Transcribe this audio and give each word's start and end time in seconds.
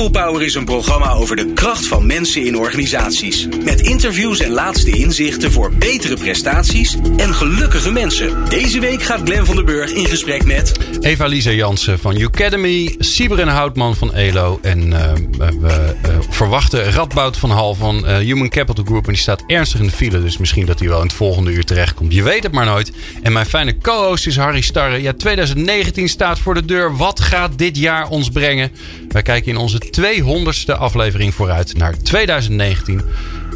People 0.00 0.22
Power 0.22 0.42
is 0.42 0.54
een 0.54 0.64
programma 0.64 1.12
over 1.12 1.36
de 1.36 1.52
kracht 1.52 1.86
van 1.86 2.06
mensen 2.06 2.44
in 2.44 2.58
organisaties. 2.58 3.48
Met 3.64 3.80
interviews 3.80 4.40
en 4.40 4.50
laatste 4.50 4.90
inzichten 4.90 5.52
voor 5.52 5.72
betere 5.72 6.16
prestaties 6.16 6.96
en 7.16 7.34
gelukkige 7.34 7.92
mensen. 7.92 8.48
Deze 8.48 8.80
week 8.80 9.02
gaat 9.02 9.20
Glen 9.24 9.46
van 9.46 9.54
der 9.54 9.64
Burg 9.64 9.90
in 9.90 10.06
gesprek 10.06 10.44
met... 10.44 10.78
Eva-Lisa 11.00 11.50
Jansen 11.50 11.98
van 11.98 12.24
Academy, 12.24 12.94
Sieber 12.98 13.38
en 13.38 13.48
Houtman 13.48 13.96
van 13.96 14.14
ELO. 14.14 14.58
En 14.62 14.86
uh, 14.86 15.12
we 15.38 15.94
uh, 16.06 16.18
verwachten 16.28 16.92
Radboud 16.92 17.36
van 17.36 17.50
Hal 17.50 17.74
van 17.74 18.08
uh, 18.08 18.16
Human 18.16 18.48
Capital 18.48 18.84
Group. 18.84 19.06
En 19.06 19.12
die 19.12 19.22
staat 19.22 19.44
ernstig 19.46 19.80
in 19.80 19.86
de 19.86 19.92
file, 19.92 20.22
dus 20.22 20.38
misschien 20.38 20.66
dat 20.66 20.78
hij 20.78 20.88
wel 20.88 21.00
in 21.00 21.06
het 21.06 21.16
volgende 21.16 21.52
uur 21.52 21.64
terechtkomt. 21.64 22.14
Je 22.14 22.22
weet 22.22 22.42
het 22.42 22.52
maar 22.52 22.66
nooit. 22.66 22.92
En 23.22 23.32
mijn 23.32 23.46
fijne 23.46 23.78
co-host 23.78 24.26
is 24.26 24.36
Harry 24.36 24.60
Starre. 24.60 25.02
Ja, 25.02 25.12
2019 25.12 26.08
staat 26.08 26.38
voor 26.38 26.54
de 26.54 26.64
deur. 26.64 26.96
Wat 26.96 27.20
gaat 27.20 27.58
dit 27.58 27.76
jaar 27.76 28.08
ons 28.08 28.28
brengen? 28.28 28.72
Wij 29.12 29.22
kijken 29.22 29.52
in 29.52 29.56
onze 29.56 29.82
200ste 30.00 30.78
aflevering 30.78 31.34
vooruit 31.34 31.76
naar 31.76 31.98
2019. 32.02 33.02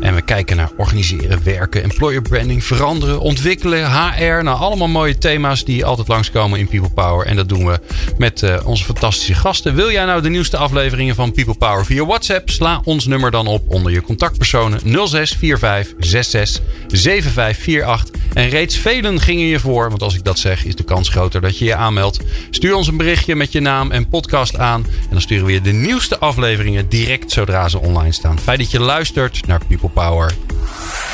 En 0.05 0.15
we 0.15 0.23
kijken 0.23 0.57
naar 0.57 0.71
organiseren, 0.77 1.45
werken, 1.45 1.83
employer 1.83 2.23
branding, 2.23 2.65
veranderen, 2.65 3.21
ontwikkelen, 3.21 3.91
HR. 3.91 4.43
Nou, 4.43 4.59
allemaal 4.59 4.89
mooie 4.89 5.19
thema's 5.19 5.65
die 5.65 5.85
altijd 5.85 6.09
langskomen 6.09 6.59
in 6.59 6.69
People 6.69 6.91
Power. 6.91 7.27
En 7.27 7.37
dat 7.37 7.49
doen 7.49 7.67
we 7.67 7.81
met 8.19 8.43
uh, 8.43 8.57
onze 8.65 8.85
fantastische 8.85 9.35
gasten. 9.35 9.75
Wil 9.75 9.91
jij 9.91 10.05
nou 10.05 10.23
de 10.23 10.29
nieuwste 10.29 10.57
afleveringen 10.57 11.15
van 11.15 11.33
People 11.33 11.55
Power 11.55 11.85
via 11.85 12.05
WhatsApp? 12.05 12.51
Sla 12.51 12.81
ons 12.85 13.07
nummer 13.07 13.31
dan 13.31 13.47
op 13.47 13.65
onder 13.69 13.93
je 13.93 14.03
contactpersonen 14.03 14.81
0645 14.81 15.95
66 15.99 16.63
7548. 16.89 18.23
En 18.35 18.49
reeds 18.49 18.77
velen 18.77 19.21
gingen 19.21 19.47
je 19.47 19.61
voor, 19.61 19.89
want 19.89 20.03
als 20.03 20.15
ik 20.15 20.25
dat 20.25 20.39
zeg, 20.39 20.65
is 20.65 20.77
de 20.77 20.85
kans 20.85 21.09
groter 21.09 21.41
dat 21.41 21.59
je 21.59 21.65
je 21.65 21.75
aanmeldt. 21.75 22.21
Stuur 22.51 22.75
ons 22.75 22.87
een 22.87 22.97
berichtje 22.97 23.35
met 23.35 23.53
je 23.53 23.61
naam 23.61 23.91
en 23.91 24.09
podcast 24.09 24.59
aan. 24.59 24.85
En 24.85 25.09
dan 25.11 25.21
sturen 25.21 25.47
we 25.47 25.53
je 25.53 25.61
de 25.61 25.73
nieuwste 25.73 26.19
afleveringen 26.19 26.89
direct 26.89 27.33
zodra 27.33 27.69
ze 27.69 27.79
online 27.81 28.13
staan. 28.13 28.39
Fijn 28.39 28.59
dat 28.59 28.71
je 28.71 28.81
luistert 28.81 29.47
naar 29.47 29.61
People 29.69 29.93
Power. 29.95 30.33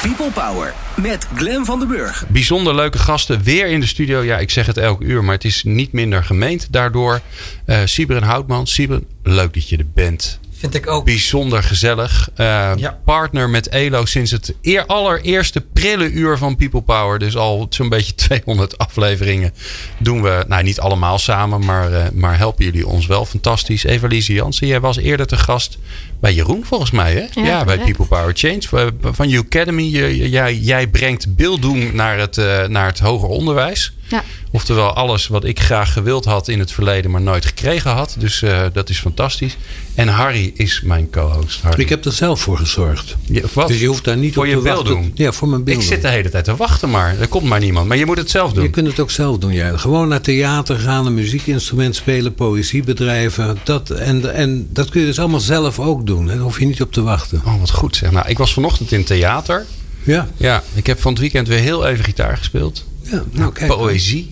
People 0.02 0.30
Power 0.30 0.74
met 0.96 1.26
Glen 1.34 1.64
van 1.64 1.78
den 1.78 1.88
Burg. 1.88 2.24
Bijzonder 2.28 2.74
leuke 2.74 2.98
gasten 2.98 3.42
weer 3.42 3.66
in 3.66 3.80
de 3.80 3.86
studio. 3.86 4.22
Ja, 4.22 4.38
ik 4.38 4.50
zeg 4.50 4.66
het 4.66 4.76
elke 4.76 5.04
uur, 5.04 5.24
maar 5.24 5.34
het 5.34 5.44
is 5.44 5.64
niet 5.64 5.92
minder 5.92 6.24
gemeend 6.24 6.72
daardoor. 6.72 7.20
Uh, 7.66 7.78
Sieber 7.84 8.16
en 8.16 8.22
Houtman. 8.22 8.66
Sieber, 8.66 9.00
leuk 9.22 9.54
dat 9.54 9.68
je 9.68 9.76
er 9.76 9.90
bent. 9.94 10.40
Vind 10.61 10.75
ik 10.75 10.86
ook. 10.86 11.05
Bijzonder 11.05 11.62
gezellig. 11.62 12.28
Uh, 12.36 12.72
ja. 12.77 12.98
Partner 13.05 13.50
met 13.50 13.69
ELO 13.69 14.05
sinds 14.05 14.30
het 14.30 14.55
eer, 14.62 14.86
allereerste 14.86 15.61
prille 15.61 16.11
uur 16.11 16.39
van 16.39 16.56
People 16.56 16.80
Power. 16.80 17.19
Dus 17.19 17.36
al 17.36 17.66
zo'n 17.70 17.89
beetje 17.89 18.14
200 18.27 18.78
afleveringen 18.78 19.55
doen 19.98 20.22
we. 20.22 20.44
Nou, 20.48 20.62
niet 20.62 20.81
allemaal 20.81 21.19
samen, 21.19 21.64
maar, 21.64 21.92
uh, 21.92 22.05
maar 22.12 22.38
helpen 22.38 22.64
jullie 22.64 22.86
ons 22.86 23.06
wel. 23.06 23.25
Fantastisch. 23.25 23.84
Eva-Lise 23.84 24.33
Jansen, 24.33 24.66
jij 24.66 24.81
was 24.81 24.97
eerder 24.97 25.27
te 25.27 25.36
gast 25.36 25.78
bij 26.20 26.34
Jeroen 26.34 26.64
volgens 26.64 26.91
mij. 26.91 27.12
Hè? 27.12 27.41
Ja, 27.41 27.47
ja 27.47 27.64
bij 27.64 27.78
People 27.78 28.06
Power 28.06 28.33
Change. 28.34 28.92
Van 29.03 29.28
You 29.28 29.44
Academy. 29.44 29.83
Jij, 29.83 30.56
jij 30.56 30.86
brengt 30.86 31.36
beelddoen 31.36 31.91
naar 31.94 32.19
het, 32.19 32.36
uh, 32.36 32.66
naar 32.66 32.86
het 32.86 32.98
hoger 32.98 33.28
onderwijs. 33.28 33.92
Ja. 34.08 34.25
Oftewel 34.52 34.92
alles 34.92 35.26
wat 35.26 35.44
ik 35.44 35.60
graag 35.60 35.92
gewild 35.92 36.24
had 36.24 36.48
in 36.48 36.58
het 36.58 36.72
verleden, 36.72 37.10
maar 37.10 37.20
nooit 37.20 37.44
gekregen 37.44 37.90
had. 37.90 38.16
Dus 38.18 38.42
uh, 38.42 38.62
dat 38.72 38.88
is 38.88 38.98
fantastisch. 38.98 39.56
En 39.94 40.08
Harry 40.08 40.52
is 40.54 40.80
mijn 40.80 41.10
co-host. 41.10 41.60
Ik 41.76 41.88
heb 41.88 42.04
er 42.04 42.12
zelf 42.12 42.40
voor 42.40 42.56
gezorgd. 42.56 43.16
Ja, 43.22 43.42
wat? 43.52 43.68
Dus 43.68 43.80
je 43.80 43.86
hoeft 43.86 44.04
daar 44.04 44.16
niet 44.16 44.34
voor 44.34 44.42
op 44.42 44.48
je 44.50 44.56
te 44.56 44.62
wachten. 44.62 44.86
doen. 44.86 45.12
Ja, 45.14 45.32
voor 45.32 45.48
mijn 45.48 45.64
beeld. 45.64 45.82
Ik 45.82 45.88
zit 45.88 46.02
de 46.02 46.08
hele 46.08 46.30
tijd 46.30 46.44
te 46.44 46.56
wachten, 46.56 46.90
maar 46.90 47.18
er 47.20 47.28
komt 47.28 47.44
maar 47.44 47.60
niemand. 47.60 47.88
Maar 47.88 47.96
je 47.96 48.06
moet 48.06 48.16
het 48.16 48.30
zelf 48.30 48.52
doen. 48.52 48.62
Je 48.62 48.70
kunt 48.70 48.86
het 48.86 49.00
ook 49.00 49.10
zelf 49.10 49.38
doen, 49.38 49.52
ja. 49.52 49.76
Gewoon 49.76 50.08
naar 50.08 50.20
theater 50.20 50.78
gaan, 50.78 51.06
een 51.06 51.14
muziekinstrument 51.14 51.96
spelen, 51.96 52.34
poëzie 52.34 52.82
bedrijven. 52.82 53.58
Dat, 53.64 53.90
en, 53.90 54.34
en 54.34 54.68
dat 54.72 54.88
kun 54.88 55.00
je 55.00 55.06
dus 55.06 55.18
allemaal 55.18 55.40
zelf 55.40 55.78
ook 55.78 56.06
doen. 56.06 56.26
Daar 56.26 56.36
hoef 56.36 56.58
je 56.58 56.66
niet 56.66 56.82
op 56.82 56.92
te 56.92 57.02
wachten. 57.02 57.42
Oh, 57.44 57.60
wat 57.60 57.70
goed 57.70 57.96
zeg. 57.96 58.10
Nou, 58.10 58.28
ik 58.28 58.38
was 58.38 58.52
vanochtend 58.52 58.92
in 58.92 59.04
theater. 59.04 59.66
Ja. 60.02 60.28
Ja, 60.36 60.62
ik 60.75 60.86
heb 60.86 61.00
van 61.00 61.12
het 61.12 61.20
weekend 61.20 61.48
weer 61.48 61.58
heel 61.58 61.86
even 61.86 62.04
gitaar 62.04 62.36
gespeeld. 62.36 62.84
Ja, 63.02 63.25
nou 63.30 63.52
kijk. 63.52 63.70
Poëzie. 63.70 64.30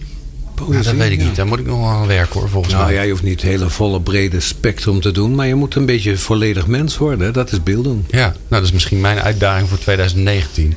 Poëzie, 0.58 0.72
Nou, 0.74 0.84
dat 0.84 0.94
weet 0.96 1.10
ik 1.12 1.18
ja. 1.20 1.24
niet. 1.26 1.36
Daar 1.36 1.46
moet 1.46 1.58
ik 1.58 1.66
nog 1.66 1.78
wel 1.78 1.88
aan 1.88 2.06
werken 2.06 2.40
hoor, 2.40 2.48
volgens 2.48 2.74
Nou, 2.74 2.86
mij. 2.86 2.94
ja, 2.94 3.02
je 3.02 3.10
hoeft 3.10 3.22
niet 3.22 3.40
het 3.40 3.50
hele 3.50 3.68
volle 3.70 4.00
brede 4.00 4.40
spectrum 4.40 5.00
te 5.00 5.10
doen. 5.12 5.34
Maar 5.34 5.46
je 5.46 5.54
moet 5.54 5.74
een 5.74 5.86
beetje 5.86 6.16
volledig 6.18 6.66
mens 6.66 6.98
worden. 6.98 7.32
Dat 7.32 7.52
is 7.52 7.62
beelden. 7.62 8.06
Ja, 8.10 8.18
nou 8.26 8.34
dat 8.48 8.62
is 8.62 8.72
misschien 8.72 9.00
mijn 9.00 9.20
uitdaging 9.20 9.68
voor 9.68 9.78
2019. 9.78 10.70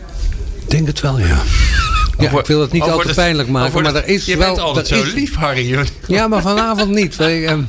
Ik 0.63 0.69
denk 0.69 0.87
het 0.87 0.99
wel, 1.01 1.19
ja. 1.19 1.41
Ja, 2.17 2.37
ik 2.39 2.45
wil 2.45 2.61
het 2.61 2.71
niet 2.71 2.81
al 2.81 2.99
te 2.99 3.13
pijnlijk 3.13 3.49
maken. 3.49 3.81
Maar 3.83 3.95
er 3.95 4.07
is 4.07 4.25
je 4.25 4.37
wel... 4.37 4.47
bent 4.47 4.59
altijd 4.59 4.87
zo 4.87 5.01
is- 5.01 5.13
lief, 5.13 5.35
Harry. 5.35 5.85
Ja, 6.07 6.27
maar 6.27 6.41
vanavond 6.41 6.89
niet. 6.91 7.19
Ik, 7.19 7.43
ehm, 7.43 7.61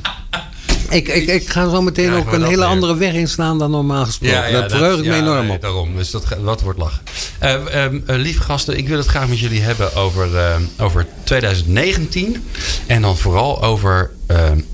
ik, 0.93 1.09
ik, 1.09 1.27
ik 1.27 1.49
ga 1.49 1.71
zo 1.71 1.83
meteen 1.83 2.11
Ja, 2.11 2.17
ook 2.17 2.33
een 2.33 2.41
dat 2.41 2.49
hele 2.49 2.61
weer. 2.61 2.69
andere 2.69 2.97
weg 2.97 3.13
inslaan 3.15 3.59
dan 3.59 3.71
normaal 3.71 4.05
gesproken. 4.05 4.53
Daar 4.53 4.71
verheug 4.71 4.99
ik 4.99 5.05
me 5.05 5.11
ja, 5.11 5.19
enorm 5.19 5.51
op. 5.51 5.61
Daarom, 5.61 5.97
dus 5.97 6.11
dat, 6.11 6.27
dat 6.45 6.61
wordt 6.61 6.79
lachen. 6.79 7.03
Eh, 7.39 7.85
eh, 7.85 7.93
lieve 8.07 8.43
gasten, 8.43 8.79
ik 8.79 8.89
wil 8.89 8.99
het 8.99 9.07
graag 9.07 9.29
met 9.29 9.39
jullie 9.39 9.61
hebben 9.61 9.95
over, 9.95 10.37
ehm, 10.37 10.63
over 10.79 11.07
2019. 11.25 12.45
En 12.87 13.03
dan 13.03 13.17
vooral 13.17 13.63
over 13.63 14.11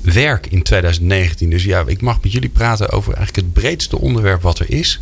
werk 0.01 0.47
in 0.47 0.62
2019. 0.62 1.51
Dus 1.51 1.65
ja, 1.65 1.83
ik 1.87 2.01
mag 2.01 2.19
met 2.23 2.33
jullie 2.33 2.49
praten 2.49 2.91
over 2.91 3.15
eigenlijk 3.15 3.47
het 3.47 3.62
breedste 3.62 3.99
onderwerp 3.99 4.43
wat 4.43 4.59
er 4.59 4.71
is. 4.71 5.00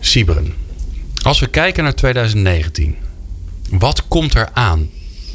Siberen. 0.00 0.54
Als 1.22 1.40
we 1.40 1.46
kijken 1.46 1.82
naar 1.82 1.94
2019. 1.94 2.96
Wat 3.70 4.08
komt 4.08 4.34
er 4.34 4.48
aan? 4.52 4.90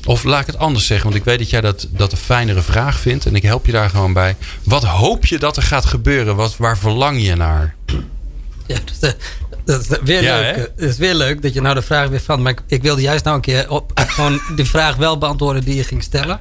Of 0.09 0.23
laat 0.23 0.39
ik 0.41 0.45
het 0.47 0.57
anders 0.57 0.85
zeggen, 0.85 1.05
want 1.05 1.19
ik 1.19 1.25
weet 1.25 1.39
dat 1.39 1.49
jij 1.49 1.61
dat, 1.61 1.87
dat 1.91 2.11
een 2.11 2.17
fijnere 2.17 2.61
vraag 2.61 2.99
vindt. 2.99 3.25
En 3.25 3.35
ik 3.35 3.43
help 3.43 3.65
je 3.65 3.71
daar 3.71 3.89
gewoon 3.89 4.13
bij. 4.13 4.35
Wat 4.63 4.83
hoop 4.83 5.25
je 5.25 5.39
dat 5.39 5.57
er 5.57 5.63
gaat 5.63 5.85
gebeuren? 5.85 6.35
Wat, 6.35 6.57
waar 6.57 6.77
verlang 6.77 7.21
je 7.21 7.35
naar? 7.35 7.75
Ja, 8.67 8.77
dat, 8.85 8.95
is, 9.01 9.15
dat 9.65 9.81
is 9.81 9.97
weer 10.03 10.23
Ja, 10.23 10.39
leuk. 10.39 10.55
hè? 10.55 10.61
Het 10.61 10.71
is 10.75 10.97
weer 10.97 11.13
leuk 11.15 11.41
dat 11.41 11.53
je 11.53 11.61
nou 11.61 11.75
de 11.75 11.81
vraag 11.81 12.09
weer 12.09 12.21
van. 12.21 12.41
Maar 12.41 12.51
ik, 12.51 12.61
ik 12.67 12.81
wilde 12.81 13.01
juist 13.01 13.23
nou 13.23 13.35
een 13.35 13.41
keer 13.41 13.69
op, 13.69 13.91
gewoon 13.95 14.41
de 14.55 14.65
vraag 14.65 14.95
wel 14.95 15.17
beantwoorden 15.17 15.63
die 15.63 15.75
je 15.75 15.83
ging 15.83 16.03
stellen. 16.03 16.39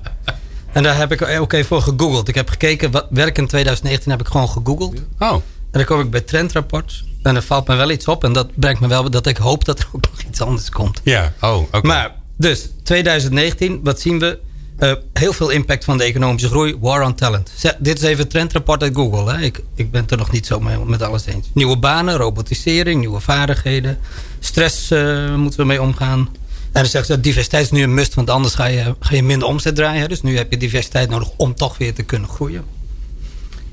En 0.72 0.82
daar 0.82 0.96
heb 0.96 1.12
ik 1.12 1.22
ook 1.22 1.52
even 1.52 1.66
voor 1.66 1.82
gegoogeld. 1.82 2.28
Ik 2.28 2.34
heb 2.34 2.48
gekeken, 2.48 2.90
wat 2.90 3.06
werk 3.10 3.38
in 3.38 3.46
2019 3.46 4.10
heb 4.10 4.20
ik 4.20 4.26
gewoon 4.26 4.48
gegoogeld. 4.48 4.94
Oh, 5.18 5.32
En 5.32 5.42
dan 5.70 5.84
kom 5.84 6.00
ik 6.00 6.10
bij 6.10 6.20
Trendrapport. 6.20 7.04
En 7.22 7.36
er 7.36 7.42
valt 7.42 7.68
me 7.68 7.74
wel 7.74 7.90
iets 7.90 8.06
op. 8.06 8.24
En 8.24 8.32
dat 8.32 8.48
brengt 8.54 8.80
me 8.80 8.86
wel 8.88 9.10
dat 9.10 9.26
ik 9.26 9.36
hoop 9.36 9.64
dat 9.64 9.78
er 9.78 9.86
ook 9.92 10.02
nog 10.10 10.22
iets 10.28 10.40
anders 10.40 10.70
komt. 10.70 11.00
ja. 11.04 11.32
Oh, 11.40 11.56
oké. 11.56 11.86
Maar, 11.86 12.14
dus 12.38 12.68
2019, 12.82 13.80
wat 13.82 14.00
zien 14.00 14.18
we? 14.18 14.38
Eh, 14.78 14.92
heel 15.12 15.32
veel 15.32 15.50
impact 15.50 15.84
van 15.84 15.98
de 15.98 16.04
economische 16.04 16.48
groei. 16.48 16.76
War 16.80 17.04
on 17.04 17.14
talent. 17.14 17.52
Dit 17.78 17.98
is 17.98 18.04
even 18.04 18.18
het 18.18 18.30
trendrapport 18.30 18.82
uit 18.82 18.94
Google. 18.94 19.32
Hè. 19.32 19.42
Ik, 19.42 19.60
ik 19.74 19.90
ben 19.90 20.02
het 20.02 20.10
er 20.10 20.16
nog 20.16 20.30
niet 20.30 20.46
zo 20.46 20.60
mee, 20.60 20.78
met 20.78 21.02
alles 21.02 21.26
eens. 21.26 21.50
Nieuwe 21.52 21.76
banen, 21.76 22.16
robotisering, 22.16 23.00
nieuwe 23.00 23.20
vaardigheden. 23.20 23.98
Stress 24.38 24.90
eh, 24.90 25.34
moeten 25.34 25.60
we 25.60 25.66
mee 25.66 25.82
omgaan. 25.82 26.18
En 26.18 26.82
dan 26.82 26.86
zeggen 26.86 27.14
ze, 27.14 27.20
diversiteit 27.20 27.64
is 27.64 27.70
nu 27.70 27.82
een 27.82 27.94
must, 27.94 28.14
want 28.14 28.30
anders 28.30 28.54
ga 28.54 28.64
je, 28.64 28.94
ga 29.00 29.14
je 29.14 29.22
minder 29.22 29.48
omzet 29.48 29.74
draaien. 29.74 30.00
hè. 30.00 30.08
Dus 30.08 30.22
nu 30.22 30.36
heb 30.36 30.50
je 30.50 30.56
diversiteit 30.56 31.10
nodig 31.10 31.28
om 31.36 31.54
toch 31.54 31.78
weer 31.78 31.94
te 31.94 32.02
kunnen 32.02 32.28
groeien. 32.28 32.64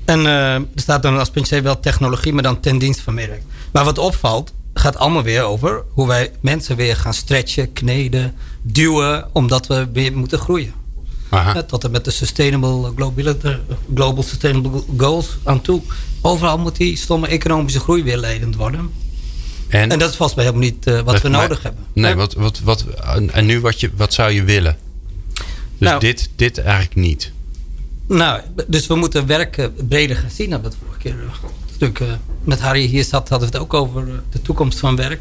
En 0.04 0.26
eh, 0.26 0.54
er 0.54 0.66
staat 0.74 1.02
dan 1.02 1.18
als 1.18 1.30
puntje 1.30 1.60
wel 1.62 1.80
technologie, 1.80 2.32
maar 2.32 2.42
dan 2.42 2.60
ten 2.60 2.78
dienste 2.78 3.02
van 3.02 3.14
medewerkers. 3.14 3.50
Maar 3.72 3.84
wat 3.84 3.98
opvalt, 3.98 4.52
gaat 4.78 4.96
allemaal 4.96 5.22
weer 5.22 5.42
over 5.42 5.82
hoe 5.90 6.06
wij 6.06 6.30
mensen 6.40 6.76
weer 6.76 6.96
gaan 6.96 7.14
stretchen, 7.14 7.72
kneden, 7.72 8.34
duwen, 8.62 9.28
omdat 9.32 9.66
we 9.66 9.88
weer 9.92 10.16
moeten 10.16 10.38
groeien. 10.38 10.72
Ja, 11.30 11.62
tot 11.62 11.84
en 11.84 11.90
met 11.90 12.04
de 12.04 12.10
Sustainable 12.10 12.92
Global, 12.96 13.34
Global 13.94 14.22
Sustainable 14.22 14.82
Goals 14.96 15.36
aan 15.44 15.60
toe. 15.60 15.82
Overal 16.20 16.58
moet 16.58 16.76
die 16.76 16.96
stomme 16.96 17.26
economische 17.26 17.80
groei 17.80 18.02
weer 18.02 18.16
leidend 18.16 18.56
worden. 18.56 18.90
En, 19.68 19.90
En 19.90 19.98
dat 19.98 20.10
is 20.10 20.16
vast 20.16 20.36
mij 20.36 20.44
helemaal 20.44 20.66
niet 20.68 20.86
eh, 20.86 21.00
wat 21.00 21.20
we 21.22 21.28
nodig 21.28 21.62
hebben. 21.62 21.84
Nee, 21.92 22.10
Ja. 22.10 22.16
wat, 22.16 22.34
wat, 22.34 22.60
wat, 22.60 22.84
en 23.32 23.46
nu 23.46 23.60
wat, 23.60 23.80
je, 23.80 23.90
wat 23.96 24.14
zou 24.14 24.32
je 24.32 24.44
willen? 24.44 24.76
Dus 25.78 25.88
Nou. 25.88 26.00
dit, 26.00 26.30
dit 26.36 26.58
eigenlijk 26.58 26.94
niet. 26.94 27.32
Nou, 28.06 28.40
dus 28.66 28.86
we 28.86 28.94
moeten 28.94 29.26
werk 29.26 29.56
eh, 29.58 29.66
breder 29.88 30.16
gaan 30.16 30.30
zien. 30.30 30.50
We 30.50 30.58
het 30.62 30.76
vorige 30.82 30.98
keer 30.98 31.14
stuk 31.76 32.00
eh, 32.00 32.06
met 32.44 32.60
Harry 32.60 32.86
hier 32.86 33.04
zat, 33.04 33.28
hadden 33.28 33.48
we 33.50 33.54
het 33.54 33.64
ook 33.64 33.74
over 33.74 34.08
eh, 34.08 34.14
de 34.30 34.42
toekomst 34.42 34.78
van 34.78 34.96
werk. 34.96 35.20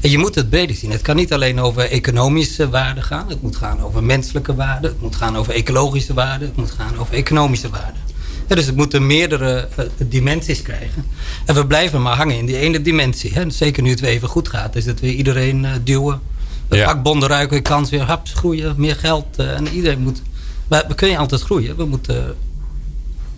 En 0.00 0.10
je 0.10 0.18
moet 0.18 0.34
het 0.34 0.50
breder 0.50 0.76
zien. 0.76 0.90
Het 0.90 1.02
kan 1.02 1.16
niet 1.16 1.32
alleen 1.32 1.60
over 1.60 1.90
economische 1.90 2.68
waarden 2.68 3.02
gaan. 3.02 3.28
Het 3.28 3.42
moet 3.42 3.56
gaan 3.56 3.80
over 3.80 4.02
menselijke 4.04 4.54
waarden. 4.54 4.90
Het 4.90 5.00
moet 5.00 5.16
gaan 5.16 5.36
over 5.36 5.54
ecologische 5.54 6.14
waarden. 6.14 6.48
Het 6.48 6.56
moet 6.56 6.70
gaan 6.70 6.98
over 6.98 7.14
economische 7.14 7.70
waarden. 7.70 8.00
Ja, 8.48 8.54
dus 8.54 8.66
het 8.66 8.76
moet 8.76 8.94
er 8.94 9.02
meerdere 9.02 9.68
eh, 9.76 9.84
dimensies 10.08 10.62
krijgen. 10.62 11.04
En 11.44 11.54
we 11.54 11.66
blijven 11.66 12.02
maar 12.02 12.16
hangen 12.16 12.36
in 12.38 12.46
die 12.46 12.56
ene 12.58 12.82
dimensie. 12.82 13.32
Hè. 13.32 13.50
Zeker 13.50 13.82
nu 13.82 13.90
het 13.90 14.00
weer 14.00 14.10
even 14.10 14.28
goed 14.28 14.48
gaat. 14.48 14.76
Is 14.76 14.86
het 14.86 15.00
weer 15.00 15.12
iedereen 15.14 15.66
duwen. 15.84 16.20
De 16.68 16.76
Ja. 16.76 16.84
vakbonden 16.86 17.28
ruiken 17.28 17.62
kans 17.62 17.90
weer. 17.90 18.02
Haps, 18.02 18.32
groeien, 18.32 18.74
meer 18.76 18.96
geld. 18.96 19.36
en 19.36 19.68
iedereen 19.68 20.02
moet... 20.02 20.22
Maar 20.68 20.84
we 20.88 20.94
kunnen 20.94 21.16
altijd 21.18 21.40
groeien. 21.40 21.76
We 21.76 21.84
moeten 21.84 22.34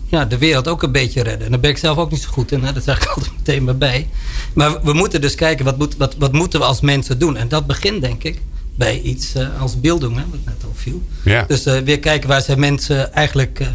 ja, 0.05 0.25
de 0.25 0.37
wereld 0.37 0.67
ook 0.67 0.83
een 0.83 0.91
beetje 0.91 1.23
redden. 1.23 1.45
En 1.45 1.51
daar 1.51 1.59
ben 1.59 1.69
ik 1.69 1.77
zelf 1.77 1.97
ook 1.97 2.11
niet 2.11 2.21
zo 2.21 2.29
goed 2.29 2.51
in. 2.51 2.63
Hè? 2.63 2.73
Dat 2.73 2.83
zeg 2.83 3.01
ik 3.01 3.07
altijd 3.15 3.31
meteen 3.37 3.63
maar 3.63 3.77
bij. 3.77 4.09
Maar 4.53 4.83
we 4.83 4.93
moeten 4.93 5.21
dus 5.21 5.35
kijken, 5.35 5.65
wat, 5.65 5.77
moet, 5.77 5.97
wat, 5.97 6.15
wat 6.17 6.31
moeten 6.31 6.59
we 6.59 6.65
als 6.65 6.81
mensen 6.81 7.19
doen? 7.19 7.37
En 7.37 7.47
dat 7.47 7.67
begint 7.67 8.01
denk 8.01 8.23
ik 8.23 8.41
bij 8.75 9.01
iets 9.01 9.35
eh, 9.35 9.61
als 9.61 9.79
beelddoen, 9.79 10.17
hè, 10.17 10.23
wat 10.29 10.39
net 10.45 10.63
al 10.63 10.71
viel. 10.75 11.01
Ja. 11.23 11.45
Dus 11.47 11.65
eh, 11.65 11.79
weer 11.79 11.99
kijken 11.99 12.29
waar 12.29 12.41
zijn 12.41 12.59
mensen 12.59 13.13
eigenlijk, 13.13 13.59
eh, 13.59 13.67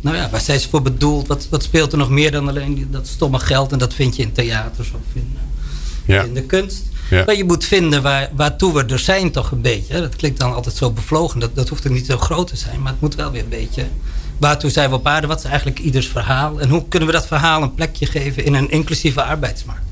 nou 0.00 0.16
ja, 0.16 0.30
waar 0.30 0.40
zijn 0.40 0.60
ze 0.60 0.68
voor 0.68 0.82
bedoeld? 0.82 1.26
Wat, 1.26 1.46
wat 1.50 1.62
speelt 1.62 1.92
er 1.92 1.98
nog 1.98 2.10
meer 2.10 2.30
dan 2.30 2.48
alleen 2.48 2.74
die, 2.74 2.90
dat 2.90 3.06
stomme 3.06 3.38
geld? 3.38 3.72
En 3.72 3.78
dat 3.78 3.94
vind 3.94 4.16
je 4.16 4.22
in 4.22 4.32
theaters 4.32 4.90
of 4.90 5.00
in, 5.12 5.36
Ja. 6.04 6.22
in 6.22 6.34
de 6.34 6.42
kunst. 6.42 6.82
Ja. 7.10 7.24
Maar 7.26 7.36
je 7.36 7.44
moet 7.44 7.64
vinden 7.64 8.02
waar, 8.02 8.30
waartoe 8.36 8.72
we 8.74 8.84
er 8.84 8.98
zijn 8.98 9.30
toch 9.30 9.50
een 9.50 9.60
beetje. 9.60 9.92
Hè? 9.92 10.00
Dat 10.00 10.16
klinkt 10.16 10.38
dan 10.40 10.54
altijd 10.54 10.74
zo 10.76 10.90
bevlogen. 10.90 11.40
Dat, 11.40 11.54
dat 11.54 11.68
hoeft 11.68 11.86
ook 11.86 11.92
niet 11.92 12.06
zo 12.06 12.18
groot 12.18 12.48
te 12.48 12.56
zijn. 12.56 12.82
Maar 12.82 12.92
het 12.92 13.00
moet 13.00 13.14
wel 13.14 13.30
weer 13.30 13.42
een 13.42 13.48
beetje... 13.48 13.86
Waartoe 14.40 14.70
zijn 14.70 14.90
we 14.90 14.96
op 14.96 15.06
aarde? 15.06 15.26
Wat 15.26 15.38
is 15.38 15.44
eigenlijk 15.44 15.78
ieders 15.78 16.06
verhaal? 16.08 16.60
En 16.60 16.68
hoe 16.68 16.88
kunnen 16.88 17.08
we 17.08 17.14
dat 17.14 17.26
verhaal 17.26 17.62
een 17.62 17.74
plekje 17.74 18.06
geven 18.06 18.44
in 18.44 18.54
een 18.54 18.70
inclusieve 18.70 19.22
arbeidsmarkt? 19.22 19.82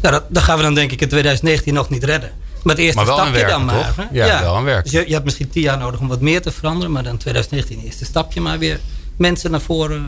Nou, 0.00 0.14
dat, 0.14 0.24
dat 0.28 0.42
gaan 0.42 0.56
we 0.56 0.62
dan 0.62 0.74
denk 0.74 0.92
ik 0.92 1.00
in 1.00 1.08
2019 1.08 1.74
nog 1.74 1.90
niet 1.90 2.04
redden. 2.04 2.32
Maar 2.62 2.74
het 2.74 2.84
eerste 2.84 3.04
Maar 3.04 3.12
stapje 3.12 3.46
dan 3.46 3.64
maar. 3.64 3.74
toch? 3.86 3.96
hè? 3.96 4.04
Ja, 4.12 4.40
wel 4.42 4.56
aan 4.56 4.64
werken. 4.64 4.82
Dus 4.82 4.92
je, 5.00 5.06
je 5.06 5.12
hebt 5.12 5.24
misschien 5.24 5.48
tien 5.50 5.62
jaar 5.62 5.78
nodig 5.78 6.00
om 6.00 6.08
wat 6.08 6.20
meer 6.20 6.42
te 6.42 6.50
veranderen. 6.50 6.92
Maar 6.92 7.02
dan 7.02 7.16
2019 7.16 7.84
eerste 7.84 8.04
stapje 8.04 8.40
maar 8.40 8.58
weer 8.58 8.80
mensen 9.16 9.50
naar 9.50 9.60
voren. 9.60 10.06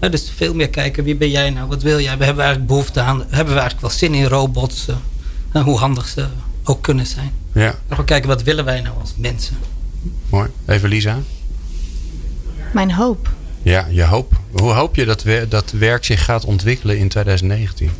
hè, 0.00 0.10
dus 0.10 0.32
veel 0.36 0.54
meer 0.54 0.68
kijken. 0.68 1.04
Wie 1.04 1.16
ben 1.16 1.30
jij 1.30 1.50
nou? 1.50 1.68
Wat 1.68 1.82
wil 1.82 2.00
jij? 2.00 2.18
We 2.18 2.24
hebben 2.24 2.44
eigenlijk 2.44 2.66
behoefte 2.72 3.00
aan. 3.00 3.18
Hebben 3.18 3.54
we 3.54 3.60
eigenlijk 3.60 3.80
wel 3.80 3.90
zin 3.90 4.14
in 4.14 4.24
robots? 4.26 4.88
eh, 4.88 4.94
en 5.52 5.62
hoe 5.62 5.78
handig 5.78 6.08
ze 6.08 6.26
ook 6.64 6.82
kunnen 6.82 7.06
zijn. 7.06 7.32
Ja, 7.52 7.74
we 7.86 8.04
kijken 8.04 8.28
wat 8.28 8.42
willen 8.42 8.64
wij 8.64 8.80
nou 8.80 8.94
als 9.00 9.12
mensen. 9.16 9.56
mooi. 10.28 10.48
Even 10.66 10.88
Lisa. 10.88 11.18
Mijn 12.72 12.92
hoop. 12.92 13.28
Ja, 13.62 13.86
je 13.90 14.04
hoop. 14.04 14.32
Hoe 14.52 14.72
hoop 14.72 14.96
je 14.96 15.04
dat, 15.04 15.22
we, 15.22 15.46
dat 15.48 15.70
werk 15.70 16.04
zich 16.04 16.24
gaat 16.24 16.44
ontwikkelen 16.44 16.98
in 16.98 17.08
2019? 17.08 17.90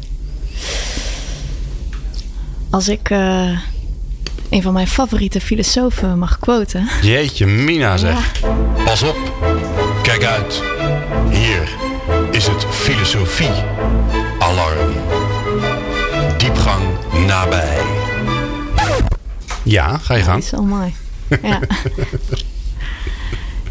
Als 2.70 2.88
ik 2.88 3.10
eh, 3.10 3.58
een 4.50 4.62
van 4.62 4.72
mijn 4.72 4.88
favoriete 4.88 5.40
filosofen 5.40 6.18
mag 6.18 6.38
quoten. 6.38 6.88
Jeetje, 7.02 7.46
Mina 7.46 7.96
zeg. 7.96 8.40
Ja. 8.40 8.48
Pas 8.84 9.02
op. 9.02 9.16
Kijk 10.02 10.24
uit. 10.24 10.62
Hier 11.30 11.68
is 12.30 12.46
het 12.46 12.64
filosofie. 12.70 13.50
Alarm. 14.38 14.92
Diepgang 16.36 16.82
nabij. 17.26 17.78
Ja, 19.62 19.98
ga 19.98 20.14
je 20.14 20.20
Dat 20.20 20.28
gang. 20.28 20.42
is 20.42 20.50
wel 20.50 20.62
mooi. 20.62 20.94
Ja. 21.42 21.60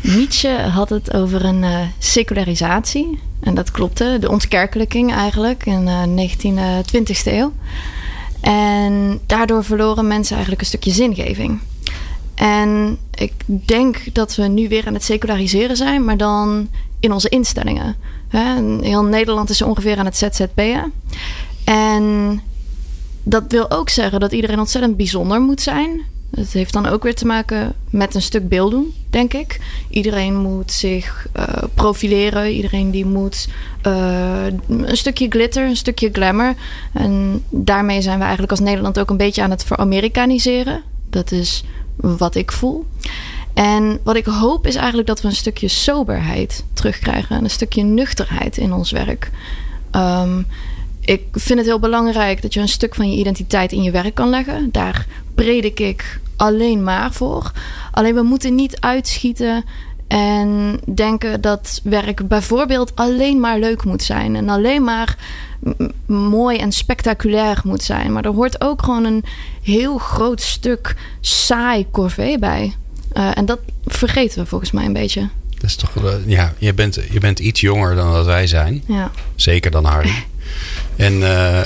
Nietzsche 0.08 0.50
had 0.50 0.90
het 0.90 1.14
over 1.14 1.46
een 1.46 1.64
eh, 1.64 1.80
secularisatie. 2.00 3.20
En 3.40 3.56
dat 3.56 3.72
klopte. 3.72 4.18
De 4.20 4.30
ontkerkelijking 4.30 5.14
eigenlijk 5.14 5.66
in 5.66 5.86
de 5.86 6.28
19e, 6.30 6.86
20e 6.96 7.24
eeuw. 7.24 7.54
En 8.42 9.20
daardoor 9.26 9.64
verloren 9.64 10.08
mensen 10.08 10.34
eigenlijk 10.34 10.62
een 10.62 10.68
stukje 10.68 10.92
zingeving. 10.92 11.60
En 12.36 12.98
ik 13.14 13.34
denk 13.48 14.14
dat 14.14 14.36
we 14.36 14.44
nu 14.44 14.68
weer 14.68 14.88
aan 14.88 14.94
het 14.94 15.04
seculariseren 15.04 15.76
zijn, 15.76 16.06
maar 16.06 16.18
dan 16.18 16.70
in 17.00 17.12
onze 17.12 17.30
instellingen. 17.30 17.96
Heel 18.82 19.04
Nederland 19.04 19.50
is 19.50 19.62
ongeveer 19.62 19.98
aan 19.98 20.06
het 20.06 20.18
ZZP'en. 20.18 20.94
En 21.64 22.42
dat 23.24 23.44
wil 23.48 23.72
ook 23.72 23.90
zeggen 23.90 24.20
dat 24.20 24.32
iedereen 24.32 24.60
ontzettend 24.60 24.98
bijzonder 24.98 25.42
moet 25.42 25.62
zijn. 25.62 26.02
Het 26.32 26.54
heeft 26.54 26.74
dan 26.74 26.86
ook 26.86 27.04
weer 27.04 27.16
te 27.16 27.26
maken 27.26 27.74
met 27.90 28.16
een 28.16 28.22
stuk 28.22 28.50
beelddoen, 28.50 28.94
denk 29.10 29.34
ik. 29.34 29.60
Iedereen 29.90 30.36
moet 30.36 30.72
zich 30.72 31.28
eh, 31.32 31.48
profileren. 31.74 32.52
Iedereen 32.52 32.92
die 32.92 33.06
moet 33.06 33.48
eh, 33.82 34.46
een 34.68 34.98
stukje 34.98 35.28
glitter, 35.30 35.68
een 35.68 35.76
stukje 35.76 36.10
glamour. 36.12 36.56
En 36.94 37.44
daarmee 37.50 38.02
zijn 38.02 38.18
we 38.18 38.24
eigenlijk 38.24 38.52
als 38.52 38.60
Nederland 38.60 39.00
ook 39.00 39.10
een 39.10 39.18
beetje 39.18 39.42
aan 39.42 39.52
het 39.52 39.64
veramerikaniseren. 39.64 40.84
Dat 41.10 41.32
is 41.32 41.64
wat 41.96 42.36
ik 42.36 42.52
voel. 42.52 42.86
En 43.54 44.00
wat 44.04 44.16
ik 44.16 44.26
hoop 44.26 44.68
is 44.68 44.76
eigenlijk 44.76 45.08
dat 45.08 45.22
we 45.22 45.28
een 45.28 45.36
stukje 45.36 45.68
soberheid 45.68 46.66
terugkrijgen. 46.74 47.36
En 47.36 47.44
een 47.44 47.50
stukje 47.50 47.84
nuchterheid 47.84 48.58
in 48.58 48.74
ons 48.74 48.92
werk. 48.92 49.32
Ehm, 49.92 50.42
ik 51.06 51.22
vind 51.32 51.60
het 51.60 51.68
heel 51.68 51.80
belangrijk 51.80 52.42
dat 52.42 52.54
je 52.54 52.60
een 52.60 52.68
stuk 52.68 52.96
van 52.96 53.12
je 53.12 53.18
identiteit 53.18 53.72
in 53.72 53.84
je 53.84 53.92
werk 53.92 54.14
kan 54.14 54.30
leggen. 54.30 54.70
Daar 54.72 55.06
predik 55.36 55.80
ik 55.80 56.20
alleen 56.36 56.84
maar 56.84 57.14
voor. 57.14 57.52
Alleen 57.92 58.16
we 58.16 58.22
moeten 58.22 58.56
niet 58.56 58.80
uitschieten 58.80 59.64
en 60.08 60.80
denken 60.94 61.42
dat 61.42 61.80
werk 61.84 62.28
bijvoorbeeld 62.28 62.96
alleen 62.96 63.40
maar 63.40 63.60
leuk 63.60 63.84
moet 63.84 64.04
zijn. 64.04 64.36
En 64.36 64.50
alleen 64.50 64.84
maar 64.84 65.18
mooi 66.06 66.58
en 66.58 66.72
spectaculair 66.72 67.62
moet 67.64 67.84
zijn. 67.84 68.14
Maar 68.14 68.26
er 68.26 68.34
hoort 68.34 68.62
ook 68.62 68.84
gewoon 68.84 69.06
een 69.06 69.24
heel 69.62 69.98
groot 69.98 70.42
stuk 70.42 70.96
saai 71.22 71.88
corvée 71.92 72.40
bij. 72.40 72.76
Eh, 73.12 73.38
en 73.38 73.46
dat 73.46 73.60
vergeten 73.86 74.40
we 74.40 74.46
volgens 74.46 74.72
mij 74.72 74.86
een 74.86 74.94
beetje. 74.94 75.30
Dat 75.50 75.70
is 75.70 75.76
toch, 75.76 75.92
ja, 76.26 76.54
je 76.58 76.74
bent, 76.74 77.00
je 77.12 77.20
bent 77.20 77.40
iets 77.40 77.62
jonger 77.62 77.96
dan 77.96 78.14
dat 78.14 78.26
wij 78.26 78.48
zijn. 78.48 78.84
Ja. 78.88 79.12
Zeker 79.36 79.72
dan 79.72 79.86
Harry. 79.86 80.14
En 80.96 81.24
eh, 81.24 81.66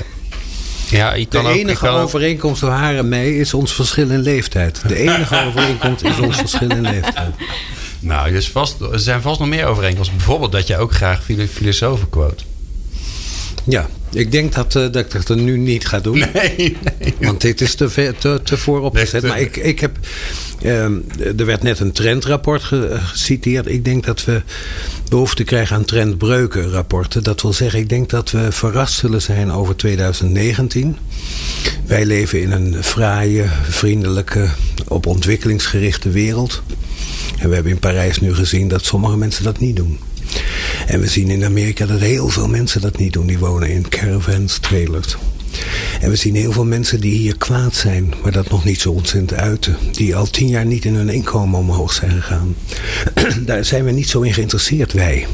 ja, 0.89 1.13
je 1.13 1.25
kan 1.25 1.43
De 1.43 1.49
ook... 1.49 1.55
enige 1.55 1.85
kan 1.85 1.95
overeenkomst 1.95 2.59
tussen 2.59 2.77
haar 2.77 2.95
en 2.95 3.09
mij 3.09 3.35
is 3.35 3.53
ons 3.53 3.73
verschil 3.73 4.09
in 4.09 4.21
leeftijd. 4.21 4.81
De 4.87 4.95
enige 4.95 5.43
overeenkomst 5.47 6.03
is 6.03 6.19
ons 6.19 6.35
verschil 6.37 6.69
in 6.69 6.81
leeftijd. 6.81 7.33
Nou, 7.99 8.35
er, 8.35 8.43
vast, 8.43 8.79
er 8.81 8.99
zijn 8.99 9.21
vast 9.21 9.39
nog 9.39 9.47
meer 9.49 9.65
overeenkomsten. 9.65 10.17
Bijvoorbeeld 10.17 10.51
dat 10.51 10.67
jij 10.67 10.77
ook 10.79 10.93
graag 10.93 11.23
filo- 11.23 11.45
filosofen 11.45 12.09
quote. 12.09 12.43
Ja, 13.69 13.89
ik 14.11 14.31
denk 14.31 14.53
dat, 14.53 14.75
eh, 14.75 14.91
dat 14.91 15.13
ik 15.13 15.25
dat 15.25 15.37
nu 15.37 15.57
niet 15.57 15.87
ga 15.87 15.99
doen. 15.99 16.17
Nee, 16.33 16.55
nee. 16.57 17.13
Want 17.21 17.41
dit 17.41 17.61
is 17.61 17.75
te, 17.75 18.13
te, 18.19 18.39
te 18.43 18.57
vooropgezet. 18.57 19.21
Maar 19.23 19.39
ik, 19.39 19.57
ik 19.57 19.79
heb. 19.79 19.97
ehm, 20.61 20.93
er 21.37 21.45
werd 21.45 21.63
net 21.63 21.79
een 21.79 21.91
trendrapport 21.91 22.63
ge- 22.63 22.87
eh, 22.87 23.07
geciteerd. 23.07 23.67
Ik 23.67 23.85
denk 23.85 24.05
dat 24.05 24.25
we 24.25 24.41
behoefte 25.09 25.43
krijgen 25.43 25.75
aan 25.75 25.85
trendbreukenrapporten. 25.85 27.23
Dat 27.23 27.41
wil 27.41 27.53
zeggen, 27.53 27.79
ik 27.79 27.89
denk 27.89 28.09
dat 28.09 28.31
we 28.31 28.51
verrast 28.51 28.93
zullen 28.93 29.21
zijn 29.21 29.51
over 29.51 29.75
2019. 29.75 30.97
Wij 31.85 32.05
leven 32.05 32.41
in 32.41 32.51
een 32.51 32.83
fraaie, 32.83 33.45
vriendelijke, 33.69 34.47
op 34.87 35.05
ontwikkelingsgerichte 35.05 36.09
wereld. 36.09 36.61
En 37.37 37.47
we 37.49 37.53
hebben 37.55 37.71
in 37.71 37.79
Parijs 37.79 38.19
nu 38.19 38.33
gezien 38.33 38.67
dat 38.67 38.85
sommige 38.85 39.17
mensen 39.17 39.43
dat 39.43 39.59
niet 39.59 39.75
doen. 39.75 39.99
En 40.87 40.99
we 40.99 41.07
zien 41.07 41.29
in 41.29 41.43
Amerika 41.43 41.85
dat 41.85 41.99
heel 41.99 42.29
veel 42.29 42.47
mensen 42.47 42.81
dat 42.81 42.97
niet 42.97 43.13
doen. 43.13 43.25
Die 43.25 43.39
wonen 43.39 43.69
in 43.69 43.89
caravans, 43.89 44.57
trailers. 44.59 45.17
En 46.01 46.09
we 46.09 46.15
zien 46.15 46.35
heel 46.35 46.51
veel 46.51 46.65
mensen 46.65 47.01
die 47.01 47.17
hier 47.17 47.37
kwaad 47.37 47.75
zijn, 47.75 48.13
maar 48.23 48.31
dat 48.31 48.49
nog 48.49 48.63
niet 48.63 48.79
zo 48.79 48.91
ontzettend 48.91 49.33
uiten. 49.33 49.77
Die 49.91 50.15
al 50.15 50.29
tien 50.29 50.47
jaar 50.47 50.65
niet 50.65 50.85
in 50.85 50.95
hun 50.95 51.09
inkomen 51.09 51.59
omhoog 51.59 51.93
zijn 51.93 52.11
gegaan. 52.11 52.55
daar 53.45 53.65
zijn 53.65 53.85
we 53.85 53.91
niet 53.91 54.09
zo 54.09 54.21
in 54.21 54.33
geïnteresseerd, 54.33 54.93
wij. 54.93 55.27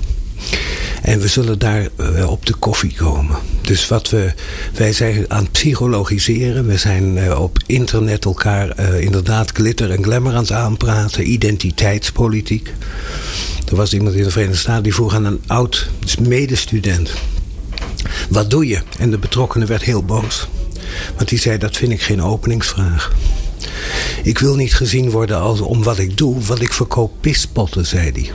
En 1.05 1.19
we 1.19 1.27
zullen 1.27 1.59
daar 1.59 1.87
eh, 1.95 2.29
op 2.29 2.45
de 2.45 2.53
koffie 2.53 2.93
komen. 2.93 3.37
Dus 3.61 3.87
wat 3.87 4.09
we, 4.09 4.33
wij 4.73 4.93
zijn 4.93 5.25
aan 5.27 5.43
het 5.43 5.51
psychologiseren. 5.51 6.67
We 6.67 6.77
zijn 6.77 7.17
eh, 7.17 7.41
op 7.41 7.59
internet 7.65 8.25
elkaar 8.25 8.69
eh, 8.69 8.99
inderdaad 8.99 9.51
glitter 9.51 9.91
en 9.91 10.03
glamour 10.03 10.35
aan 10.35 10.41
het 10.41 10.51
aanpraten. 10.51 11.31
Identiteitspolitiek. 11.31 12.73
Er 13.69 13.75
was 13.75 13.93
iemand 13.93 14.15
in 14.15 14.23
de 14.23 14.31
Verenigde 14.31 14.59
Staten 14.59 14.83
die 14.83 14.93
vroeg 14.93 15.13
aan 15.13 15.25
een 15.25 15.41
oud 15.47 15.89
medestudent. 16.19 17.13
Wat 18.29 18.49
doe 18.49 18.67
je? 18.67 18.81
En 18.97 19.09
de 19.09 19.17
betrokkenen 19.17 19.67
werd 19.67 19.83
heel 19.83 20.03
boos. 20.03 20.47
Want 21.15 21.29
die 21.29 21.39
zei, 21.39 21.57
dat 21.57 21.77
vind 21.77 21.91
ik 21.91 22.01
geen 22.01 22.23
openingsvraag. 22.23 23.13
Ik 24.23 24.39
wil 24.39 24.55
niet 24.55 24.73
gezien 24.73 25.09
worden 25.09 25.39
als 25.39 25.59
om 25.59 25.83
wat 25.83 25.97
ik 25.97 26.17
doe, 26.17 26.41
want 26.41 26.61
ik 26.61 26.73
verkoop 26.73 27.11
pispotten, 27.21 27.85
zei 27.85 28.11
hij. 28.11 28.31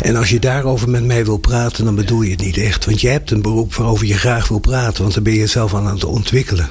En 0.00 0.16
als 0.16 0.30
je 0.30 0.38
daarover 0.38 0.88
met 0.88 1.04
mij 1.04 1.24
wil 1.24 1.36
praten, 1.36 1.84
dan 1.84 1.94
bedoel 1.94 2.22
je 2.22 2.30
het 2.30 2.40
niet 2.40 2.58
echt. 2.58 2.84
Want 2.84 3.00
je 3.00 3.08
hebt 3.08 3.30
een 3.30 3.42
beroep 3.42 3.74
waarover 3.74 4.06
je 4.06 4.18
graag 4.18 4.48
wil 4.48 4.58
praten, 4.58 5.02
want 5.02 5.14
dan 5.14 5.22
ben 5.22 5.34
je 5.34 5.46
zelf 5.46 5.74
aan 5.74 5.86
het 5.86 6.04
ontwikkelen. 6.04 6.68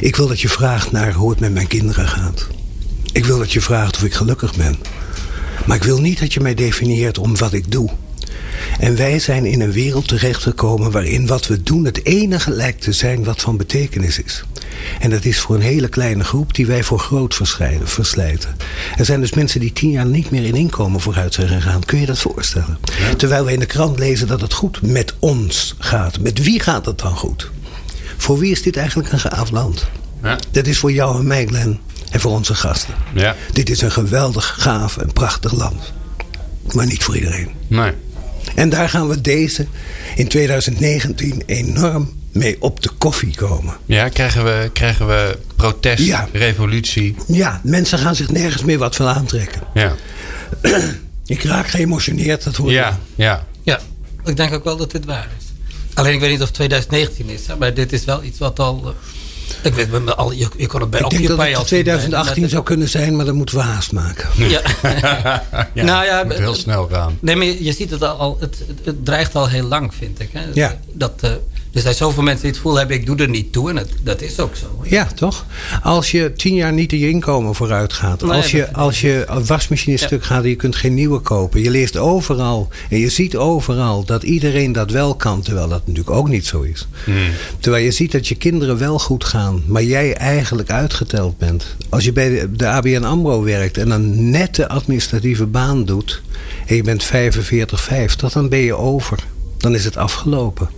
Ik 0.00 0.16
wil 0.16 0.26
dat 0.26 0.40
je 0.40 0.48
vraagt 0.48 0.92
naar 0.92 1.12
hoe 1.12 1.30
het 1.30 1.40
met 1.40 1.52
mijn 1.52 1.66
kinderen 1.66 2.08
gaat. 2.08 2.46
Ik 3.12 3.24
wil 3.24 3.38
dat 3.38 3.52
je 3.52 3.60
vraagt 3.60 3.96
of 3.96 4.02
ik 4.02 4.14
gelukkig 4.14 4.56
ben. 4.56 4.76
Maar 5.66 5.76
ik 5.76 5.84
wil 5.84 6.00
niet 6.00 6.20
dat 6.20 6.32
je 6.32 6.40
mij 6.40 6.54
definieert 6.54 7.18
om 7.18 7.36
wat 7.36 7.52
ik 7.52 7.70
doe. 7.70 7.90
En 8.78 8.96
wij 8.96 9.18
zijn 9.18 9.44
in 9.44 9.60
een 9.60 9.72
wereld 9.72 10.08
terechtgekomen 10.08 10.90
waarin 10.90 11.26
wat 11.26 11.46
we 11.46 11.62
doen 11.62 11.84
het 11.84 12.04
enige 12.04 12.50
lijkt 12.50 12.82
te 12.82 12.92
zijn 12.92 13.24
wat 13.24 13.40
van 13.40 13.56
betekenis 13.56 14.18
is. 14.22 14.44
En 15.00 15.10
dat 15.10 15.24
is 15.24 15.38
voor 15.38 15.54
een 15.54 15.60
hele 15.60 15.88
kleine 15.88 16.24
groep 16.24 16.54
die 16.54 16.66
wij 16.66 16.82
voor 16.82 16.98
groot 16.98 17.34
verscheiden- 17.34 17.88
verslijten. 17.88 18.56
Er 18.96 19.04
zijn 19.04 19.20
dus 19.20 19.32
mensen 19.32 19.60
die 19.60 19.72
tien 19.72 19.90
jaar 19.90 20.06
niet 20.06 20.30
meer 20.30 20.44
in 20.44 20.54
inkomen 20.54 21.00
vooruit 21.00 21.34
zijn 21.34 21.48
gegaan. 21.48 21.84
Kun 21.84 22.00
je 22.00 22.06
dat 22.06 22.18
voorstellen? 22.18 22.78
Terwijl 23.16 23.44
we 23.44 23.52
in 23.52 23.60
de 23.60 23.66
krant 23.66 23.98
lezen 23.98 24.26
dat 24.26 24.40
het 24.40 24.52
goed 24.52 24.82
met 24.82 25.14
ons 25.18 25.74
gaat. 25.78 26.20
Met 26.20 26.42
wie 26.42 26.60
gaat 26.60 26.86
het 26.86 26.98
dan 26.98 27.16
goed? 27.16 27.50
Voor 28.16 28.38
wie 28.38 28.50
is 28.50 28.62
dit 28.62 28.76
eigenlijk 28.76 29.12
een 29.12 29.20
gaaf 29.20 29.50
land? 29.50 29.86
Ja. 30.22 30.38
Dat 30.50 30.66
is 30.66 30.78
voor 30.78 30.92
jou 30.92 31.18
en 31.18 31.26
mij, 31.26 31.46
Glenn. 31.46 31.78
En 32.10 32.20
voor 32.20 32.32
onze 32.32 32.54
gasten. 32.54 32.94
Ja. 33.14 33.36
Dit 33.52 33.70
is 33.70 33.80
een 33.80 33.92
geweldig, 33.92 34.54
gaaf 34.58 34.96
en 34.96 35.12
prachtig 35.12 35.52
land. 35.52 35.92
Maar 36.72 36.86
niet 36.86 37.04
voor 37.04 37.14
iedereen. 37.14 37.48
Nee. 37.66 37.92
En 38.56 38.68
daar 38.68 38.88
gaan 38.88 39.08
we 39.08 39.20
deze 39.20 39.66
in 40.16 40.28
2019 40.28 41.42
enorm 41.46 42.12
mee 42.32 42.56
op 42.60 42.82
de 42.82 42.90
koffie 42.98 43.34
komen. 43.36 43.76
Ja, 43.86 44.08
krijgen 44.08 44.44
we, 44.44 44.70
krijgen 44.72 45.06
we 45.06 45.38
protest, 45.56 46.04
Ja. 46.04 46.28
revolutie? 46.32 47.14
Ja, 47.26 47.60
mensen 47.64 47.98
gaan 47.98 48.14
zich 48.14 48.30
nergens 48.30 48.64
meer 48.64 48.78
wat 48.78 48.96
van 48.96 49.06
aantrekken. 49.06 49.62
Ja. 49.74 49.94
Ik 51.26 51.42
raak 51.42 51.68
geëmotioneerd, 51.68 52.44
dat 52.44 52.56
hoor 52.56 52.68
je. 52.68 52.74
Ja, 52.74 52.98
ja. 53.14 53.46
Ja, 53.62 53.80
ik 54.24 54.36
denk 54.36 54.52
ook 54.52 54.64
wel 54.64 54.76
dat 54.76 54.90
dit 54.90 55.04
waar 55.04 55.28
is. 55.38 55.44
Alleen 55.94 56.14
ik 56.14 56.20
weet 56.20 56.30
niet 56.30 56.40
of 56.40 56.46
het 56.46 56.54
2019 56.54 57.28
is, 57.28 57.46
hè, 57.46 57.56
maar 57.56 57.74
dit 57.74 57.92
is 57.92 58.04
wel 58.04 58.22
iets 58.24 58.38
wat 58.38 58.58
al. 58.58 58.94
Ik 59.66 59.74
weet, 59.74 59.90
we- 59.90 60.14
al, 60.14 60.32
je, 60.32 60.48
je 60.56 60.66
kon 60.66 60.80
het 60.80 60.90
bij 60.90 61.00
Ik 61.00 61.10
denk 61.10 61.26
dat 61.28 61.38
het 61.38 61.46
al 61.48 61.54
zien, 61.54 61.66
2018 61.66 62.40
bij- 62.40 62.50
zou 62.50 62.62
kunnen 62.62 62.88
zijn, 62.88 63.16
maar 63.16 63.24
dan 63.24 63.34
moeten 63.34 63.56
we 63.56 63.62
haast 63.62 63.92
maken. 63.92 64.28
Ja. 64.36 64.60
ja 65.74 65.84
Nou 65.84 66.04
ja, 66.04 66.18
het 66.18 66.26
moet 66.26 66.36
heel 66.38 66.54
snel 66.54 66.88
gaan. 66.92 67.18
Nee, 67.20 67.36
maar 67.36 67.46
je, 67.46 67.64
je 67.64 67.72
ziet 67.72 67.90
het 67.90 68.02
al, 68.02 68.36
het, 68.40 68.58
het, 68.66 68.78
het 68.84 69.04
dreigt 69.04 69.34
al 69.34 69.48
heel 69.48 69.64
lang, 69.66 69.94
vind 69.94 70.20
ik. 70.20 70.28
Hè? 70.32 70.40
Ja. 70.54 70.78
Dat, 70.92 71.12
eh, 71.20 71.30
er 71.76 71.82
zijn 71.82 71.94
zoveel 71.94 72.22
mensen 72.22 72.42
die 72.42 72.50
het 72.50 72.60
gevoel 72.60 72.78
hebben, 72.78 72.96
ik 72.96 73.06
doe 73.06 73.16
er 73.16 73.28
niet 73.28 73.52
toe. 73.52 73.68
En 73.68 73.74
dat, 73.76 73.88
dat 74.02 74.20
is 74.22 74.40
ook 74.40 74.56
zo. 74.56 74.66
hè. 74.82 74.94
Ja, 74.94 75.06
toch? 75.14 75.46
Als 75.82 76.10
je 76.10 76.32
tien 76.32 76.54
jaar 76.54 76.72
niet 76.72 76.92
in 76.92 76.98
je 76.98 77.08
inkomen 77.08 77.54
vooruit 77.54 77.92
gaat. 77.92 78.22
Nee, 78.22 78.30
als, 78.30 78.50
je, 78.50 78.72
als 78.72 79.00
je 79.00 79.24
een 79.28 79.46
wasmachine 79.46 79.96
stuk 79.96 80.24
gaat 80.24 80.42
en 80.42 80.48
je 80.48 80.56
kunt 80.56 80.76
geen 80.76 80.94
nieuwe 80.94 81.18
kopen. 81.20 81.62
Je 81.62 81.70
leest 81.70 81.96
overal 81.96 82.68
en 82.90 82.98
je 82.98 83.08
ziet 83.08 83.36
overal 83.36 84.04
dat 84.04 84.22
iedereen 84.22 84.72
dat 84.72 84.90
wel 84.90 85.14
kan. 85.14 85.42
Terwijl 85.42 85.68
dat 85.68 85.86
natuurlijk 85.86 86.16
ook 86.16 86.28
niet 86.28 86.46
zo 86.46 86.60
is. 86.62 86.86
Terwijl 87.60 87.84
je 87.84 87.90
ziet 87.90 88.12
dat 88.12 88.28
je 88.28 88.34
kinderen 88.34 88.78
wel 88.78 88.98
goed 88.98 89.24
gaan. 89.24 89.62
Maar 89.66 89.82
jij 89.82 90.14
eigenlijk 90.14 90.70
uitgeteld 90.70 91.38
bent. 91.38 91.76
Als 91.88 92.04
je 92.04 92.12
bij 92.12 92.28
de, 92.28 92.52
de 92.52 92.66
ABN 92.68 93.04
AMRO 93.04 93.42
werkt 93.42 93.78
en 93.78 93.90
een 93.90 94.30
nette 94.30 94.68
administratieve 94.68 95.46
baan 95.46 95.84
doet. 95.84 96.22
En 96.66 96.76
je 96.76 96.82
bent 96.82 97.04
45, 97.04 97.80
50. 97.80 98.32
Dan 98.32 98.48
ben 98.48 98.58
je 98.58 98.74
over. 98.74 99.18
Dan 99.58 99.74
is 99.74 99.84
het 99.84 99.96
afgelopen. 99.96 100.68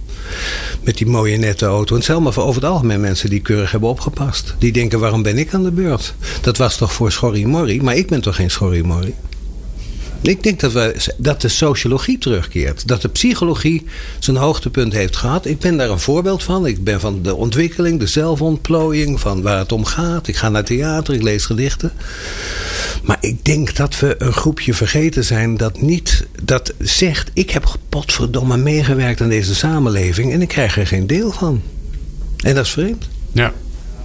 Met 0.82 0.96
die 0.98 1.06
mooie 1.06 1.36
nette 1.36 1.66
auto. 1.66 1.96
En 1.96 2.02
zelfs 2.02 2.34
voor 2.34 2.44
over 2.44 2.62
het 2.62 2.70
algemeen 2.70 3.00
mensen 3.00 3.30
die 3.30 3.40
keurig 3.40 3.70
hebben 3.70 3.88
opgepast. 3.88 4.54
Die 4.58 4.72
denken, 4.72 5.00
waarom 5.00 5.22
ben 5.22 5.38
ik 5.38 5.54
aan 5.54 5.62
de 5.62 5.70
beurt? 5.70 6.14
Dat 6.40 6.56
was 6.56 6.76
toch 6.76 6.92
voor 6.92 7.12
Schorrimorri? 7.12 7.82
Maar 7.82 7.96
ik 7.96 8.06
ben 8.06 8.20
toch 8.20 8.36
geen 8.36 8.50
Schorrimorri? 8.50 9.14
Ik 10.20 10.42
denk 10.42 10.60
dat, 10.60 10.72
we, 10.72 11.12
dat 11.16 11.40
de 11.40 11.48
sociologie 11.48 12.18
terugkeert. 12.18 12.88
Dat 12.88 13.02
de 13.02 13.08
psychologie 13.08 13.84
zijn 14.18 14.36
hoogtepunt 14.36 14.92
heeft 14.92 15.16
gehad. 15.16 15.46
Ik 15.46 15.58
ben 15.58 15.76
daar 15.76 15.90
een 15.90 15.98
voorbeeld 15.98 16.42
van. 16.42 16.66
Ik 16.66 16.84
ben 16.84 17.00
van 17.00 17.22
de 17.22 17.34
ontwikkeling, 17.34 18.00
de 18.00 18.06
zelfontplooiing, 18.06 19.20
van 19.20 19.42
waar 19.42 19.58
het 19.58 19.72
om 19.72 19.84
gaat. 19.84 20.28
Ik 20.28 20.36
ga 20.36 20.48
naar 20.48 20.64
theater, 20.64 21.14
ik 21.14 21.22
lees 21.22 21.46
gedichten. 21.46 21.92
Maar 23.08 23.18
ik 23.20 23.44
denk 23.44 23.76
dat 23.76 23.98
we 23.98 24.14
een 24.18 24.32
groepje 24.32 24.74
vergeten 24.74 25.24
zijn 25.24 25.56
dat 25.56 25.80
niet 25.80 26.26
dat 26.42 26.72
zegt: 26.78 27.30
ik 27.34 27.50
heb 27.50 27.76
potverdomme 27.88 28.56
meegewerkt 28.56 29.20
aan 29.20 29.28
deze 29.28 29.54
samenleving 29.54 30.32
en 30.32 30.42
ik 30.42 30.48
krijg 30.48 30.78
er 30.78 30.86
geen 30.86 31.06
deel 31.06 31.32
van. 31.32 31.62
En 32.36 32.54
dat 32.54 32.64
is 32.64 32.70
vreemd. 32.70 33.08
Ja. 33.32 33.52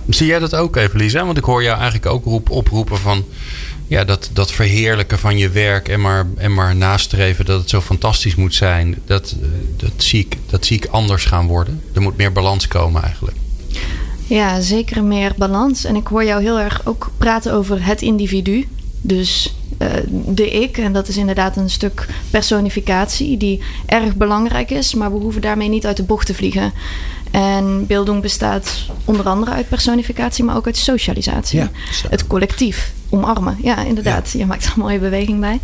Zie 0.10 0.28
jij 0.28 0.40
dat 0.40 0.56
ook, 0.56 0.76
Evelisa? 0.76 1.26
Want 1.26 1.38
ik 1.38 1.44
hoor 1.44 1.64
jou 1.64 1.76
eigenlijk 1.76 2.06
ook 2.06 2.24
roep, 2.24 2.50
oproepen 2.50 2.98
van... 2.98 3.26
Ja, 3.88 4.04
dat, 4.04 4.30
dat 4.34 4.52
verheerlijken 4.52 5.20
van 5.20 5.38
je 5.38 5.50
werk 5.50 5.90
en 5.90 6.02
maar, 6.02 6.28
en 6.38 6.54
maar 6.54 6.76
nastreven 6.76 7.46
dat 7.46 7.60
het 7.60 7.70
zo 7.70 7.82
fantastisch 7.82 8.36
moet 8.36 8.56
zijn. 8.56 8.98
Dat, 9.06 9.36
dat, 9.78 9.92
zie 9.98 10.20
ik, 10.20 10.38
dat 10.50 10.66
zie 10.66 10.78
ik 10.78 10.86
anders 10.86 11.26
gaan 11.26 11.48
worden. 11.48 11.82
Er 11.94 12.02
moet 12.02 12.18
meer 12.18 12.32
balans 12.32 12.68
komen 12.68 13.04
eigenlijk. 13.04 13.38
Ja, 14.28 14.62
zeker 14.62 15.04
meer 15.04 15.34
balans. 15.38 15.86
En 15.86 15.96
ik 15.96 16.08
hoor 16.08 16.24
jou 16.24 16.42
heel 16.42 16.60
erg 16.60 16.86
ook 16.86 17.12
praten 17.18 17.54
over 17.54 17.86
het 17.86 18.02
individu. 18.02 18.68
Dus 19.06 19.54
eh, 19.78 19.90
de 20.10 20.50
ik. 20.50 20.78
En 20.78 20.94
dat 20.94 21.08
is 21.08 21.18
inderdaad 21.18 21.58
een 21.58 21.70
stuk 21.70 22.08
personificatie 22.30 23.38
die 23.38 23.62
erg 23.86 24.16
belangrijk 24.16 24.72
is. 24.72 24.94
Maar 24.94 25.14
we 25.14 25.20
hoeven 25.20 25.42
daarmee 25.42 25.70
niet 25.70 25.86
uit 25.86 25.98
de 25.98 26.04
bocht 26.04 26.26
te 26.26 26.34
vliegen. 26.34 26.74
En 27.32 27.86
beelddoen 27.88 28.22
bestaat 28.22 28.86
onder 29.06 29.26
andere 29.26 29.52
uit 29.52 29.70
personificatie, 29.70 30.44
maar 30.44 30.56
ook 30.56 30.66
uit 30.66 30.78
socialisatie. 30.78 31.60
Ja, 31.60 31.72
het 32.10 32.28
collectief 32.28 32.94
omarmen. 33.10 33.58
Ja, 33.62 33.84
inderdaad. 33.84 34.32
Je 34.32 34.46
maakt 34.46 34.66
er 34.66 34.72
een 34.76 34.82
mooie 34.82 35.00
beweging 35.00 35.40
bij. 35.40 35.60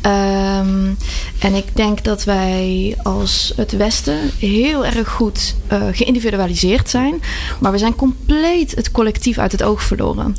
Ehm, 0.00 0.92
en 1.38 1.54
ik 1.54 1.76
denk 1.76 2.04
dat 2.04 2.24
wij 2.24 2.94
als 3.02 3.52
het 3.56 3.72
Westen 3.72 4.30
heel 4.38 4.86
erg 4.86 5.08
goed 5.08 5.54
eh, 5.66 5.82
geïndividualiseerd 5.92 6.90
zijn. 6.90 7.22
Maar 7.60 7.72
we 7.72 7.78
zijn 7.78 7.94
compleet 7.94 8.74
het 8.74 8.90
collectief 8.90 9.38
uit 9.38 9.52
het 9.52 9.62
oog 9.62 9.82
verloren. 9.82 10.36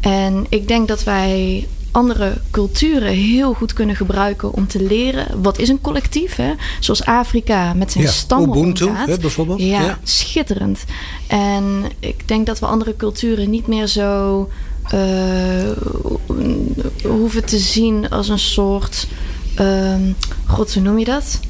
En 0.00 0.46
ik 0.48 0.68
denk 0.68 0.88
dat 0.88 1.04
wij 1.04 1.66
andere 1.92 2.32
culturen 2.50 3.12
heel 3.12 3.52
goed 3.52 3.72
kunnen 3.72 3.96
gebruiken 3.96 4.52
om 4.52 4.66
te 4.66 4.82
leren 4.82 5.42
wat 5.42 5.58
is 5.58 5.68
een 5.68 5.80
collectief. 5.80 6.36
Hè? 6.36 6.52
Zoals 6.80 7.04
Afrika 7.04 7.72
met 7.74 7.92
zijn 7.92 8.04
Ja, 8.04 8.10
stammen 8.10 8.48
Ubuntu, 8.58 8.84
omgaat. 8.84 9.08
hè, 9.08 9.18
bijvoorbeeld. 9.18 9.60
Ja, 9.60 9.80
Ja. 9.82 9.98
schitterend. 10.02 10.84
En 11.26 11.84
ik 12.00 12.28
denk 12.28 12.46
dat 12.46 12.58
we 12.58 12.66
andere 12.66 12.96
culturen 12.96 13.50
niet 13.50 13.66
meer 13.66 13.86
zo 13.86 14.48
eh, 14.90 15.70
hoeven 17.02 17.44
te 17.44 17.58
zien 17.58 18.08
als 18.10 18.28
een 18.28 18.38
soort. 18.38 19.06
ehm, 19.54 20.02
God, 20.46 20.74
hoe 20.74 20.82
noem 20.82 20.98
je 20.98 21.04
dat? 21.04 21.40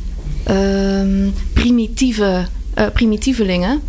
Ehm, 0.44 1.28
primitieve, 1.52 2.46
eh, 2.74 2.86
primitievelingen. 2.92 3.80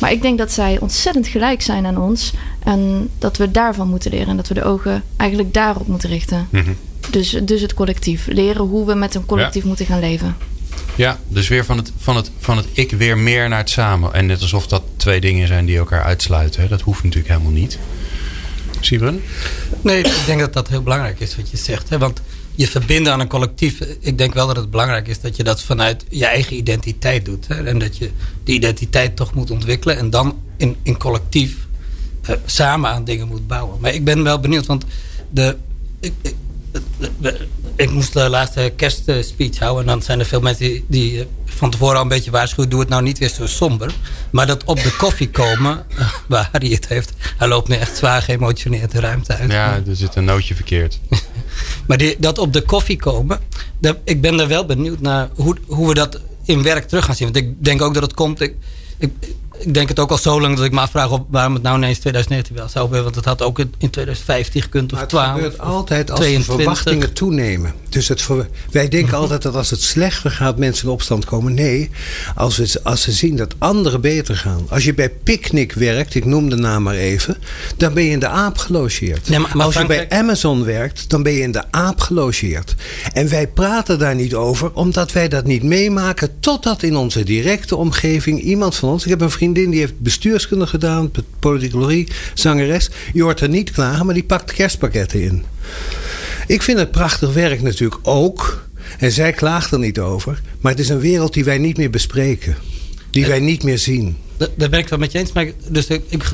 Maar 0.00 0.12
ik 0.12 0.22
denk 0.22 0.38
dat 0.38 0.52
zij 0.52 0.78
ontzettend 0.80 1.26
gelijk 1.26 1.62
zijn 1.62 1.86
aan 1.86 1.98
ons. 1.98 2.32
En 2.64 3.10
dat 3.18 3.36
we 3.36 3.50
daarvan 3.50 3.88
moeten 3.88 4.10
leren. 4.10 4.28
En 4.28 4.36
dat 4.36 4.48
we 4.48 4.54
de 4.54 4.64
ogen 4.64 5.02
eigenlijk 5.16 5.54
daarop 5.54 5.86
moeten 5.86 6.08
richten. 6.08 6.48
Dus, 7.10 7.30
dus 7.42 7.60
het 7.60 7.74
collectief. 7.74 8.26
Leren 8.26 8.64
hoe 8.64 8.86
we 8.86 8.94
met 8.94 9.14
een 9.14 9.26
collectief 9.26 9.64
moeten 9.64 9.86
gaan 9.86 10.00
leven. 10.00 10.36
Ja, 10.94 11.18
dus 11.28 11.48
weer 11.48 11.64
van 11.64 11.76
het, 11.76 11.92
van, 11.96 12.16
het, 12.16 12.30
van 12.38 12.56
het 12.56 12.66
ik 12.72 12.90
weer 12.90 13.18
meer 13.18 13.48
naar 13.48 13.58
het 13.58 13.70
samen. 13.70 14.12
En 14.12 14.26
net 14.26 14.40
alsof 14.40 14.66
dat 14.66 14.82
twee 14.96 15.20
dingen 15.20 15.46
zijn 15.46 15.66
die 15.66 15.78
elkaar 15.78 16.02
uitsluiten. 16.02 16.62
Hè? 16.62 16.68
Dat 16.68 16.80
hoeft 16.80 17.02
natuurlijk 17.02 17.32
helemaal 17.32 17.52
niet. 17.52 17.78
Sibren? 18.80 19.22
Nee, 19.80 20.02
ik 20.02 20.22
denk 20.26 20.40
dat 20.40 20.52
dat 20.52 20.68
heel 20.68 20.82
belangrijk 20.82 21.20
is 21.20 21.36
wat 21.36 21.50
je 21.50 21.56
zegt. 21.56 21.88
Hè? 21.88 21.98
Want 21.98 22.22
je 22.54 22.68
verbinden 22.68 23.12
aan 23.12 23.20
een 23.20 23.28
collectief. 23.28 23.80
Ik 24.00 24.18
denk 24.18 24.34
wel 24.34 24.46
dat 24.46 24.56
het 24.56 24.70
belangrijk 24.70 25.08
is 25.08 25.20
dat 25.20 25.36
je 25.36 25.44
dat 25.44 25.62
vanuit 25.62 26.04
je 26.08 26.26
eigen 26.26 26.56
identiteit 26.56 27.24
doet. 27.24 27.48
Hè? 27.48 27.64
En 27.64 27.78
dat 27.78 27.96
je 27.96 28.10
die 28.44 28.54
identiteit 28.54 29.16
toch 29.16 29.34
moet 29.34 29.50
ontwikkelen. 29.50 29.96
En 29.96 30.10
dan 30.10 30.38
in, 30.56 30.76
in 30.82 30.96
collectief 30.96 31.67
samen 32.44 32.90
aan 32.90 33.04
dingen 33.04 33.28
moet 33.28 33.46
bouwen. 33.46 33.80
Maar 33.80 33.94
ik 33.94 34.04
ben 34.04 34.22
wel 34.22 34.40
benieuwd, 34.40 34.66
want 34.66 34.84
de, 35.30 35.56
ik, 36.00 36.12
ik, 36.22 36.34
de- 37.18 37.46
ik 37.76 37.90
moest 37.90 38.12
de 38.12 38.28
laatste 38.28 38.72
kerstspeech 38.76 39.58
houden. 39.58 39.82
En 39.84 39.88
dan 39.92 40.02
zijn 40.02 40.18
er 40.20 40.26
veel 40.26 40.40
mensen 40.40 40.64
die, 40.66 40.84
die 40.88 41.20
eh, 41.20 41.26
van 41.44 41.70
tevoren 41.70 41.96
al 41.96 42.02
een 42.02 42.08
beetje 42.08 42.30
waarschuwen. 42.30 42.70
Doe 42.70 42.80
het 42.80 42.88
nou 42.88 43.02
niet 43.02 43.18
weer 43.18 43.28
zo 43.28 43.46
somber. 43.46 43.94
Maar 44.30 44.46
dat 44.46 44.64
op 44.64 44.82
de 44.82 44.96
koffie 44.96 45.30
komen, 45.30 45.84
eh, 45.98 46.12
waar 46.28 46.48
Harry 46.52 46.72
het 46.72 46.88
heeft. 46.88 47.12
Hij 47.36 47.48
loopt 47.48 47.68
nu 47.68 47.74
echt 47.76 47.96
zwaar 47.96 48.22
geëmotioneerd 48.22 48.90
de 48.90 49.00
ruimte 49.00 49.34
uit. 49.36 49.50
Ja, 49.52 49.74
er 49.86 49.96
zit 49.96 50.14
een 50.14 50.24
nootje 50.24 50.54
verkeerd. 50.54 50.98
Maar 51.86 51.98
die, 51.98 52.16
dat 52.18 52.38
op 52.38 52.52
de 52.52 52.62
koffie 52.62 52.96
komen, 52.96 53.38
dat, 53.78 53.96
ik 54.04 54.20
ben 54.20 54.38
er 54.40 54.48
wel 54.48 54.66
benieuwd 54.66 55.00
naar 55.00 55.28
hoe, 55.34 55.56
hoe 55.66 55.88
we 55.88 55.94
dat 55.94 56.20
in 56.44 56.62
werk 56.62 56.88
terug 56.88 57.04
gaan 57.04 57.14
zien. 57.14 57.32
Want 57.32 57.44
ik 57.44 57.64
denk 57.64 57.82
ook 57.82 57.94
dat 57.94 58.02
het 58.02 58.14
komt. 58.14 58.40
Ik, 58.40 58.54
ik, 58.98 59.10
ik 59.58 59.74
denk 59.74 59.88
het 59.88 59.98
ook 59.98 60.10
al 60.10 60.18
zo 60.18 60.40
lang 60.40 60.56
dat 60.56 60.64
ik 60.64 60.72
me 60.72 60.80
afvraag 60.80 61.10
of 61.10 61.20
waarom 61.30 61.54
het 61.54 61.62
nou 61.62 61.76
ineens 61.76 61.98
2019 61.98 62.56
wel 62.56 62.68
zou 62.68 62.84
hebben. 62.84 63.02
Want 63.02 63.14
het 63.14 63.24
had 63.24 63.42
ook 63.42 63.58
in 63.58 63.72
in 63.78 63.90
2015 63.90 64.62
gekund 64.62 64.84
of 64.84 64.90
Maar 64.92 65.00
het 65.00 65.08
12. 65.08 65.32
gebeurt 65.32 65.58
altijd 65.58 66.10
als 66.10 66.20
22. 66.20 66.56
de 66.56 66.62
verwachtingen 66.62 67.12
toenemen. 67.12 67.72
Dus 67.88 68.08
het 68.08 68.26
wij 68.70 68.88
denken 68.88 69.16
altijd 69.22 69.42
dat 69.42 69.54
als 69.54 69.70
het 69.70 69.82
slechter 69.82 70.30
gaat, 70.30 70.58
mensen 70.58 70.86
in 70.86 70.92
opstand 70.92 71.24
komen. 71.24 71.54
Nee, 71.54 71.90
als, 72.34 72.84
als 72.84 73.02
ze 73.02 73.12
zien 73.12 73.36
dat 73.36 73.54
anderen 73.58 74.00
beter 74.00 74.36
gaan. 74.36 74.66
Als 74.68 74.84
je 74.84 74.94
bij 74.94 75.10
Picnic 75.10 75.72
werkt, 75.72 76.14
ik 76.14 76.24
noem 76.24 76.50
de 76.50 76.56
naam 76.56 76.82
maar 76.82 76.94
even, 76.94 77.36
dan 77.76 77.94
ben 77.94 78.04
je 78.04 78.10
in 78.10 78.18
de 78.18 78.28
aap 78.28 78.58
gelogeerd. 78.58 79.28
Nee, 79.28 79.38
maar- 79.38 79.56
maar 79.56 79.66
als 79.66 79.74
je 79.74 79.86
bij 79.86 80.08
Amazon 80.08 80.64
werkt, 80.64 81.10
dan 81.10 81.22
ben 81.22 81.32
je 81.32 81.40
in 81.40 81.52
de 81.52 81.62
aap 81.70 82.00
gelogeerd. 82.00 82.74
En 83.12 83.28
wij 83.28 83.46
praten 83.46 83.98
daar 83.98 84.14
niet 84.14 84.34
over, 84.34 84.72
omdat 84.72 85.12
wij 85.12 85.28
dat 85.28 85.44
niet 85.44 85.62
meemaken, 85.62 86.40
totdat 86.40 86.82
in 86.82 86.96
onze 86.96 87.22
directe 87.24 87.76
omgeving 87.76 88.40
iemand 88.40 88.76
van 88.76 88.88
ons. 88.88 89.04
Ik 89.04 89.10
heb 89.10 89.20
een 89.20 89.30
vriendin 89.52 89.70
die 89.70 89.80
heeft 89.80 90.00
bestuurskunde 90.00 90.66
gedaan, 90.66 91.10
politicologie, 91.38 92.08
zangeres. 92.34 92.90
Je 93.12 93.22
hoort 93.22 93.40
er 93.40 93.48
niet 93.48 93.70
klagen, 93.70 94.04
maar 94.06 94.14
die 94.14 94.24
pakt 94.24 94.52
kerstpakketten 94.52 95.22
in. 95.22 95.44
Ik 96.46 96.62
vind 96.62 96.78
het 96.78 96.90
prachtig 96.90 97.32
werk 97.32 97.62
natuurlijk 97.62 98.00
ook. 98.02 98.66
En 98.98 99.12
zij 99.12 99.32
klaagt 99.32 99.72
er 99.72 99.78
niet 99.78 99.98
over. 99.98 100.40
Maar 100.60 100.72
het 100.72 100.80
is 100.80 100.88
een 100.88 101.00
wereld 101.00 101.34
die 101.34 101.44
wij 101.44 101.58
niet 101.58 101.76
meer 101.76 101.90
bespreken. 101.90 102.56
Die 103.10 103.26
wij 103.26 103.40
niet 103.40 103.62
meer 103.62 103.78
zien. 103.78 104.16
Da- 104.36 104.46
Daar 104.56 104.68
ben 104.68 104.78
ik 104.78 104.88
wel 104.88 104.98
met 104.98 105.12
je 105.12 105.18
eens. 105.18 105.32
Maar 105.32 105.50
dus 105.68 105.86
ik, 105.86 106.02
ik, 106.08 106.24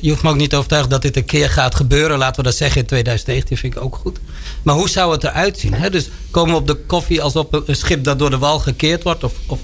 je 0.00 0.10
hoeft 0.10 0.22
me 0.22 0.28
ook 0.30 0.36
niet 0.36 0.50
te 0.50 0.56
overtuigen 0.56 0.90
dat 0.90 1.02
dit 1.02 1.16
een 1.16 1.24
keer 1.24 1.50
gaat 1.50 1.74
gebeuren. 1.74 2.18
Laten 2.18 2.36
we 2.36 2.42
dat 2.42 2.56
zeggen 2.56 2.80
in 2.80 2.86
2019. 2.86 3.56
Vind 3.56 3.76
ik 3.76 3.82
ook 3.82 3.96
goed. 3.96 4.18
Maar 4.62 4.74
hoe 4.74 4.88
zou 4.88 5.12
het 5.12 5.24
eruit 5.24 5.58
zien? 5.58 5.74
Hè? 5.74 5.90
Dus 5.90 6.08
komen 6.30 6.54
we 6.54 6.60
op 6.60 6.66
de 6.66 6.74
koffie 6.86 7.22
als 7.22 7.36
op 7.36 7.52
een, 7.52 7.62
een 7.66 7.76
schip 7.76 8.04
dat 8.04 8.18
door 8.18 8.30
de 8.30 8.38
wal 8.38 8.58
gekeerd 8.58 9.02
wordt? 9.02 9.24
Of, 9.24 9.32
of 9.46 9.60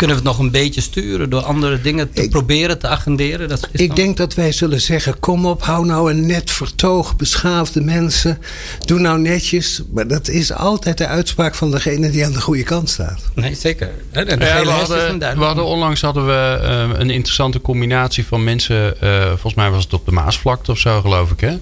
kunnen 0.00 0.16
we 0.16 0.28
het 0.28 0.36
nog 0.36 0.46
een 0.46 0.52
beetje 0.52 0.80
sturen 0.80 1.30
door 1.30 1.42
andere 1.42 1.80
dingen 1.80 2.12
te 2.12 2.28
proberen 2.28 2.78
te 2.78 2.88
agenderen? 2.88 3.48
Dat 3.48 3.68
ik 3.72 3.86
dan... 3.86 3.96
denk 3.96 4.16
dat 4.16 4.34
wij 4.34 4.52
zullen 4.52 4.80
zeggen: 4.80 5.18
kom 5.18 5.46
op, 5.46 5.62
hou 5.62 5.86
nou 5.86 6.10
een 6.10 6.26
net 6.26 6.50
vertoog, 6.50 7.16
beschaafde 7.16 7.80
mensen. 7.80 8.38
Doe 8.84 8.98
nou 8.98 9.18
netjes. 9.18 9.82
Maar 9.92 10.08
dat 10.08 10.28
is 10.28 10.52
altijd 10.52 10.98
de 10.98 11.06
uitspraak 11.06 11.54
van 11.54 11.70
degene 11.70 12.10
die 12.10 12.24
aan 12.24 12.32
de 12.32 12.40
goede 12.40 12.62
kant 12.62 12.90
staat. 12.90 13.22
Nee, 13.34 13.54
zeker. 13.54 13.90
En 14.10 14.24
de 14.24 14.30
ja, 14.30 14.62
we, 14.62 14.70
hadden, 14.70 15.18
we 15.18 15.44
hadden 15.44 15.64
onlangs 15.64 16.00
hadden 16.00 16.26
we 16.26 16.58
uh, 16.62 17.00
een 17.00 17.10
interessante 17.10 17.60
combinatie 17.60 18.26
van 18.26 18.44
mensen. 18.44 18.94
Uh, 19.04 19.26
volgens 19.26 19.54
mij 19.54 19.70
was 19.70 19.84
het 19.84 19.92
op 19.92 20.04
de 20.04 20.12
Maasvlakte 20.12 20.70
of 20.70 20.78
zo, 20.78 21.00
geloof 21.00 21.30
ik. 21.30 21.40
Hè? 21.40 21.56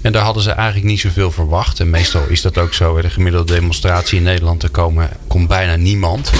En 0.00 0.12
daar 0.12 0.22
hadden 0.22 0.42
ze 0.42 0.50
eigenlijk 0.50 0.86
niet 0.86 1.00
zoveel 1.00 1.30
verwacht. 1.30 1.80
En 1.80 1.90
meestal 1.90 2.22
is 2.28 2.42
dat 2.42 2.58
ook 2.58 2.74
zo. 2.74 3.00
De 3.00 3.10
gemiddelde 3.10 3.52
demonstratie 3.52 4.18
in 4.18 4.24
Nederland, 4.24 4.62
er 4.62 4.70
komen, 4.70 5.10
komt 5.26 5.48
bijna 5.48 5.76
niemand. 5.76 6.30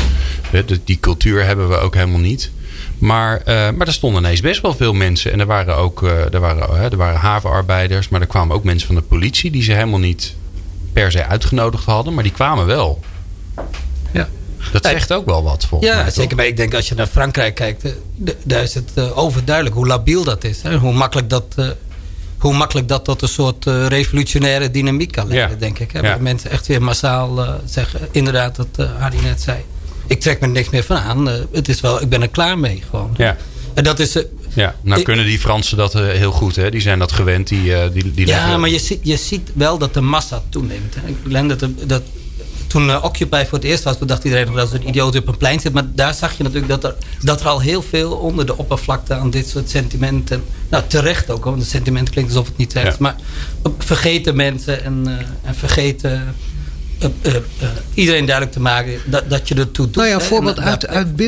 Die 0.85 1.01
cultuur 1.01 1.45
hebben 1.45 1.69
we 1.69 1.77
ook 1.77 1.95
helemaal 1.95 2.19
niet. 2.19 2.51
Maar, 2.99 3.39
uh, 3.41 3.71
maar 3.71 3.87
er 3.87 3.93
stonden 3.93 4.23
ineens 4.23 4.41
best 4.41 4.61
wel 4.61 4.75
veel 4.75 4.93
mensen. 4.93 5.33
En 5.33 5.41
er 5.41 5.47
waren 5.47 5.77
ook 5.77 6.03
uh, 6.03 6.35
er 6.35 6.41
waren, 6.41 6.71
uh, 6.71 6.85
er 6.85 6.97
waren 6.97 7.21
havenarbeiders. 7.21 8.09
Maar 8.09 8.21
er 8.21 8.27
kwamen 8.27 8.57
ook 8.57 8.65
mensen 8.65 8.87
van 8.87 8.97
de 8.97 9.03
politie. 9.03 9.51
Die 9.51 9.63
ze 9.63 9.73
helemaal 9.73 9.99
niet 9.99 10.35
per 10.93 11.11
se 11.11 11.25
uitgenodigd 11.25 11.85
hadden. 11.85 12.15
Maar 12.15 12.23
die 12.23 12.33
kwamen 12.33 12.67
wel. 12.67 13.01
Ja. 14.13 14.29
Dat 14.73 14.87
zegt 14.87 15.13
ook 15.13 15.27
wel 15.27 15.43
wat 15.43 15.67
volgens 15.67 15.91
ja, 15.91 15.97
mij. 15.97 16.05
Ja, 16.05 16.11
zeker. 16.11 16.37
Maar 16.37 16.47
ik 16.47 16.57
denk 16.57 16.75
als 16.75 16.89
je 16.89 16.95
naar 16.95 17.07
Frankrijk 17.07 17.55
kijkt. 17.55 17.95
Daar 18.43 18.63
is 18.63 18.75
het 18.75 19.13
overduidelijk 19.15 19.75
hoe 19.77 19.87
labiel 19.87 20.25
dat 20.25 20.45
is. 20.45 20.63
Hè? 20.63 20.77
Hoe 20.77 20.93
makkelijk 20.93 21.31
dat 21.31 21.55
hoe 22.39 22.55
makkelijk 22.55 22.89
dat 22.89 23.05
tot 23.05 23.23
een 23.23 23.29
soort 23.29 23.67
uh, 23.67 23.87
revolutionaire 23.87 24.71
dynamiek 24.71 25.13
kan 25.13 25.29
leiden, 25.29 25.59
denk 25.59 25.79
ik. 25.79 25.93
Hè? 25.93 26.01
Ja. 26.01 26.17
mensen 26.21 26.51
echt 26.51 26.67
weer 26.67 26.83
massaal 26.83 27.39
uh, 27.39 27.51
zeggen, 27.65 28.01
inderdaad, 28.11 28.57
wat 28.57 28.67
uh, 28.77 28.87
Harry 28.99 29.19
net 29.23 29.41
zei. 29.41 29.59
Ik 30.07 30.21
trek 30.21 30.41
me 30.41 30.47
er 30.47 30.53
niks 30.53 30.71
meer 30.71 30.85
van 30.85 30.97
aan. 30.97 31.27
het 31.53 31.69
is 31.69 31.81
wel, 31.81 32.03
ik 32.03 32.09
ben 32.09 32.23
er 32.23 32.29
klaar 32.29 32.59
mee 32.59 32.83
gewoon. 32.91 33.15
Ja. 33.17 33.37
En 33.75 33.85
dat 33.85 33.99
is... 33.99 34.25
ja, 34.55 34.75
nou 34.83 35.03
kunnen 35.03 35.25
die 35.25 35.39
Fransen 35.39 35.77
dat 35.77 35.93
heel 35.93 36.33
goed, 36.33 36.57
hè? 36.57 36.71
Die 36.71 36.81
zijn 36.81 36.99
dat 36.99 37.13
gewend. 37.13 37.49
Die, 37.49 37.91
die, 37.93 38.13
die 38.13 38.27
ja, 38.27 38.57
maar 38.57 38.71
je 38.71 38.79
ziet, 38.79 39.01
je 39.03 39.17
ziet 39.17 39.51
wel 39.55 39.79
dat 39.79 39.95
de 39.95 40.01
massa 40.01 40.43
toeneemt. 40.49 40.95
Hè? 40.95 41.09
Ik 41.09 41.49
dat, 41.49 41.89
dat 41.89 42.03
toen 42.69 42.87
uh, 42.87 43.05
Occupy 43.05 43.45
voor 43.45 43.59
het 43.59 43.67
eerst 43.67 43.85
was, 43.85 43.99
toen 43.99 44.07
dacht 44.07 44.25
iedereen 44.25 44.47
nog 44.47 44.57
dat 44.57 44.73
er 44.73 44.81
een 44.81 44.89
idioot 44.89 45.17
op 45.17 45.29
een 45.29 45.37
plein 45.37 45.61
zit. 45.61 45.73
Maar 45.73 45.85
daar 45.95 46.15
zag 46.15 46.37
je 46.37 46.43
natuurlijk 46.43 46.69
dat 46.69 46.85
er, 46.85 46.95
dat 47.23 47.41
er 47.41 47.47
al 47.47 47.61
heel 47.61 47.83
veel 47.83 48.13
onder 48.13 48.47
de 48.47 48.57
oppervlakte 48.57 49.15
aan 49.15 49.31
dit 49.31 49.49
soort 49.49 49.71
sentimenten. 49.71 50.45
Nou, 50.69 50.85
terecht 50.87 51.31
ook, 51.31 51.45
want 51.45 51.59
het 51.59 51.69
sentiment 51.69 52.11
klinkt 52.11 52.31
alsof 52.31 52.47
het 52.47 52.57
niet 52.57 52.71
terecht 52.71 52.93
is. 52.93 52.99
Maar 52.99 53.17
vergeten 53.79 54.37
mensen 54.37 54.85
en, 54.85 55.05
uh, 55.07 55.13
en 55.43 55.55
vergeten. 55.55 56.35
Uh, 57.03 57.35
iedereen 57.95 58.25
duidelijk 58.25 58.57
te 58.57 58.61
maken 58.61 58.99
dat, 59.07 59.31
dat 59.31 59.49
je 59.49 59.55
ertoe 59.55 59.87
doet. 59.87 59.97
Nou 59.97 60.09
ja, 60.09 60.21
voorbeeld 60.21 60.59
uit, 60.59 60.87
uit 60.87 61.21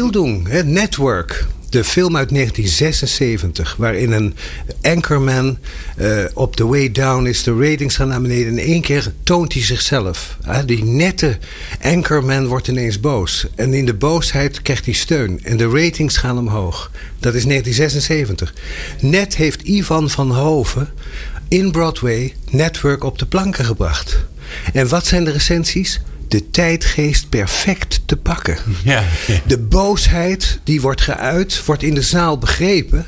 hè, 0.48 0.64
network 0.64 1.46
de 1.70 1.84
film 1.84 2.16
uit 2.16 2.28
1976, 2.28 3.76
waarin 3.78 4.12
een 4.12 4.34
anchorman 4.82 5.58
uh, 5.98 6.24
op 6.34 6.56
the 6.56 6.66
way 6.66 6.92
down 6.92 7.26
is, 7.26 7.42
de 7.42 7.54
ratings 7.54 7.96
gaan 7.96 8.08
naar 8.08 8.20
beneden. 8.20 8.58
In 8.58 8.66
één 8.66 8.80
keer 8.80 9.12
toont 9.22 9.52
hij 9.52 9.62
zichzelf. 9.62 10.36
Die 10.66 10.84
nette 10.84 11.38
anchorman 11.82 12.46
wordt 12.46 12.68
ineens 12.68 13.00
boos. 13.00 13.46
En 13.54 13.74
in 13.74 13.86
de 13.86 13.94
boosheid 13.94 14.62
krijgt 14.62 14.84
hij 14.84 14.94
steun. 14.94 15.40
En 15.44 15.56
de 15.56 15.68
ratings 15.68 16.16
gaan 16.16 16.38
omhoog. 16.38 16.90
Dat 17.18 17.34
is 17.34 17.44
1976. 17.44 18.54
Net 19.00 19.36
heeft 19.36 19.62
Ivan 19.62 20.10
van 20.10 20.30
Hoven 20.30 20.88
in 21.48 21.70
Broadway 21.70 22.34
Network 22.50 23.04
op 23.04 23.18
de 23.18 23.26
planken 23.26 23.64
gebracht. 23.64 24.24
En 24.72 24.88
wat 24.88 25.06
zijn 25.06 25.24
de 25.24 25.30
recensies? 25.30 26.00
De 26.30 26.50
tijdgeest 26.50 27.28
perfect 27.28 28.00
te 28.06 28.16
pakken. 28.16 28.58
Ja, 28.84 29.04
De 29.46 29.58
boosheid 29.58 30.60
die 30.64 30.80
wordt 30.80 31.00
geuit, 31.00 31.64
wordt 31.64 31.82
in 31.82 31.94
de 31.94 32.02
zaal 32.02 32.38
begrepen. 32.38 33.06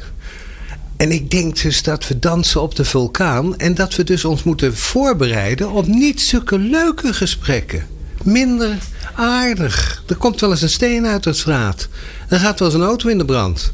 En 0.97 1.11
ik 1.11 1.31
denk 1.31 1.62
dus 1.62 1.83
dat 1.83 2.09
we 2.09 2.19
dansen 2.19 2.62
op 2.62 2.75
de 2.75 2.85
vulkaan. 2.85 3.57
En 3.57 3.75
dat 3.75 3.95
we 3.95 4.05
dus 4.05 4.25
ons 4.25 4.43
moeten 4.43 4.76
voorbereiden 4.76 5.71
op 5.71 5.87
niet 5.87 6.21
zulke 6.21 6.59
leuke 6.59 7.12
gesprekken. 7.14 7.87
Minder 8.23 8.79
aardig. 9.14 10.02
Er 10.07 10.17
komt 10.17 10.41
wel 10.41 10.50
eens 10.50 10.62
een 10.62 10.69
steen 10.69 11.07
uit 11.07 11.23
de 11.23 11.33
straat. 11.33 11.88
Dan 12.29 12.38
gaat 12.38 12.59
wel 12.59 12.69
eens 12.69 12.76
een 12.76 12.85
auto 12.85 13.09
in 13.09 13.19
de 13.19 13.25
brand. 13.25 13.73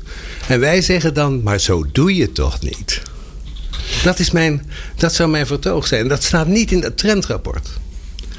En 0.48 0.60
wij 0.60 0.82
zeggen 0.82 1.14
dan, 1.14 1.42
maar 1.42 1.60
zo 1.60 1.86
doe 1.92 2.14
je 2.14 2.32
toch 2.32 2.60
niet. 2.60 3.02
Dat, 4.02 4.18
is 4.18 4.30
mijn, 4.30 4.70
dat 4.96 5.14
zou 5.14 5.28
mijn 5.30 5.46
vertoog 5.46 5.86
zijn. 5.86 6.08
Dat 6.08 6.22
staat 6.22 6.46
niet 6.46 6.72
in 6.72 6.82
het 6.82 6.96
trendrapport. 6.96 7.68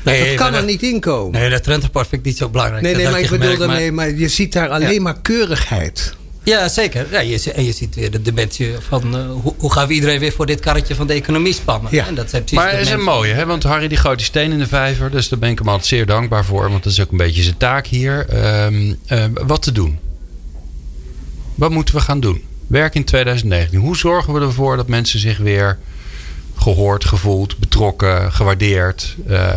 Nee, 0.03 0.27
dat 0.27 0.35
kan 0.35 0.53
er 0.53 0.63
niet 0.63 0.83
in 0.83 0.99
komen. 0.99 1.39
Nee, 1.39 1.49
dat 1.49 1.63
trendrapport 1.63 2.07
vind 2.07 2.21
ik 2.21 2.27
niet 2.27 2.37
zo 2.37 2.49
belangrijk. 2.49 2.83
Nee, 2.83 2.95
nee 2.95 3.09
maar 3.09 3.19
ik 3.19 3.29
bedoel 3.29 3.57
daarmee, 3.57 3.91
maar... 3.91 4.11
je 4.11 4.27
ziet 4.27 4.53
daar 4.53 4.69
alleen 4.69 5.01
maar 5.01 5.21
keurigheid. 5.21 6.17
Ja, 6.43 6.67
zeker. 6.67 7.07
Ja, 7.11 7.19
je, 7.19 7.51
en 7.53 7.65
je 7.65 7.71
ziet 7.71 7.95
weer 7.95 8.11
de 8.11 8.21
dimensie 8.21 8.75
van 8.87 9.15
uh, 9.15 9.31
hoe, 9.41 9.53
hoe, 9.57 9.71
gaan 9.71 9.87
we 9.87 9.93
iedereen 9.93 10.19
weer 10.19 10.31
voor 10.31 10.45
dit 10.45 10.59
karretje 10.59 10.95
van 10.95 11.07
de 11.07 11.13
economie 11.13 11.53
spannen. 11.53 11.95
Ja. 11.95 12.07
En 12.07 12.15
dat 12.15 12.29
zijn 12.29 12.43
maar 12.53 12.71
het 12.71 12.81
is 12.81 12.89
een 12.89 13.03
mooie, 13.03 13.33
hè? 13.33 13.45
want 13.45 13.63
Harry 13.63 13.87
die 13.87 13.97
gooit 13.97 14.17
die 14.17 14.27
steen 14.27 14.51
in 14.51 14.59
de 14.59 14.67
vijver. 14.67 15.11
Dus 15.11 15.29
daar 15.29 15.39
ben 15.39 15.49
ik 15.49 15.57
hem 15.57 15.67
altijd 15.67 15.87
zeer 15.87 16.05
dankbaar 16.05 16.45
voor. 16.45 16.69
Want 16.69 16.83
dat 16.83 16.91
is 16.91 17.01
ook 17.01 17.11
een 17.11 17.17
beetje 17.17 17.41
zijn 17.41 17.57
taak 17.57 17.87
hier. 17.87 18.25
Um, 18.65 18.99
uh, 19.11 19.23
wat 19.33 19.61
te 19.61 19.71
doen? 19.71 19.99
Wat 21.55 21.71
moeten 21.71 21.95
we 21.95 22.01
gaan 22.01 22.19
doen? 22.19 22.43
Werk 22.67 22.95
in 22.95 23.03
2019. 23.03 23.79
Hoe 23.79 23.97
zorgen 23.97 24.33
we 24.33 24.39
ervoor 24.39 24.75
dat 24.75 24.87
mensen 24.87 25.19
zich 25.19 25.37
weer 25.37 25.77
gehoord, 26.59 27.05
gevoeld, 27.05 27.57
betrokken, 27.57 28.33
gewaardeerd 28.33 29.15
uh, 29.27 29.49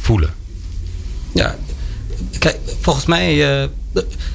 voelen. 0.00 0.30
Ja, 1.34 1.56
kijk, 2.38 2.58
volgens 2.80 3.06
mij, 3.06 3.60
uh, 3.62 3.68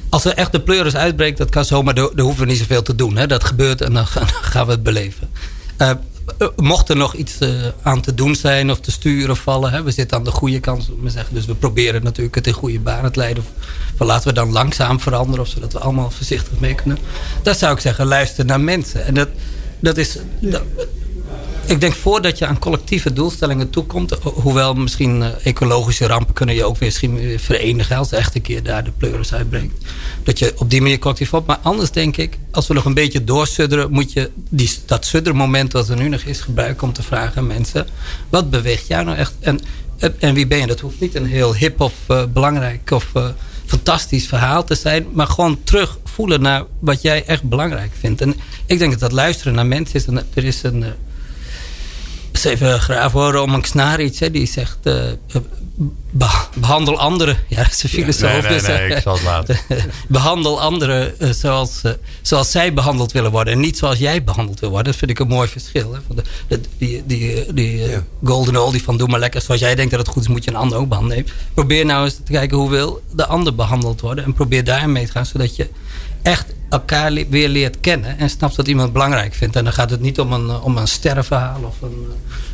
als 0.08 0.24
er 0.24 0.34
echt 0.34 0.52
de 0.52 0.60
pleuris 0.60 0.96
uitbreekt, 0.96 1.38
dat 1.38 1.50
kan 1.50 1.64
zomaar, 1.64 1.94
daar 1.94 2.10
hoeven 2.16 2.40
we 2.40 2.50
niet 2.50 2.58
zoveel 2.58 2.82
te 2.82 2.94
doen. 2.94 3.16
Hè? 3.16 3.26
Dat 3.26 3.44
gebeurt 3.44 3.80
en 3.80 3.92
dan 3.92 4.06
gaan 4.52 4.66
we 4.66 4.72
het 4.72 4.82
beleven. 4.82 5.30
Uh, 5.78 5.90
mocht 6.56 6.88
er 6.88 6.96
nog 6.96 7.14
iets 7.14 7.38
aan 7.82 8.00
te 8.00 8.14
doen 8.14 8.34
zijn 8.34 8.70
of 8.70 8.80
te 8.80 8.90
sturen 8.90 9.36
vallen. 9.36 9.70
Hè? 9.70 9.82
We 9.82 9.90
zitten 9.90 10.16
aan 10.16 10.24
de 10.24 10.30
goede 10.30 10.60
kant. 10.60 10.90
We 11.02 11.10
zeggen. 11.10 11.34
Dus 11.34 11.44
we 11.44 11.54
proberen 11.54 12.02
natuurlijk 12.02 12.34
het 12.34 12.46
in 12.46 12.52
goede 12.52 12.80
banen 12.80 13.12
te 13.12 13.18
leiden. 13.18 13.44
Van 13.96 14.06
laten 14.06 14.28
we 14.28 14.34
dan 14.34 14.52
langzaam 14.52 15.00
veranderen. 15.00 15.40
Of 15.40 15.48
zodat 15.48 15.72
we 15.72 15.78
allemaal 15.78 16.10
voorzichtig 16.10 16.60
mee 16.60 16.74
kunnen. 16.74 16.98
Dat 17.42 17.58
zou 17.58 17.74
ik 17.74 17.80
zeggen. 17.80 18.06
Luister 18.06 18.44
naar 18.44 18.60
mensen. 18.60 19.04
En 19.04 19.14
dat, 19.14 19.28
dat 19.80 19.96
is... 19.96 20.18
ik 21.66 21.80
denk 21.80 21.94
voordat 21.94 22.38
je 22.38 22.46
aan 22.46 22.58
collectieve 22.58 23.12
doelstellingen 23.12 23.70
toekomt... 23.70 24.12
hoewel 24.22 24.74
misschien 24.74 25.22
eh, 25.22 25.28
ecologische 25.42 26.06
rampen 26.06 26.34
kunnen 26.34 26.54
je 26.54 26.64
ook 26.64 26.78
weer 26.78 26.92
verenigen... 27.36 27.96
als 27.96 28.12
echt 28.12 28.34
een 28.34 28.42
keer 28.42 28.62
daar 28.62 28.84
de 28.84 28.90
pleuris 28.90 29.34
uitbrengt. 29.34 29.86
Dat 30.22 30.38
je 30.38 30.52
op 30.56 30.70
die 30.70 30.80
manier 30.80 30.98
collectief 30.98 31.34
op... 31.34 31.46
Maar 31.46 31.58
anders 31.62 31.90
denk 31.90 32.16
ik, 32.16 32.38
als 32.50 32.66
we 32.66 32.74
nog 32.74 32.84
een 32.84 32.94
beetje 32.94 33.24
doorsudderen... 33.24 33.90
moet 33.90 34.12
je 34.12 34.30
die, 34.48 34.70
dat 34.86 35.06
suddermoment 35.06 35.72
wat 35.72 35.88
er 35.88 35.96
nu 35.96 36.08
nog 36.08 36.20
is 36.20 36.40
gebruiken... 36.40 36.86
om 36.86 36.92
te 36.92 37.02
vragen 37.02 37.36
aan 37.36 37.46
mensen... 37.46 37.86
wat 38.28 38.50
beweegt 38.50 38.86
jou 38.86 39.04
nou 39.04 39.16
echt? 39.16 39.34
En, 39.40 39.60
en 40.18 40.34
wie 40.34 40.46
ben 40.46 40.58
je? 40.58 40.66
Dat 40.66 40.80
hoeft 40.80 41.00
niet 41.00 41.14
een 41.14 41.26
heel 41.26 41.54
hip 41.54 41.80
of 41.80 41.94
uh, 42.08 42.22
belangrijk 42.32 42.90
of 42.90 43.12
fantastisch 43.66 44.26
verhaal 44.26 44.64
te 44.64 44.74
zijn... 44.74 45.06
maar 45.12 45.26
gewoon 45.26 45.60
terug 45.64 45.98
voelen 46.04 46.40
naar 46.40 46.64
wat 46.78 47.02
jij 47.02 47.24
echt 47.24 47.42
belangrijk 47.42 47.92
vindt. 47.98 48.20
En 48.20 48.34
ik 48.66 48.78
denk 48.78 48.90
dat 48.90 49.00
dat 49.00 49.12
luisteren 49.12 49.54
naar 49.54 49.66
mensen 49.66 49.94
is... 49.94 50.24
Er 50.34 50.44
is 50.44 50.62
een 50.62 50.84
eens 52.32 52.44
even 52.44 52.80
graaf 52.80 53.12
horen 53.12 53.42
om 53.42 53.54
een. 53.54 54.10
Hè, 54.18 54.30
die 54.30 54.46
zegt, 54.46 54.78
uh, 54.82 54.94
behandel 56.54 56.98
anderen. 56.98 57.36
Ja, 57.48 57.62
dat 57.62 57.72
is 57.72 57.82
een 57.82 57.88
filosoof. 57.88 58.30
nee, 58.30 58.40
nee, 58.40 58.50
dus, 58.50 58.66
nee, 58.66 58.88
ik 58.88 59.02
zal 59.02 59.14
het 59.14 59.22
laten. 59.22 59.58
behandel 60.08 60.60
anderen 60.60 61.14
uh, 61.18 61.30
zoals, 61.30 61.80
uh, 61.86 61.92
zoals 62.22 62.50
zij 62.50 62.74
behandeld 62.74 63.12
willen 63.12 63.30
worden. 63.30 63.52
En 63.52 63.60
niet 63.60 63.78
zoals 63.78 63.98
jij 63.98 64.24
behandeld 64.24 64.60
wil 64.60 64.68
worden. 64.68 64.86
Dat 64.86 64.96
vind 64.96 65.10
ik 65.10 65.18
een 65.18 65.28
mooi 65.28 65.48
verschil. 65.48 65.92
Hè. 65.92 65.98
Van 66.06 66.16
de, 66.16 66.22
de, 66.48 66.60
die 66.78 67.02
die, 67.06 67.52
die 67.54 67.76
ja. 67.76 68.02
golden 68.24 68.56
oldie 68.56 68.82
van 68.82 68.96
doe 68.96 69.08
maar 69.08 69.20
lekker. 69.20 69.40
Zoals 69.40 69.60
jij 69.60 69.74
denkt 69.74 69.90
dat 69.90 70.00
het 70.00 70.08
goed 70.08 70.22
is, 70.22 70.28
moet 70.28 70.44
je 70.44 70.50
een 70.50 70.56
ander 70.56 70.78
ook 70.78 70.88
behandelen. 70.88 71.26
Probeer 71.54 71.84
nou 71.84 72.04
eens 72.04 72.14
te 72.24 72.32
kijken 72.32 72.56
hoe 72.56 72.70
wil 72.70 73.02
de 73.14 73.26
ander 73.26 73.54
behandeld 73.54 74.00
worden. 74.00 74.24
En 74.24 74.32
probeer 74.32 74.64
daarmee 74.64 75.06
te 75.06 75.12
gaan. 75.12 75.26
Zodat 75.26 75.56
je 75.56 75.68
echt 76.22 76.54
elkaar 76.68 77.12
weer 77.12 77.48
leert 77.48 77.80
kennen 77.80 78.18
en 78.18 78.30
snapt 78.30 78.56
wat 78.56 78.68
iemand 78.68 78.92
belangrijk 78.92 79.34
vindt. 79.34 79.56
En 79.56 79.64
dan 79.64 79.72
gaat 79.72 79.90
het 79.90 80.00
niet 80.00 80.20
om 80.20 80.32
een, 80.32 80.50
om 80.50 80.76
een 80.76 80.88
sterrenverhaal 80.88 81.62
of 81.62 81.82
een, 81.82 82.06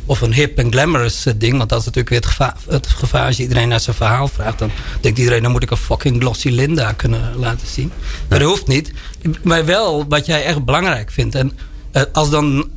of 0.05 0.21
een 0.21 0.33
hip 0.33 0.57
en 0.57 0.71
glamorous 0.71 1.25
eh, 1.25 1.33
ding. 1.37 1.57
Want 1.57 1.69
dat 1.69 1.79
is 1.79 1.85
natuurlijk 1.85 2.09
weer 2.09 2.19
het 2.19 2.29
gevaar, 2.29 2.55
het 2.69 2.87
gevaar 2.87 3.25
als 3.25 3.37
je 3.37 3.43
iedereen 3.43 3.67
naar 3.67 3.79
zijn 3.79 3.95
verhaal 3.95 4.27
vraagt. 4.27 4.59
Dan 4.59 4.71
denkt 5.01 5.17
iedereen, 5.17 5.43
dan 5.43 5.51
moet 5.51 5.63
ik 5.63 5.71
een 5.71 5.77
fucking 5.77 6.21
glossy 6.21 6.49
Linda 6.49 6.91
kunnen 6.91 7.35
laten 7.35 7.67
zien. 7.67 7.91
Maar 8.27 8.39
dat 8.39 8.47
hoeft 8.47 8.67
niet. 8.67 8.91
Maar 9.43 9.65
wel 9.65 10.07
wat 10.07 10.25
jij 10.25 10.43
echt 10.43 10.65
belangrijk 10.65 11.11
vindt. 11.11 11.35
En 11.35 11.51
eh, 11.91 12.03
als 12.13 12.29
dan, 12.29 12.69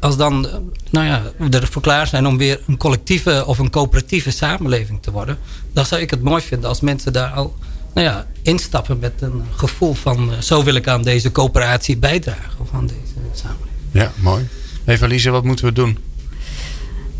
als 0.00 0.16
dan 0.16 0.48
nou 0.90 1.06
ja, 1.06 1.22
we 1.38 1.58
ervoor 1.58 1.82
klaar 1.82 2.06
zijn 2.06 2.26
om 2.26 2.36
weer 2.36 2.60
een 2.66 2.76
collectieve 2.76 3.46
of 3.46 3.58
een 3.58 3.70
coöperatieve 3.70 4.30
samenleving 4.30 5.02
te 5.02 5.10
worden. 5.10 5.38
Dan 5.72 5.86
zou 5.86 6.00
ik 6.00 6.10
het 6.10 6.22
mooi 6.22 6.42
vinden 6.42 6.68
als 6.68 6.80
mensen 6.80 7.12
daar 7.12 7.30
al 7.30 7.56
nou 7.96 8.08
ja, 8.08 8.26
instappen 8.42 8.98
met 8.98 9.12
een 9.22 9.42
gevoel 9.54 9.94
van... 9.94 10.30
Uh, 10.30 10.38
zo 10.38 10.64
wil 10.64 10.74
ik 10.74 10.88
aan 10.88 11.02
deze 11.02 11.32
coöperatie 11.32 11.96
bijdragen. 11.96 12.52
Of 12.58 12.68
aan 12.72 12.86
deze 12.86 12.98
samenleving. 13.32 13.70
Ja, 13.90 14.12
mooi. 14.16 14.48
Eva 14.84 15.06
Lise, 15.06 15.30
wat 15.30 15.44
moeten 15.44 15.64
we 15.64 15.72
doen? 15.72 15.98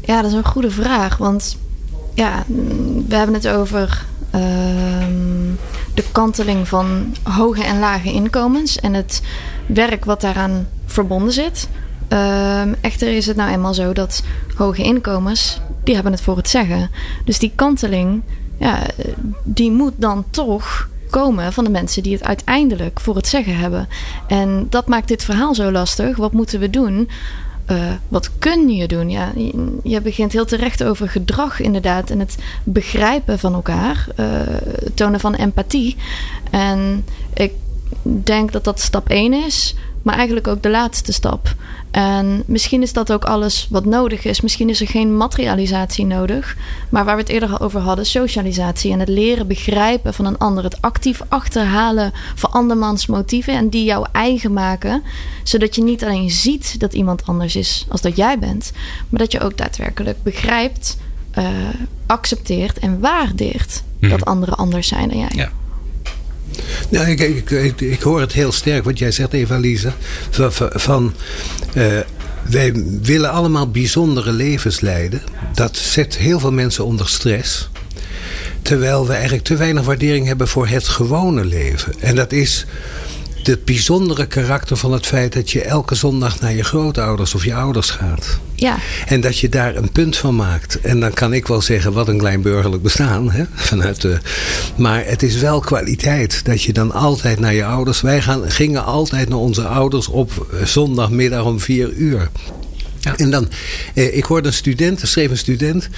Ja, 0.05 0.23
dat 0.23 0.31
is 0.31 0.37
een 0.37 0.45
goede 0.45 0.71
vraag. 0.71 1.17
Want 1.17 1.57
ja, 2.15 2.45
we 3.09 3.17
hebben 3.17 3.35
het 3.35 3.49
over... 3.49 4.05
Uh, 4.35 4.41
de 5.95 6.05
kanteling 6.13 6.69
van 6.69 7.15
hoge 7.23 7.65
en 7.65 7.79
lage 7.79 8.13
inkomens 8.13 8.77
en 8.81 8.95
het 8.95 9.23
werk 9.67 10.05
wat 10.05 10.21
daaraan 10.21 10.69
verbonden 10.87 11.33
zit. 11.33 11.69
Ehm, 12.09 12.75
echter 12.81 13.17
is 13.17 13.27
het 13.27 13.37
nou 13.37 13.51
eenmaal 13.51 13.75
zo 13.75 13.93
dat 13.93 14.23
hoge 14.55 14.83
inkomens, 14.83 15.61
die 15.85 15.95
hebben 15.95 16.13
het 16.13 16.23
voor 16.23 16.37
het 16.37 16.49
zeggen. 16.49 16.91
Dus 17.25 17.39
die 17.39 17.53
kanteling, 17.55 18.23
ja, 18.57 18.83
die 19.43 19.71
moet 19.71 19.95
dan 19.97 20.25
toch 20.31 20.89
komen 21.11 21.53
van 21.53 21.65
de 21.65 21.71
mensen 21.71 22.03
die 22.03 22.13
het 22.13 22.25
uiteindelijk 22.25 23.01
voor 23.01 23.17
het 23.17 23.27
zeggen 23.27 23.57
hebben. 23.57 23.89
En 24.27 24.67
dat 24.71 24.87
maakt 24.87 25.09
dit 25.09 25.25
verhaal 25.25 25.55
zo 25.55 25.71
lastig. 25.71 26.17
Wat 26.17 26.33
moeten 26.33 26.61
we 26.61 26.71
doen? 26.71 27.09
Uh, 27.71 27.93
wat 28.09 28.31
kun 28.39 28.69
je 28.69 28.89
doen? 28.89 29.11
Ja, 29.11 29.33
je, 29.83 30.01
begint 30.01 30.33
heel 30.33 30.45
terecht 30.45 30.85
over 30.85 31.09
gedrag, 31.09 31.61
inderdaad. 31.61 32.11
En 32.11 32.19
het 32.19 32.37
begrijpen 32.65 33.39
van 33.39 33.55
elkaar. 33.55 34.07
Het 34.15 34.97
tonen 34.97 35.21
van 35.21 35.35
empathie. 35.35 35.97
En 36.51 37.05
ik 37.35 37.53
denk 38.03 38.53
dat 38.53 38.65
dat 38.65 38.81
stap 38.81 39.09
1 39.09 39.33
is 39.33 39.75
maar 40.07 40.15
eigenlijk 40.15 40.47
ook 40.47 40.63
de 40.63 40.71
laatste 40.71 41.13
stap. 41.13 41.55
En 41.91 42.43
misschien 42.47 42.83
is 42.83 42.93
dat 42.93 43.13
ook 43.13 43.25
alles 43.25 43.67
wat 43.71 43.85
nodig 43.85 44.25
is. 44.25 44.41
Misschien 44.41 44.69
is 44.69 44.81
er 44.81 44.87
geen 44.87 45.17
materialisatie 45.17 46.07
nodig, 46.07 46.57
maar 46.89 47.05
waar 47.05 47.15
we 47.15 47.21
het 47.21 47.31
eerder 47.31 47.49
al 47.49 47.61
over 47.61 47.81
hadden, 47.81 48.07
socialisatie 48.07 48.93
en 48.93 49.01
het 49.01 49.09
leren 49.09 49.47
begrijpen 49.47 50.15
van 50.15 50.25
een 50.25 50.39
ander, 50.39 50.65
het 50.65 50.83
actief 50.83 51.21
achterhalen 51.29 52.13
van 52.35 52.51
andermans 52.51 53.07
motieven 53.07 53.55
en 53.55 53.69
die 53.69 53.85
jouw 53.85 54.07
eigen 54.13 54.53
maken, 54.53 55.03
zodat 55.43 55.75
je 55.75 55.83
niet 55.83 56.05
alleen 56.05 56.31
ziet 56.31 56.81
dat 56.81 56.95
iemand 56.95 57.27
anders 57.27 57.57
is 57.57 57.87
als 57.89 58.01
dat 58.01 58.17
jij 58.17 58.39
bent, 58.39 58.73
maar 59.09 59.21
dat 59.21 59.33
je 59.33 59.41
ook 59.41 59.57
daadwerkelijk 59.57 60.23
begrijpt, 60.23 60.97
uh, 61.39 61.49
accepteert 62.07 62.79
en 62.79 63.01
waardeert 63.01 63.83
mhm. 64.01 64.11
dat 64.11 64.25
anderen 64.25 64.57
anders 64.57 64.89
zijn 64.89 65.09
dan 65.09 65.19
jij. 65.19 65.33
Ja. 65.35 65.51
Nou, 66.89 67.11
ik, 67.11 67.21
ik, 67.51 67.81
ik, 67.81 68.03
hoor 68.03 68.21
het 68.21 68.33
heel 68.33 68.53
sterk 68.53 68.85
wat 68.85 68.99
jij 68.99 69.11
zegt, 69.11 69.33
Evalise. 69.33 69.93
Van, 70.31 70.53
van 70.73 71.15
uh, 71.75 71.85
wij 72.43 72.73
willen 73.03 73.31
allemaal 73.31 73.71
bijzondere 73.71 74.33
levens 74.33 74.81
leiden. 74.81 75.23
Dat 75.55 75.77
zet 75.77 76.17
heel 76.17 76.41
veel 76.41 76.53
mensen 76.53 76.85
onder 76.85 77.09
stress. 77.09 77.69
Terwijl 78.63 79.07
we 79.07 79.13
eigenlijk 79.13 79.45
te 79.45 79.57
weinig 79.57 79.85
waardering 79.85 80.27
hebben 80.27 80.49
voor 80.49 80.67
het 80.67 80.89
gewone 80.89 81.45
leven. 81.45 81.95
En 82.01 82.15
dat 82.15 82.33
is 82.33 82.67
het 83.47 83.65
bijzondere 83.65 84.27
karakter 84.27 84.77
van 84.77 84.93
het 84.93 85.07
feit 85.07 85.33
dat 85.33 85.51
je 85.51 85.63
elke 85.63 85.95
zondag 85.95 86.41
naar 86.41 86.55
je 86.55 86.65
grootouders 86.65 87.35
of 87.35 87.45
je 87.45 87.55
ouders 87.55 87.91
gaat. 87.91 88.39
Ja. 88.55 88.79
En 89.07 89.21
dat 89.21 89.39
je 89.39 89.49
daar 89.49 89.77
een 89.77 89.93
punt 89.93 90.17
van 90.17 90.37
maakt. 90.37 90.81
En 90.81 91.01
dan 91.01 91.13
kan 91.13 91.33
ik 91.33 91.47
wel 91.47 91.63
zeggen, 91.63 91.93
wat 91.93 92.09
een 92.09 92.19
klein 92.19 92.43
burgerlijk 92.43 92.83
bestaan. 92.83 93.31
Hè? 93.31 93.45
Vanuit 93.55 94.01
de, 94.01 94.19
maar 94.77 95.07
het 95.07 95.23
is 95.23 95.37
wel 95.37 95.61
kwaliteit 95.61 96.45
dat 96.45 96.63
je 96.63 96.73
dan 96.73 96.93
altijd 96.93 97.41
naar 97.41 97.55
je 97.55 97.65
ouders. 97.65 98.01
Wij 98.01 98.23
gaan, 98.23 98.51
gingen 98.51 98.85
altijd 98.85 99.29
naar 99.29 99.39
onze 99.39 99.67
ouders 99.67 100.09
op 100.09 100.47
zondagmiddag 100.65 101.45
om 101.45 101.61
vier 101.61 101.93
uur. 101.93 102.31
Ja. 103.01 103.17
En 103.17 103.31
dan, 103.31 103.49
eh, 103.95 104.17
ik 104.17 104.25
hoorde 104.25 104.49
een 104.49 104.55
student, 104.55 105.03
er 105.03 105.09
schreef 105.09 105.31
een 105.31 105.39
student 105.39 105.89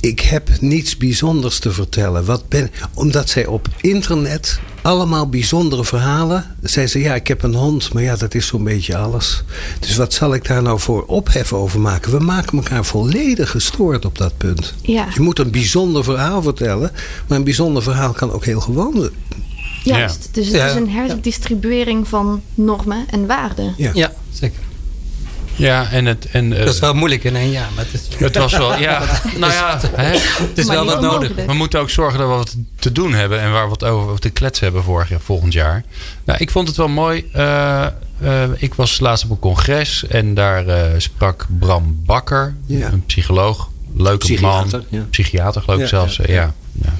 ik 0.00 0.20
heb 0.20 0.50
niets 0.60 0.96
bijzonders 0.96 1.58
te 1.58 1.70
vertellen. 1.70 2.24
Wat 2.24 2.48
ben, 2.48 2.70
omdat 2.94 3.28
zij 3.28 3.46
op 3.46 3.68
internet 3.80 4.60
allemaal 4.82 5.28
bijzondere 5.28 5.84
verhalen. 5.84 6.56
Zei 6.62 6.86
ze, 6.86 6.98
ja, 6.98 7.14
ik 7.14 7.28
heb 7.28 7.42
een 7.42 7.54
hond, 7.54 7.92
maar 7.92 8.02
ja, 8.02 8.16
dat 8.16 8.34
is 8.34 8.46
zo'n 8.46 8.64
beetje 8.64 8.96
alles. 8.96 9.42
Dus 9.80 9.96
wat 9.96 10.12
zal 10.12 10.34
ik 10.34 10.44
daar 10.44 10.62
nou 10.62 10.80
voor 10.80 11.04
ophef 11.04 11.52
over 11.52 11.80
maken? 11.80 12.18
We 12.18 12.24
maken 12.24 12.58
elkaar 12.58 12.84
volledig 12.84 13.50
gestoord 13.50 14.04
op 14.04 14.18
dat 14.18 14.36
punt. 14.36 14.74
Ja. 14.82 15.06
Je 15.14 15.20
moet 15.20 15.38
een 15.38 15.50
bijzonder 15.50 16.04
verhaal 16.04 16.42
vertellen, 16.42 16.90
maar 17.26 17.38
een 17.38 17.44
bijzonder 17.44 17.82
verhaal 17.82 18.12
kan 18.12 18.32
ook 18.32 18.44
heel 18.44 18.60
gewoon 18.60 19.10
Juist, 19.82 20.28
dus 20.32 20.46
het 20.46 20.62
is 20.62 20.74
een 20.74 20.90
herdistribuering 20.90 22.08
van 22.08 22.42
normen 22.54 23.04
en 23.10 23.26
waarden. 23.26 23.74
Ja, 23.76 23.90
ja 23.94 24.12
zeker. 24.32 24.58
Ja, 25.56 25.90
en 25.90 26.04
het. 26.04 26.26
En, 26.30 26.52
uh, 26.52 26.58
dat 26.58 26.74
is 26.74 26.80
wel 26.80 26.94
moeilijk 26.94 27.24
in 27.24 27.36
één 27.36 27.50
jaar. 27.50 27.68
Maar 27.74 27.84
het, 27.84 27.94
is... 27.94 28.18
het 28.18 28.36
was 28.36 28.52
wel, 28.56 28.78
ja. 28.78 29.02
nou 29.38 29.52
ja, 29.52 29.80
hè? 29.94 30.18
het 30.20 30.58
is 30.58 30.66
wel 30.66 30.84
wat 30.84 31.00
nodig. 31.00 31.30
We 31.46 31.52
moeten 31.52 31.80
ook 31.80 31.90
zorgen 31.90 32.18
dat 32.18 32.28
we 32.28 32.34
wat 32.34 32.56
te 32.78 32.92
doen 32.92 33.14
hebben 33.14 33.40
en 33.40 33.52
waar 33.52 33.62
we 33.62 33.68
wat 33.68 33.84
over 33.84 34.18
te 34.18 34.30
kletsen 34.30 34.64
hebben 34.64 34.82
vorig, 34.82 35.10
volgend 35.18 35.52
jaar. 35.52 35.84
Nou, 36.24 36.38
ik 36.38 36.50
vond 36.50 36.68
het 36.68 36.76
wel 36.76 36.88
mooi. 36.88 37.30
Uh, 37.36 37.86
uh, 38.22 38.42
ik 38.56 38.74
was 38.74 39.00
laatst 39.00 39.24
op 39.24 39.30
een 39.30 39.38
congres 39.38 40.06
en 40.06 40.34
daar 40.34 40.64
sprak 41.00 41.46
Bram 41.58 42.02
Bakker, 42.04 42.54
ja. 42.66 42.92
een 42.92 43.04
psycholoog. 43.06 43.70
Leuke 43.94 44.18
psychiater, 44.18 44.84
man. 44.90 45.00
Ja. 45.00 45.06
Psychiater, 45.10 45.62
geloof 45.62 45.80
ik 45.80 45.86
zelfs. 45.86 46.20
ja. 46.26 46.54
Ja. 46.82 46.94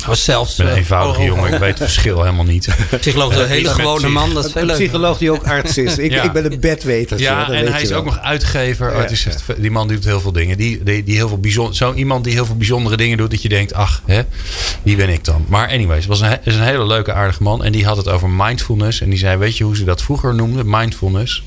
Ik 0.00 0.06
was 0.06 0.24
zelfs, 0.24 0.58
een 0.58 0.68
eenvoudige 0.68 1.20
oh, 1.20 1.26
jongen, 1.26 1.52
ik 1.52 1.58
weet 1.58 1.78
het 1.78 1.90
verschil 1.90 2.22
helemaal 2.22 2.44
niet. 2.44 2.68
Psycholoog 3.00 3.32
is 3.32 3.38
een 3.38 3.46
hele 3.46 3.68
gewone 3.68 4.08
man, 4.08 4.34
dat 4.34 4.44
is 4.44 4.52
veel 4.52 4.68
Een 4.68 4.76
psycholoog 4.76 5.18
die 5.18 5.30
ook 5.30 5.42
arts 5.42 5.78
is. 5.78 5.98
Ik, 5.98 6.12
ik 6.24 6.32
ben 6.32 6.52
een 6.52 6.60
bedweter. 6.60 7.18
Ja, 7.18 7.50
en 7.50 7.72
hij 7.72 7.82
is 7.82 7.92
ook 7.92 8.04
nog 8.04 8.18
uitgever. 8.20 8.96
Oh, 8.96 9.10
is 9.10 9.26
die 9.58 9.70
man 9.70 9.88
doet 9.88 10.04
heel 10.04 10.20
veel 10.20 10.32
dingen. 10.32 10.56
Die, 10.56 10.82
die, 10.82 11.02
die 11.02 11.14
heel 11.14 11.28
veel 11.28 11.38
bijzonder, 11.38 11.76
zo 11.76 11.92
iemand 11.92 12.24
die 12.24 12.32
heel 12.32 12.46
veel 12.46 12.56
bijzondere 12.56 12.96
dingen 12.96 13.16
doet, 13.16 13.30
dat 13.30 13.42
je 13.42 13.48
denkt, 13.48 13.74
ach, 13.74 14.02
hè, 14.06 14.22
die 14.82 14.96
ben 14.96 15.08
ik 15.08 15.24
dan. 15.24 15.44
Maar 15.48 15.68
anyways, 15.68 16.06
was 16.06 16.20
een, 16.20 16.38
is 16.44 16.54
een 16.54 16.62
hele 16.62 16.86
leuke, 16.86 17.12
aardige 17.12 17.42
man. 17.42 17.64
En 17.64 17.72
die 17.72 17.84
had 17.84 17.96
het 17.96 18.08
over 18.08 18.28
mindfulness. 18.28 19.00
En 19.00 19.10
die 19.10 19.18
zei, 19.18 19.36
weet 19.36 19.56
je 19.56 19.64
hoe 19.64 19.76
ze 19.76 19.84
dat 19.84 20.02
vroeger 20.02 20.34
noemden? 20.34 20.70
Mindfulness. 20.70 21.42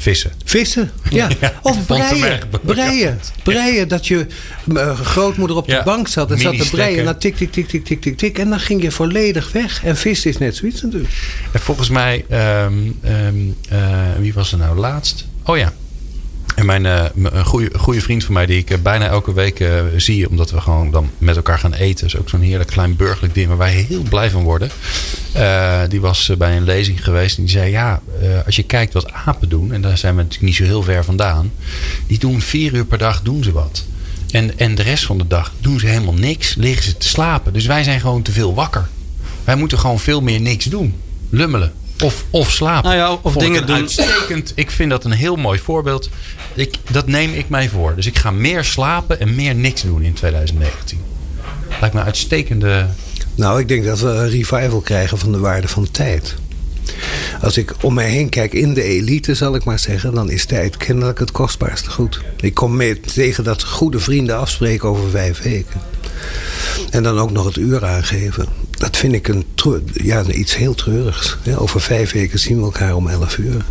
Vissen. 0.00 0.30
Vissen, 0.44 0.90
ja. 1.10 1.28
Of 1.62 1.86
breien. 1.86 2.40
Breien. 2.62 3.20
Breien. 3.42 3.88
Dat 3.88 4.06
je 4.06 4.26
uh, 4.66 5.00
grootmoeder 5.00 5.56
op 5.56 5.66
de 5.68 5.82
bank 5.84 6.08
zat 6.08 6.30
en 6.30 6.38
zat 6.38 6.58
te 6.58 6.70
breien. 6.70 7.06
En 7.06 7.18
tik, 7.18 7.36
tik, 7.36 7.52
tik, 7.52 7.68
tik, 7.68 7.84
tik, 7.84 8.00
tik, 8.00 8.16
tik. 8.16 8.38
En 8.38 8.50
dan 8.50 8.60
ging 8.60 8.82
je 8.82 8.90
volledig 8.90 9.52
weg. 9.52 9.84
En 9.84 9.96
vissen 9.96 10.30
is 10.30 10.38
net 10.38 10.56
zoiets 10.56 10.82
natuurlijk. 10.82 11.12
En 11.52 11.60
volgens 11.60 11.88
mij, 11.88 12.24
um, 12.64 12.98
um, 13.04 13.56
uh, 13.72 13.78
wie 14.18 14.34
was 14.34 14.52
er 14.52 14.58
nou 14.58 14.78
laatst? 14.78 15.26
Oh 15.44 15.56
ja, 15.56 15.72
en 16.60 16.66
mijn 16.66 16.84
uh, 16.84 17.04
een 17.32 17.44
goede, 17.44 17.78
goede 17.78 18.00
vriend 18.00 18.24
van 18.24 18.34
mij, 18.34 18.46
die 18.46 18.58
ik 18.58 18.82
bijna 18.82 19.06
elke 19.06 19.32
week 19.32 19.60
uh, 19.60 19.82
zie, 19.96 20.28
omdat 20.28 20.50
we 20.50 20.60
gewoon 20.60 20.90
dan 20.90 21.10
met 21.18 21.36
elkaar 21.36 21.58
gaan 21.58 21.72
eten. 21.72 22.06
is 22.06 22.16
ook 22.16 22.28
zo'n 22.28 22.40
heerlijk 22.40 22.70
klein 22.70 22.96
burgerlijk 22.96 23.34
ding 23.34 23.48
waar 23.48 23.56
wij 23.58 23.72
heel 23.72 24.02
blij 24.02 24.30
van 24.30 24.42
worden. 24.42 24.70
Die 25.88 26.00
was 26.00 26.30
bij 26.38 26.56
een 26.56 26.64
lezing 26.64 27.04
geweest 27.04 27.36
en 27.36 27.42
die 27.42 27.52
zei: 27.52 27.70
Ja, 27.70 28.02
als 28.46 28.56
je 28.56 28.62
kijkt 28.62 28.92
wat 28.92 29.12
apen 29.12 29.48
doen, 29.48 29.72
en 29.72 29.80
daar 29.80 29.98
zijn 29.98 30.16
we 30.16 30.22
natuurlijk 30.22 30.46
niet 30.46 30.56
zo 30.56 30.64
heel 30.64 30.82
ver 30.82 31.04
vandaan, 31.04 31.52
die 32.06 32.18
doen 32.18 32.40
vier 32.40 32.74
uur 32.74 32.84
per 32.84 32.98
dag 32.98 33.22
doen 33.22 33.42
ze 33.44 33.52
wat. 33.52 33.84
En, 34.30 34.58
en 34.58 34.74
de 34.74 34.82
rest 34.82 35.04
van 35.04 35.18
de 35.18 35.26
dag 35.26 35.52
doen 35.60 35.80
ze 35.80 35.86
helemaal 35.86 36.14
niks, 36.14 36.54
liggen 36.54 36.84
ze 36.84 36.96
te 36.96 37.08
slapen. 37.08 37.52
Dus 37.52 37.66
wij 37.66 37.82
zijn 37.82 38.00
gewoon 38.00 38.22
te 38.22 38.32
veel 38.32 38.54
wakker. 38.54 38.88
Wij 39.44 39.56
moeten 39.56 39.78
gewoon 39.78 40.00
veel 40.00 40.20
meer 40.20 40.40
niks 40.40 40.64
doen. 40.64 40.94
Lummelen. 41.30 41.72
Of, 42.02 42.24
of 42.30 42.50
slapen. 42.50 42.90
Nou 42.90 42.96
ja, 42.96 43.18
of 43.22 43.34
dingen 43.34 43.66
doen. 43.66 43.76
Uitstekend. 43.76 44.52
Ik 44.54 44.70
vind 44.70 44.90
dat 44.90 45.04
een 45.04 45.10
heel 45.10 45.36
mooi 45.36 45.58
voorbeeld. 45.58 46.10
Ik, 46.54 46.74
dat 46.90 47.06
neem 47.06 47.32
ik 47.32 47.48
mij 47.48 47.68
voor. 47.68 47.96
Dus 47.96 48.06
ik 48.06 48.18
ga 48.18 48.30
meer 48.30 48.64
slapen 48.64 49.20
en 49.20 49.34
meer 49.34 49.54
niks 49.54 49.82
doen 49.82 50.02
in 50.02 50.12
2019. 50.12 50.98
Lijkt 51.80 51.94
me 51.94 52.02
uitstekende. 52.02 52.86
Nou, 53.34 53.60
ik 53.60 53.68
denk 53.68 53.84
dat 53.84 54.00
we 54.00 54.08
een 54.08 54.30
revival 54.30 54.80
krijgen 54.80 55.18
van 55.18 55.32
de 55.32 55.38
waarde 55.38 55.68
van 55.68 55.90
tijd. 55.90 56.34
Als 57.42 57.56
ik 57.56 57.74
om 57.80 57.94
mij 57.94 58.10
heen 58.10 58.28
kijk 58.28 58.52
in 58.52 58.74
de 58.74 58.82
elite, 58.82 59.34
zal 59.34 59.54
ik 59.54 59.64
maar 59.64 59.78
zeggen, 59.78 60.14
dan 60.14 60.30
is 60.30 60.44
tijd 60.44 60.76
kennelijk 60.76 61.18
het 61.18 61.30
kostbaarste 61.30 61.90
goed. 61.90 62.20
Ik 62.40 62.54
kom 62.54 62.76
mee 62.76 63.00
tegen 63.00 63.44
dat 63.44 63.64
goede 63.64 63.98
vrienden 63.98 64.38
afspreken 64.38 64.88
over 64.88 65.10
vijf 65.10 65.42
weken. 65.42 65.80
En 66.90 67.02
dan 67.02 67.18
ook 67.18 67.30
nog 67.30 67.44
het 67.44 67.56
uur 67.56 67.84
aangeven. 67.84 68.46
Dat 68.80 68.96
vind 68.96 69.12
ik 69.12 69.28
een 69.28 69.44
ja, 69.92 70.24
iets 70.24 70.56
heel 70.56 70.74
treurigs. 70.74 71.36
over 71.56 71.80
vijf 71.80 72.12
weken 72.12 72.38
zien 72.38 72.56
we 72.56 72.62
elkaar 72.62 72.94
om 72.94 73.08
elf 73.08 73.38
uur. 73.38 73.64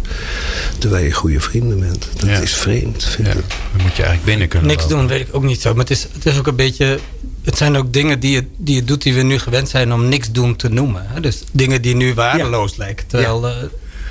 Terwijl 0.77 1.05
je 1.05 1.11
goede 1.11 1.39
vrienden 1.39 1.79
bent. 1.79 2.07
Dat 2.15 2.41
is 2.41 2.53
vreemd, 2.53 3.03
vind 3.03 3.27
ja. 3.27 3.33
ik. 3.33 3.45
Dan 3.49 3.81
moet 3.81 3.95
je 3.95 4.03
eigenlijk 4.03 4.23
binnen 4.23 4.47
kunnen 4.47 4.67
Niks 4.67 4.87
doen 4.87 5.07
weet 5.07 5.27
ik 5.27 5.35
ook 5.35 5.43
niet 5.43 5.61
zo. 5.61 5.69
Maar 5.69 5.79
het 5.79 5.91
is, 5.91 6.07
het 6.13 6.25
is 6.25 6.37
ook 6.37 6.47
een 6.47 6.55
beetje... 6.55 6.99
Het 7.43 7.57
zijn 7.57 7.77
ook 7.77 7.93
dingen 7.93 8.19
die 8.19 8.31
je, 8.31 8.45
die 8.57 8.75
je 8.75 8.83
doet 8.83 9.01
die 9.01 9.13
we 9.13 9.21
nu 9.21 9.39
gewend 9.39 9.69
zijn 9.69 9.93
om 9.93 10.09
niks 10.09 10.31
doen 10.31 10.55
te 10.55 10.69
noemen. 10.69 11.07
Dus 11.21 11.43
dingen 11.51 11.81
die 11.81 11.95
nu 11.95 12.13
waardeloos 12.13 12.75
lijken. 12.75 13.07
Terwijl... 13.07 13.47
Uh, 13.47 13.55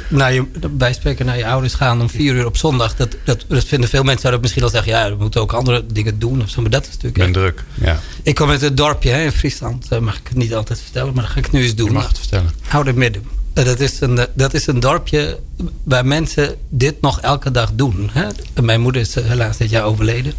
naar 0.08 0.32
je, 0.32 0.44
bij 0.70 0.92
spreken 0.92 1.26
naar 1.26 1.36
je 1.36 1.46
ouders 1.46 1.74
gaan 1.74 2.00
om 2.00 2.10
vier 2.10 2.34
uur 2.34 2.46
op 2.46 2.56
zondag. 2.56 2.96
Dat, 2.96 3.16
dat, 3.24 3.44
dat 3.48 3.64
vinden 3.64 3.88
veel 3.88 4.02
mensen 4.02 4.20
zouden 4.20 4.40
misschien 4.40 4.62
al 4.62 4.68
zeggen... 4.68 4.92
ja, 4.92 5.10
we 5.10 5.16
moeten 5.16 5.40
ook 5.40 5.52
andere 5.52 5.84
dingen 5.92 6.18
doen 6.18 6.42
of 6.42 6.48
zo. 6.48 6.60
Maar 6.60 6.70
dat 6.70 6.82
is 6.82 6.88
natuurlijk... 6.88 7.18
ben 7.18 7.32
druk, 7.32 7.64
ja. 7.74 8.00
Ik 8.22 8.34
kom 8.34 8.50
uit 8.50 8.60
het 8.60 8.76
dorpje 8.76 9.10
hè, 9.10 9.22
in 9.24 9.32
Friesland. 9.32 9.86
Uh, 9.92 9.98
mag 9.98 10.18
ik 10.18 10.28
het 10.28 10.36
niet 10.36 10.54
altijd 10.54 10.80
vertellen, 10.80 11.14
maar 11.14 11.22
dat 11.22 11.32
ga 11.32 11.38
ik 11.38 11.52
nu 11.52 11.62
eens 11.62 11.74
doen. 11.74 11.86
Je 11.86 11.92
mag 11.92 12.08
het 12.08 12.18
vertellen. 12.18 12.50
Oude 12.68 12.92
Midden. 12.92 13.22
Uh, 13.54 13.64
dat, 13.64 13.80
is 13.80 14.00
een, 14.00 14.26
dat 14.34 14.54
is 14.54 14.66
een 14.66 14.80
dorpje 14.80 15.38
waar 15.82 16.06
mensen 16.06 16.54
dit 16.68 17.00
nog 17.00 17.20
elke 17.20 17.50
dag 17.50 17.70
doen. 17.74 18.10
Hè? 18.12 18.26
Mijn 18.62 18.80
moeder 18.80 19.00
is 19.00 19.14
helaas 19.14 19.56
dit 19.56 19.70
jaar 19.70 19.84
overleden. 19.84 20.32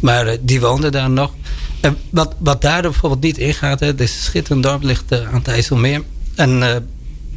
Maar 0.00 0.26
uh, 0.26 0.32
die 0.40 0.60
woonde 0.60 0.90
daar 0.90 1.10
nog. 1.10 1.32
En 1.80 1.96
wat, 2.10 2.34
wat 2.38 2.62
daar 2.62 2.82
bijvoorbeeld 2.82 3.22
niet 3.22 3.38
ingaat... 3.38 3.80
Hè, 3.80 3.86
het 3.86 4.00
is 4.00 4.14
een 4.14 4.22
schitterend 4.22 4.62
dorp, 4.62 4.82
ligt 4.82 5.12
aan 5.12 5.34
het 5.34 5.48
IJsselmeer. 5.48 6.02
En 6.34 6.62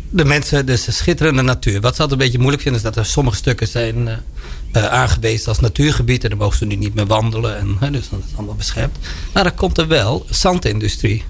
de 0.10 0.26
mensen, 0.26 0.66
dus 0.66 0.84
de 0.84 0.92
schitterende 0.92 1.42
natuur. 1.42 1.82
Wat 1.82 1.96
ze 1.96 2.02
altijd 2.02 2.20
een 2.20 2.26
beetje 2.26 2.40
moeilijk 2.40 2.62
vinden... 2.62 2.82
is 2.82 2.88
dat 2.88 2.98
er 2.98 3.06
sommige 3.06 3.38
stukken 3.38 3.68
zijn 3.68 4.08
uh, 4.08 4.86
aangewezen 4.86 5.48
als 5.48 5.60
natuurgebied... 5.60 6.24
en 6.24 6.30
dan 6.30 6.38
mogen 6.38 6.58
ze 6.58 6.66
nu 6.66 6.76
niet 6.76 6.94
meer 6.94 7.06
wandelen. 7.06 7.80
En, 7.80 7.92
dus 7.92 8.10
dat 8.10 8.20
is 8.28 8.36
allemaal 8.36 8.56
beschermd. 8.56 8.98
Maar 9.34 9.44
dan 9.44 9.56
komt 9.56 9.78
er 9.78 9.88
wel 9.88 10.26
zandindustrie 10.30 11.24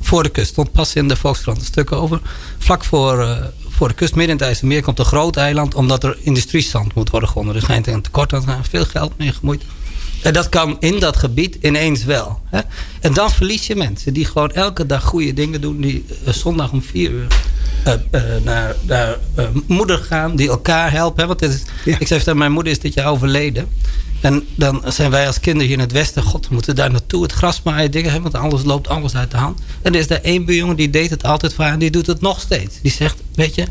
voor 0.00 0.22
de 0.22 0.28
kust. 0.28 0.48
Stond 0.48 0.72
pas 0.72 0.94
in 0.94 1.08
de 1.08 1.16
Volkskrant 1.16 1.58
een 1.58 1.64
stuk 1.64 1.92
over. 1.92 2.20
Vlak 2.58 2.84
voor, 2.84 3.50
voor 3.68 3.88
de 3.88 3.94
kust, 3.94 4.14
midden 4.14 4.34
in 4.34 4.38
het 4.38 4.46
IJsselmeer, 4.46 4.82
komt 4.82 4.98
een 4.98 5.04
groot 5.04 5.36
eiland. 5.36 5.74
Omdat 5.74 6.04
er 6.04 6.16
industriezand 6.20 6.94
moet 6.94 7.10
worden 7.10 7.28
gewonnen. 7.28 7.54
Er 7.54 7.62
schijnt 7.62 7.86
een 7.86 8.02
tekort 8.02 8.32
aan 8.32 8.42
zijn. 8.42 8.64
Veel 8.64 8.84
geld 8.84 9.18
mee 9.18 9.32
gemoeid. 9.32 9.62
En 10.22 10.32
dat 10.32 10.48
kan 10.48 10.76
in 10.80 11.00
dat 11.00 11.16
gebied 11.16 11.58
ineens 11.60 12.04
wel. 12.04 12.40
Hè? 12.44 12.60
En 13.00 13.14
dan 13.14 13.30
verlies 13.30 13.66
je 13.66 13.76
mensen 13.76 14.12
die 14.12 14.24
gewoon 14.24 14.50
elke 14.50 14.86
dag 14.86 15.04
goede 15.04 15.34
dingen 15.34 15.60
doen. 15.60 15.80
Die 15.80 16.04
zondag 16.24 16.72
om 16.72 16.82
vier 16.82 17.10
uur 17.10 17.26
uh, 17.86 17.94
uh, 18.10 18.22
naar, 18.44 18.76
naar 18.82 19.16
moeder 19.66 19.98
gaan, 19.98 20.36
die 20.36 20.48
elkaar 20.48 20.92
helpen. 20.92 21.26
Want 21.26 21.42
is, 21.42 21.62
ja. 21.84 21.98
ik 21.98 22.06
zei 22.06 22.24
dat 22.24 22.36
mijn 22.36 22.52
moeder 22.52 22.72
is 22.72 22.78
dit 22.78 22.94
jaar 22.94 23.06
overleden. 23.06 23.68
En 24.20 24.46
dan 24.54 24.82
zijn 24.86 25.10
wij 25.10 25.26
als 25.26 25.40
kinderen 25.40 25.68
hier 25.68 25.76
in 25.76 25.82
het 25.82 25.92
westen, 25.92 26.22
god, 26.22 26.48
we 26.48 26.54
moeten 26.54 26.74
daar 26.74 26.90
naartoe, 26.90 27.22
het 27.22 27.32
gras 27.32 27.62
maaien, 27.62 27.90
dingen 27.90 28.22
want 28.22 28.34
alles 28.34 28.64
loopt 28.64 28.88
alles 28.88 29.14
uit 29.14 29.30
de 29.30 29.36
hand. 29.36 29.60
En 29.82 29.92
er 29.92 30.00
is 30.00 30.06
daar 30.06 30.20
één 30.20 30.44
buurjongen 30.44 30.76
die 30.76 30.90
deed 30.90 31.10
het 31.10 31.24
altijd 31.24 31.54
voor 31.54 31.64
en 31.64 31.78
die 31.78 31.90
doet 31.90 32.06
het 32.06 32.20
nog 32.20 32.40
steeds. 32.40 32.80
Die 32.82 32.92
zegt, 32.92 33.16
weet 33.34 33.54
je, 33.54 33.66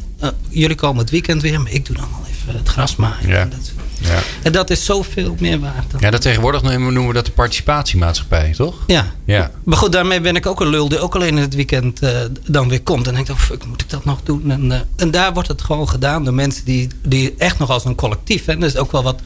jullie 0.50 0.76
komen 0.76 0.98
het 0.98 1.10
weekend 1.10 1.42
weer, 1.42 1.62
maar 1.62 1.72
ik 1.72 1.86
doe 1.86 1.96
dan 1.96 2.08
wel 2.10 2.28
even 2.30 2.58
het 2.58 2.70
gras 2.70 2.96
maaien. 2.96 3.30
Ja. 3.30 3.40
En, 3.40 3.50
dat, 3.50 3.72
Ja. 4.02 4.20
en 4.44 4.52
dat 4.52 4.70
is 4.70 4.86
zoveel 4.86 5.36
meer 5.40 5.60
waard. 5.60 5.92
Dan. 5.92 6.00
ja, 6.02 6.10
dat 6.12 6.22
tegenwoordig 6.22 6.62
noemen 6.62 7.08
we 7.08 7.14
dat 7.14 7.26
de 7.26 7.32
participatiemaatschappij, 7.32 8.54
toch? 8.56 8.76
Ja. 8.88 9.12
Ja. 9.26 9.52
Maar 9.64 9.78
goed, 9.78 9.92
daarmee 9.92 10.22
ben 10.22 10.36
ik 10.36 10.46
ook 10.46 10.62
een 10.62 10.68
lul 10.68 10.90
die 10.90 11.00
ook 11.00 11.16
alleen 11.16 11.36
in 11.36 11.42
het 11.42 11.56
weekend 11.56 12.04
uh, 12.04 12.10
dan 12.48 12.70
weer 12.70 12.82
komt. 12.82 13.08
En 13.08 13.14
denkt, 13.14 13.30
oh 13.30 13.38
fuck, 13.40 13.66
moet 13.66 13.82
ik 13.82 13.90
dat 13.90 14.06
nog 14.06 14.20
doen? 14.24 14.52
En, 14.52 14.66
uh, 14.66 14.78
en 14.96 15.12
daar 15.12 15.34
wordt 15.34 15.48
het 15.48 15.62
gewoon 15.62 15.90
gedaan 15.90 16.24
door 16.24 16.34
mensen 16.34 16.66
die, 16.66 16.88
die 17.04 17.34
echt 17.38 17.60
nog 17.60 17.70
als 17.70 17.86
een 17.86 17.96
collectief. 17.96 18.48
En 18.48 18.62
er 18.62 18.68
is 18.68 18.78
ook 18.78 18.92
wel 18.92 19.04
wat. 19.04 19.20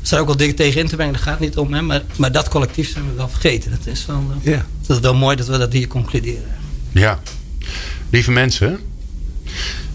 Er 0.00 0.06
zijn 0.06 0.20
ook 0.20 0.26
wel 0.26 0.36
dingen 0.36 0.54
tegen 0.54 0.80
in 0.80 0.88
te 0.88 0.94
brengen, 0.96 1.12
daar 1.14 1.22
gaat 1.22 1.32
het 1.32 1.40
niet 1.48 1.56
om. 1.56 1.72
Hè, 1.74 1.82
maar, 1.82 2.02
maar 2.16 2.32
dat 2.32 2.48
collectief 2.48 2.90
zijn 2.92 3.04
we 3.08 3.14
wel 3.16 3.28
vergeten. 3.28 3.70
Dat 3.70 3.86
is 3.86 4.06
wel, 4.06 4.22
uh, 4.44 4.52
Ja. 4.52 4.66
dat 4.86 4.96
is 4.96 5.02
wel 5.02 5.14
mooi 5.14 5.36
dat 5.36 5.46
we 5.46 5.58
dat 5.58 5.72
hier 5.72 5.86
concluderen. 5.86 6.56
Ja. 6.92 7.18
Lieve 8.10 8.30
mensen. 8.30 8.78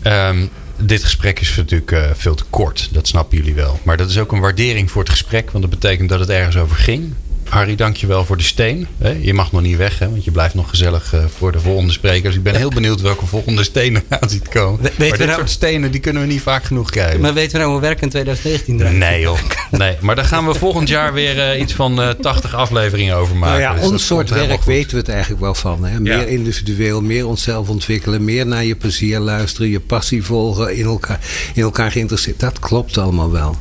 ehm, 0.01 0.45
dit 0.77 1.03
gesprek 1.03 1.39
is 1.39 1.55
natuurlijk 1.55 1.91
uh, 1.91 2.09
veel 2.13 2.35
te 2.35 2.43
kort. 2.49 2.89
Dat 2.91 3.07
snappen 3.07 3.37
jullie 3.37 3.53
wel. 3.53 3.79
Maar 3.83 3.97
dat 3.97 4.09
is 4.09 4.17
ook 4.17 4.31
een 4.31 4.39
waardering 4.39 4.91
voor 4.91 5.01
het 5.01 5.11
gesprek. 5.11 5.51
Want 5.51 5.63
dat 5.69 5.79
betekent 5.79 6.09
dat 6.09 6.19
het 6.19 6.29
ergens 6.29 6.57
over 6.57 6.75
ging. 6.75 7.13
Harry, 7.49 7.75
dankjewel 7.75 8.25
voor 8.25 8.37
de 8.37 8.43
steen. 8.43 8.87
Je 9.21 9.33
mag 9.33 9.51
nog 9.51 9.61
niet 9.61 9.77
weg, 9.77 9.99
hè, 9.99 10.09
want 10.09 10.23
je 10.23 10.31
blijft 10.31 10.55
nog 10.55 10.69
gezellig 10.69 11.13
uh, 11.13 11.25
voor 11.37 11.51
de 11.51 11.59
volgende 11.59 11.91
sprekers. 11.91 12.35
Ik 12.35 12.43
ben 12.43 12.55
heel 12.55 12.69
benieuwd 12.69 13.01
welke 13.01 13.25
volgende 13.25 13.63
stenen 13.63 14.03
aan 14.19 14.29
ziet 14.29 14.49
komen. 14.49 14.81
We, 14.81 14.91
maar 14.97 15.07
dit 15.07 15.19
nou, 15.19 15.31
soort 15.31 15.49
stenen 15.49 15.91
die 15.91 15.99
kunnen 15.99 16.21
we 16.21 16.27
niet 16.27 16.41
vaak 16.41 16.63
genoeg 16.63 16.89
krijgen. 16.89 17.21
Maar 17.21 17.33
weten 17.33 17.51
we 17.51 17.57
nou 17.57 17.69
hoe 17.69 17.79
we 17.79 17.85
werken 17.85 18.03
in 18.03 18.09
2019 18.09 18.77
draait? 18.77 18.97
Nee 18.97 19.21
joh. 19.21 19.39
Nee, 19.71 19.97
maar 20.01 20.15
daar 20.15 20.25
gaan 20.25 20.47
we 20.47 20.53
volgend 20.53 20.87
jaar 20.87 21.13
weer 21.13 21.53
uh, 21.55 21.59
iets 21.61 21.73
van 21.73 22.01
uh, 22.01 22.09
80 22.09 22.55
afleveringen 22.55 23.15
over 23.15 23.35
maken. 23.35 23.61
Nou 23.61 23.75
ja, 23.75 23.81
dus 23.81 23.91
ons 23.91 24.05
soort 24.05 24.29
werk 24.29 24.63
weten 24.63 24.91
we 24.91 24.97
het 24.97 25.09
eigenlijk 25.09 25.41
wel 25.41 25.55
van. 25.55 25.85
Hè? 25.85 25.99
Meer 25.99 26.17
ja. 26.17 26.23
individueel, 26.23 27.01
meer 27.01 27.27
onszelf 27.27 27.69
ontwikkelen. 27.69 28.23
Meer 28.23 28.47
naar 28.47 28.65
je 28.65 28.75
plezier 28.75 29.19
luisteren. 29.19 29.69
Je 29.69 29.79
passie 29.79 30.23
volgen. 30.23 30.77
In 30.77 30.85
elkaar, 30.85 31.19
in 31.53 31.61
elkaar 31.61 31.91
geïnteresseerd. 31.91 32.39
Dat 32.39 32.59
klopt 32.59 32.97
allemaal 32.97 33.31
wel. 33.31 33.55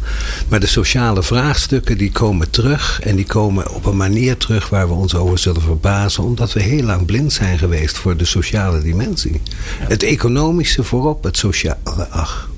Maar 0.48 0.60
de 0.60 0.66
sociale 0.66 1.22
vraagstukken 1.22 1.98
die 1.98 2.12
komen 2.12 2.50
terug. 2.50 3.00
En 3.02 3.16
die 3.16 3.26
komen 3.26 3.73
op 3.74 3.86
een 3.86 3.96
manier 3.96 4.36
terug 4.36 4.68
waar 4.68 4.88
we 4.88 4.94
ons 4.94 5.14
over 5.14 5.38
zullen 5.38 5.62
verbazen. 5.62 6.24
Omdat 6.24 6.52
we 6.52 6.62
heel 6.62 6.82
lang 6.82 7.06
blind 7.06 7.32
zijn 7.32 7.58
geweest 7.58 7.96
voor 7.96 8.16
de 8.16 8.24
sociale 8.24 8.82
dimensie. 8.82 9.40
Ja. 9.80 9.86
Het 9.88 10.02
economische 10.02 10.84
voorop, 10.84 11.24
het 11.24 11.36
sociale. 11.36 12.08
Ach. 12.10 12.50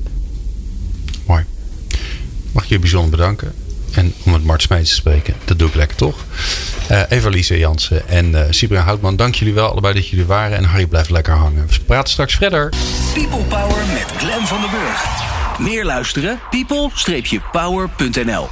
Mooi. 1.26 1.44
Mag 2.52 2.62
ik 2.62 2.68
je 2.68 2.78
bijzonder 2.78 3.10
bedanken. 3.10 3.54
En 3.92 4.12
om 4.24 4.32
met 4.32 4.44
Mart 4.44 4.62
Smeets 4.62 4.88
te 4.88 4.96
spreken, 4.96 5.34
dat 5.44 5.58
doe 5.58 5.68
ik 5.68 5.74
lekker 5.74 5.96
toch. 5.96 6.24
Uh, 6.90 7.02
Eva-Lise 7.08 7.58
Jansen 7.58 8.08
en 8.08 8.30
uh, 8.30 8.40
Sibra 8.50 8.80
Houtman, 8.80 9.16
dank 9.16 9.34
jullie 9.34 9.54
wel 9.54 9.70
allebei 9.70 9.94
dat 9.94 10.08
jullie 10.08 10.24
er 10.24 10.30
waren. 10.30 10.56
En 10.56 10.64
Harry 10.64 10.86
blijft 10.86 11.10
lekker 11.10 11.34
hangen. 11.34 11.66
We 11.66 11.80
praten 11.86 12.12
straks 12.12 12.34
verder. 12.34 12.68
People 13.14 13.44
Power 13.48 13.86
met 13.92 14.06
Glen 14.16 14.46
van 14.46 14.60
den 14.60 14.70
Burg. 14.70 15.24
Meer 15.58 15.84
luisteren? 15.84 16.40
people-power.nl 16.50 18.48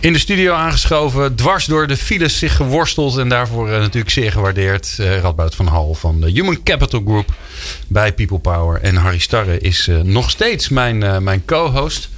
in 0.00 0.12
de 0.12 0.18
studio 0.18 0.54
aangeschoven, 0.54 1.34
dwars 1.34 1.64
door 1.64 1.86
de 1.86 1.96
files 1.96 2.38
zich 2.38 2.56
geworsteld. 2.56 3.16
En 3.16 3.28
daarvoor 3.28 3.68
uh, 3.68 3.78
natuurlijk 3.78 4.10
zeer 4.10 4.32
gewaardeerd. 4.32 4.96
Uh, 5.00 5.18
Radboud 5.18 5.54
van 5.54 5.66
Hal 5.66 5.94
van 5.94 6.20
de 6.20 6.30
Human 6.30 6.62
Capital 6.62 7.02
Group 7.04 7.34
bij 7.86 8.12
People 8.12 8.38
Power. 8.38 8.80
En 8.80 8.96
Harry 8.96 9.18
Starre 9.18 9.58
is 9.58 9.86
uh, 9.86 10.00
nog 10.00 10.30
steeds 10.30 10.68
mijn, 10.68 11.22
mijn 11.22 11.44
co-host. 11.44 12.08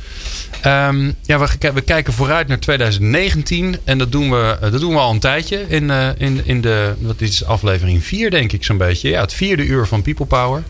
Um, 0.66 1.14
ja, 1.22 1.38
we, 1.38 1.72
we, 1.74 1.80
kijken 1.80 2.12
vooruit 2.12 2.48
naar 2.48 2.58
2019. 2.58 3.76
En 3.84 3.98
dat 3.98 4.12
doen 4.12 4.30
we, 4.30 4.56
dat 4.60 4.80
doen 4.80 4.92
we 4.92 4.98
al 4.98 5.12
een 5.12 5.18
tijdje. 5.18 5.64
In, 5.68 5.90
in, 6.18 6.40
in 6.44 6.60
de, 6.60 6.94
wat 6.98 7.20
is 7.20 7.44
aflevering 7.44 8.04
4 8.04 8.30
denk 8.30 8.52
ik 8.52 8.64
zo'n 8.64 8.76
beetje. 8.76 9.08
Ja, 9.08 9.20
het 9.20 9.32
vierde 9.32 9.64
uur 9.64 9.86
van 9.86 10.02
People 10.02 10.26
Power. 10.26 10.62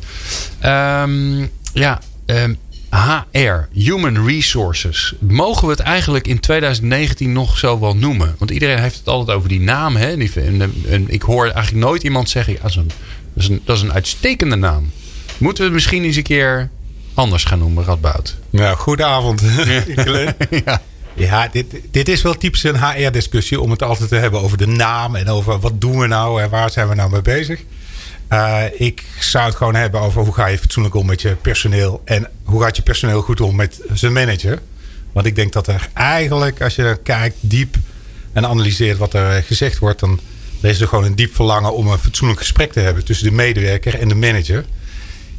Um, 1.03 1.51
ja, 1.73 2.01
um, 2.27 2.59
HR, 2.91 3.69
Human 3.73 4.27
Resources. 4.27 5.15
Mogen 5.19 5.67
we 5.67 5.73
het 5.73 5.83
eigenlijk 5.83 6.27
in 6.27 6.41
2019 6.41 7.33
nog 7.33 7.59
zo 7.59 7.81
wel 7.81 7.97
noemen? 7.97 8.35
Want 8.39 8.51
iedereen 8.51 8.79
heeft 8.79 8.99
het 8.99 9.07
altijd 9.07 9.37
over 9.37 9.49
die 9.49 9.61
naam. 9.61 9.97
Hè? 9.97 10.17
En, 10.89 11.05
ik 11.07 11.23
hoor 11.23 11.45
eigenlijk 11.45 11.85
nooit 11.85 12.03
iemand 12.03 12.31
zeggen: 12.31 12.53
ja, 12.53 12.59
dat, 12.63 12.71
is 12.71 12.77
een, 12.77 12.91
dat, 13.35 13.43
is 13.43 13.49
een, 13.49 13.61
dat 13.65 13.77
is 13.77 13.83
een 13.83 13.93
uitstekende 13.93 14.57
naam. 14.57 14.93
Moeten 15.39 15.59
we 15.59 15.69
het 15.69 15.75
misschien 15.79 16.05
eens 16.05 16.17
een 16.17 16.23
keer 16.23 16.71
anders 17.15 17.45
gaan 17.45 17.59
noemen, 17.59 17.85
Radboud? 17.85 18.37
Nou, 18.51 18.77
goedenavond. 18.77 19.43
ja. 20.65 20.83
Ja, 21.15 21.49
dit, 21.49 21.67
dit 21.91 22.09
is 22.09 22.23
wel 22.23 22.35
typisch 22.35 22.63
een 22.63 22.85
HR-discussie 22.85 23.61
om 23.61 23.71
het 23.71 23.83
altijd 23.83 24.09
te 24.09 24.17
hebben 24.17 24.41
over 24.41 24.57
de 24.57 24.67
naam 24.67 25.17
en 25.17 25.29
over 25.29 25.61
wat 25.61 25.81
doen 25.81 25.99
we 25.99 26.07
nou 26.07 26.43
en 26.43 26.51
waar 26.51 26.71
zijn 26.71 26.89
we 26.89 26.95
nou 26.95 27.11
mee 27.11 27.23
bezig. 27.23 27.61
Uh, 28.33 28.63
ik 28.73 29.05
zou 29.21 29.47
het 29.47 29.57
gewoon 29.57 29.75
hebben 29.75 30.01
over 30.01 30.23
hoe 30.23 30.35
ga 30.35 30.47
je 30.47 30.59
fatsoenlijk 30.59 30.95
om 30.95 31.07
met 31.07 31.23
je 31.23 31.35
personeel. 31.35 32.03
En 32.05 32.29
hoe 32.45 32.63
gaat 32.63 32.77
je 32.77 32.83
personeel 32.83 33.23
goed 33.23 33.41
om 33.41 33.57
met 33.57 33.81
zijn 33.93 34.13
manager. 34.13 34.59
Want 35.13 35.27
ik 35.27 35.35
denk 35.35 35.53
dat 35.53 35.67
er 35.67 35.89
eigenlijk, 35.93 36.63
als 36.63 36.75
je 36.75 36.99
kijkt 37.03 37.37
diep 37.41 37.77
en 38.33 38.47
analyseert 38.47 38.99
wat 38.99 39.15
er 39.15 39.43
gezegd 39.43 39.79
wordt. 39.79 40.01
Dan 40.01 40.21
is 40.61 40.81
er 40.81 40.89
gewoon 40.89 41.05
een 41.05 41.15
diep 41.15 41.35
verlangen 41.35 41.75
om 41.75 41.87
een 41.87 41.99
fatsoenlijk 41.99 42.41
gesprek 42.41 42.73
te 42.73 42.81
hebben 42.81 43.05
tussen 43.05 43.27
de 43.27 43.35
medewerker 43.35 43.99
en 43.99 44.09
de 44.09 44.15
manager. 44.15 44.65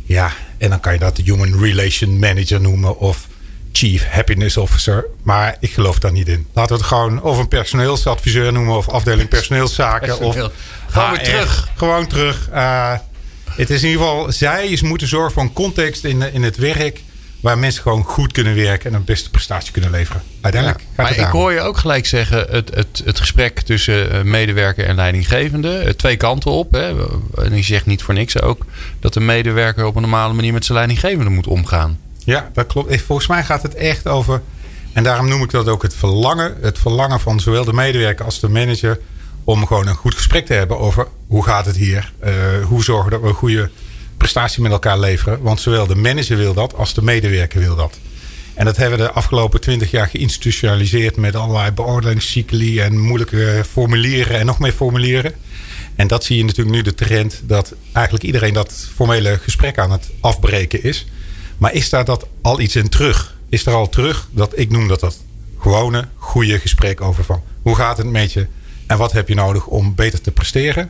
Ja, 0.06 0.32
en 0.58 0.70
dan 0.70 0.80
kan 0.80 0.94
je 0.94 1.00
dat 1.00 1.16
de 1.16 1.24
Human 1.24 1.60
Relation 1.60 2.20
Manager 2.20 2.62
noemen 2.62 2.98
of 2.98 3.28
Chief 3.72 4.06
Happiness 4.08 4.58
Officer. 4.58 5.06
Maar 5.24 5.58
ik 5.60 5.72
geloof 5.72 6.00
daar 6.00 6.12
niet 6.12 6.28
in. 6.28 6.48
Laten 6.54 6.76
we 6.76 6.82
het 6.82 6.92
gewoon 6.92 7.22
of 7.22 7.38
een 7.38 7.48
personeelsadviseur 7.48 8.54
noemen 8.54 8.76
of 8.76 8.90
afdeling 8.90 9.30
personeelszaken. 9.30 10.20
Of 10.20 10.50
Gewoon 10.92 11.10
weer 11.10 11.24
terug. 11.24 11.70
Gewoon 11.76 12.08
terug. 12.08 12.50
Uh, 12.54 12.94
het 13.50 13.70
is 13.70 13.84
in 13.84 13.90
ieder 13.90 14.06
geval, 14.06 14.32
zij 14.32 14.80
moeten 14.82 15.08
zorgen 15.08 15.32
voor 15.32 15.44
een 15.44 15.54
context 15.54 16.04
in, 16.04 16.34
in 16.34 16.44
het 16.44 16.58
werk. 16.58 17.02
Waar 17.40 17.58
mensen 17.58 17.82
gewoon 17.82 18.04
goed 18.04 18.32
kunnen 18.32 18.56
werken 18.56 18.90
en 18.90 18.96
een 18.96 19.04
beste 19.04 19.30
prestatie 19.30 19.72
kunnen 19.72 19.92
leveren. 19.92 20.22
Uiteindelijk. 20.42 20.84
Ja, 20.98 21.04
maar 21.04 21.18
ik 21.18 21.26
hoor 21.26 21.52
je 21.52 21.62
ook 21.62 21.78
gelijk 21.78 22.06
zeggen: 22.06 22.46
het, 22.50 22.76
het, 22.76 23.02
het 23.06 23.20
gesprek 23.20 23.60
tussen 23.60 24.30
medewerker 24.30 24.86
en 24.86 24.96
leidinggevende. 24.96 25.96
Twee 25.96 26.18
kanten 26.18 26.52
op. 26.52 26.72
Hè. 26.72 27.08
En 27.44 27.56
je 27.56 27.64
zegt 27.64 27.86
niet 27.86 28.04
voor 28.04 28.14
niks 28.14 28.42
ook 28.42 28.66
dat 29.00 29.14
de 29.14 29.20
medewerker 29.20 29.86
op 29.86 29.96
een 29.96 30.02
normale 30.02 30.34
manier 30.34 30.54
met 30.54 30.66
zijn 30.66 30.78
leidinggevende 30.78 31.32
moet 31.32 31.48
omgaan. 31.48 32.00
Ja, 32.24 32.50
dat 32.54 32.68
klopt. 32.68 33.02
Volgens 33.02 33.28
mij 33.28 33.44
gaat 33.44 33.62
het 33.62 33.76
echt 33.76 34.08
over. 34.08 34.42
En 34.94 35.04
daarom 35.04 35.28
noem 35.28 35.44
ik 35.44 35.52
dat 35.52 35.68
ook 35.68 35.82
het 35.82 35.96
verlangen. 35.96 36.58
Het 36.62 36.80
verlangen 36.80 37.20
van 37.20 37.40
zowel 37.40 37.66
de 37.66 37.74
medewerker 37.74 38.26
als 38.26 38.40
de 38.40 38.50
manager 38.50 39.00
om 39.44 39.68
gewoon 39.68 39.88
een 39.88 39.96
goed 39.96 40.16
gesprek 40.16 40.46
te 40.46 40.54
hebben 40.54 40.80
over 40.80 41.08
hoe 41.28 41.44
gaat 41.44 41.66
het 41.66 41.76
hier? 41.76 42.14
Uh, 42.24 42.34
hoe 42.66 42.84
zorgen 42.84 43.12
dat 43.12 43.22
we 43.22 43.28
een 43.28 43.34
goede 43.34 43.70
prestatie 44.18 44.62
met 44.62 44.72
elkaar 44.72 45.00
leveren? 45.00 45.42
Want 45.42 45.62
zowel 45.62 45.88
de 45.88 45.96
manager 45.96 46.38
wil 46.38 46.54
dat 46.54 46.76
als 46.76 46.94
de 46.94 47.02
medewerker 47.02 47.60
wil 47.60 47.76
dat. 47.76 48.00
En 48.54 48.66
dat 48.66 48.78
hebben 48.78 49.00
we 49.00 49.06
de 49.06 49.12
afgelopen 49.12 49.62
twintig 49.62 49.92
jaar 49.92 50.08
geïnstitutionaliseerd 50.08 51.18
met 51.18 51.36
allerlei 51.36 51.72
beoordelingscycli 51.72 52.80
en 52.80 53.00
moeilijke 53.00 53.64
formulieren 53.70 54.40
en 54.40 54.46
nog 54.46 54.60
meer 54.60 54.72
formulieren. 54.72 55.34
En 55.96 56.08
dat 56.08 56.24
zie 56.24 56.38
je 56.38 56.44
natuurlijk 56.46 56.76
nu 56.76 56.82
de 56.82 56.94
trend 56.94 57.42
dat 57.44 57.74
eigenlijk 57.92 58.26
iedereen 58.26 58.54
dat 58.54 58.90
formele 58.96 59.38
gesprek 59.38 59.78
aan 59.78 59.92
het 59.92 60.10
afbreken 60.20 60.84
is. 60.84 61.06
Maar 61.58 61.74
is 61.74 61.90
daar 61.90 62.06
dat 62.06 62.28
al 62.42 62.60
iets 62.60 62.76
in 62.76 62.90
terug? 62.90 63.38
Is 63.50 63.66
er 63.66 63.74
al 63.74 63.90
terug 63.90 64.28
dat 64.32 64.58
ik 64.60 64.70
noem 64.70 64.88
dat 64.88 65.00
dat 65.00 65.18
gewone, 65.60 66.08
goede 66.16 66.60
gesprek 66.60 67.02
over 67.02 67.24
van 67.24 67.44
hoe 67.62 67.76
gaat 67.76 67.98
het 67.98 68.12
met 68.12 68.34
je? 68.34 68.48
En 68.92 68.98
wat 68.98 69.12
heb 69.12 69.28
je 69.28 69.36
nodig 69.36 69.66
om 69.66 69.96
beter 69.96 70.22
te 70.22 70.32
presteren? 70.32 70.90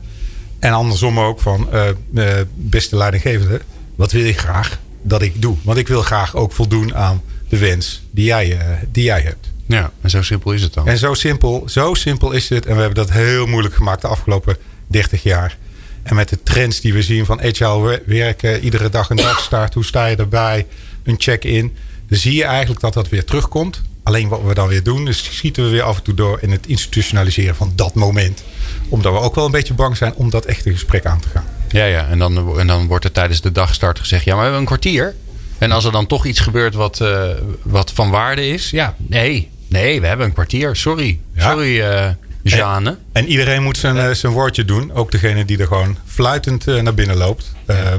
En 0.59 0.71
andersom 0.71 1.19
ook 1.19 1.39
van, 1.39 1.67
uh, 1.73 1.87
uh, 2.13 2.33
beste 2.53 2.95
leidinggevende, 2.95 3.61
wat 3.95 4.11
wil 4.11 4.23
je 4.23 4.33
graag 4.33 4.79
dat 5.01 5.21
ik 5.21 5.41
doe? 5.41 5.57
Want 5.63 5.77
ik 5.77 5.87
wil 5.87 6.01
graag 6.01 6.35
ook 6.35 6.51
voldoen 6.51 6.95
aan 6.95 7.21
de 7.49 7.57
wens 7.57 8.01
die 8.11 8.25
jij, 8.25 8.51
uh, 8.51 8.63
die 8.91 9.03
jij 9.03 9.21
hebt. 9.21 9.51
Ja, 9.65 9.91
en 10.01 10.09
zo 10.09 10.21
simpel 10.21 10.51
is 10.51 10.61
het 10.61 10.73
dan. 10.73 10.87
En 10.87 10.97
zo 10.97 11.13
simpel, 11.13 11.63
zo 11.65 11.93
simpel 11.93 12.31
is 12.31 12.49
het. 12.49 12.65
En 12.65 12.75
we 12.75 12.81
hebben 12.81 13.05
dat 13.05 13.11
heel 13.11 13.45
moeilijk 13.45 13.75
gemaakt 13.75 14.01
de 14.01 14.07
afgelopen 14.07 14.57
30 14.87 15.23
jaar. 15.23 15.57
En 16.03 16.15
met 16.15 16.29
de 16.29 16.43
trends 16.43 16.81
die 16.81 16.93
we 16.93 17.01
zien 17.01 17.25
van 17.25 17.41
agile 17.41 18.01
werken, 18.05 18.63
iedere 18.63 18.89
dag 18.89 19.09
een 19.09 19.15
dagstart, 19.15 19.73
hoe 19.73 19.85
sta 19.85 20.05
je 20.05 20.15
erbij, 20.15 20.67
een 21.03 21.15
check-in. 21.17 21.75
Dan 22.07 22.17
zie 22.17 22.35
je 22.35 22.43
eigenlijk 22.43 22.81
dat 22.81 22.93
dat 22.93 23.09
weer 23.09 23.25
terugkomt. 23.25 23.81
Alleen 24.03 24.27
wat 24.27 24.41
we 24.43 24.53
dan 24.53 24.67
weer 24.67 24.83
doen, 24.83 25.05
dus 25.05 25.23
schieten 25.23 25.63
we 25.63 25.69
weer 25.69 25.81
af 25.81 25.97
en 25.97 26.03
toe 26.03 26.13
door 26.13 26.37
in 26.41 26.51
het 26.51 26.67
institutionaliseren 26.67 27.55
van 27.55 27.71
dat 27.75 27.93
moment. 27.95 28.43
Omdat 28.89 29.13
we 29.13 29.19
ook 29.19 29.35
wel 29.35 29.45
een 29.45 29.51
beetje 29.51 29.73
bang 29.73 29.97
zijn 29.97 30.13
om 30.15 30.29
dat 30.29 30.45
echte 30.45 30.71
gesprek 30.71 31.05
aan 31.05 31.19
te 31.19 31.27
gaan. 31.29 31.45
Ja, 31.69 31.85
ja. 31.85 32.07
En 32.07 32.19
dan, 32.19 32.59
en 32.59 32.67
dan 32.67 32.87
wordt 32.87 33.05
er 33.05 33.11
tijdens 33.11 33.41
de 33.41 33.51
dagstart 33.51 33.99
gezegd: 33.99 34.23
ja, 34.23 34.29
maar 34.35 34.37
we 34.37 34.41
hebben 34.43 34.59
een 34.59 34.65
kwartier. 34.67 35.15
En 35.57 35.71
als 35.71 35.85
er 35.85 35.91
dan 35.91 36.07
toch 36.07 36.25
iets 36.25 36.39
gebeurt 36.39 36.73
wat, 36.73 37.01
eh, 37.01 37.23
wat 37.63 37.91
van 37.91 38.09
waarde 38.09 38.47
is, 38.47 38.69
ja, 38.69 38.95
nee, 38.97 39.49
nee, 39.67 40.01
we 40.01 40.07
hebben 40.07 40.25
een 40.25 40.33
kwartier. 40.33 40.75
Sorry, 40.75 41.19
Ja. 41.33 41.49
sorry, 41.51 41.81
eh 41.81 42.09
Jeanne. 42.43 42.97
En 43.11 43.27
iedereen 43.27 43.63
moet 43.63 43.77
zijn, 43.77 43.97
eh, 43.97 44.09
zijn 44.11 44.33
woordje 44.33 44.65
doen. 44.65 44.93
Ook 44.93 45.11
degene 45.11 45.45
die 45.45 45.57
er 45.57 45.67
gewoon 45.67 45.97
fluitend 46.05 46.65
naar 46.65 46.93
binnen 46.93 47.17
loopt. 47.17 47.51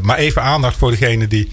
Maar 0.03 0.17
even 0.19 0.43
aandacht 0.43 0.77
voor 0.77 0.91
degene 0.91 1.29
die 1.29 1.49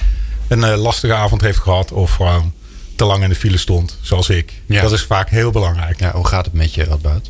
een 0.47 0.59
lastige 0.77 1.13
avond 1.13 1.41
heeft 1.41 1.57
gehad. 1.59 1.91
Of 1.91 2.12
gewoon 2.15 2.53
te 2.99 3.05
lang 3.05 3.23
in 3.23 3.29
de 3.29 3.35
file 3.35 3.57
stond, 3.57 3.97
zoals 4.01 4.29
ik. 4.29 4.53
Ja. 4.65 4.81
Dat 4.81 4.91
is 4.91 5.03
vaak 5.03 5.29
heel 5.29 5.51
belangrijk. 5.51 5.99
Ja, 5.99 6.12
hoe 6.12 6.27
gaat 6.27 6.45
het 6.45 6.53
met 6.53 6.73
je, 6.73 6.83
Radboud? 6.83 7.29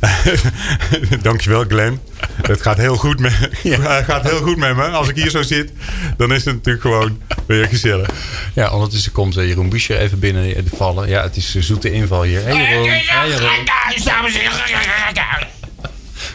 Dankjewel, 1.22 1.64
Glenn. 1.64 2.00
Het 2.42 2.62
gaat 2.62 2.76
heel, 2.76 2.96
goed 2.96 3.20
met, 3.20 3.32
het 3.62 4.04
gaat 4.04 4.22
heel 4.22 4.40
goed 4.40 4.56
met 4.56 4.76
me. 4.76 4.88
Als 4.88 5.08
ik 5.08 5.16
hier 5.16 5.30
zo 5.30 5.42
zit, 5.42 5.72
dan 6.16 6.32
is 6.32 6.44
het 6.44 6.54
natuurlijk 6.54 6.84
gewoon 6.84 7.20
weer 7.46 7.68
gezellig. 7.68 8.08
Ja, 8.54 8.70
ondertussen 8.70 9.12
komt 9.12 9.36
eh, 9.36 9.46
Jeroen 9.46 9.68
Buescher 9.68 9.98
even 9.98 10.18
binnen 10.18 10.56
eh, 10.56 10.62
vallen. 10.74 11.08
Ja, 11.08 11.22
het 11.22 11.36
is 11.36 11.54
een 11.54 11.62
zoete 11.62 11.92
inval 11.92 12.22
hier. 12.22 12.42
Hey 12.42 12.56
Jeroen. 12.56 12.88
Hey 12.88 13.28
Jeroen. 13.28 13.64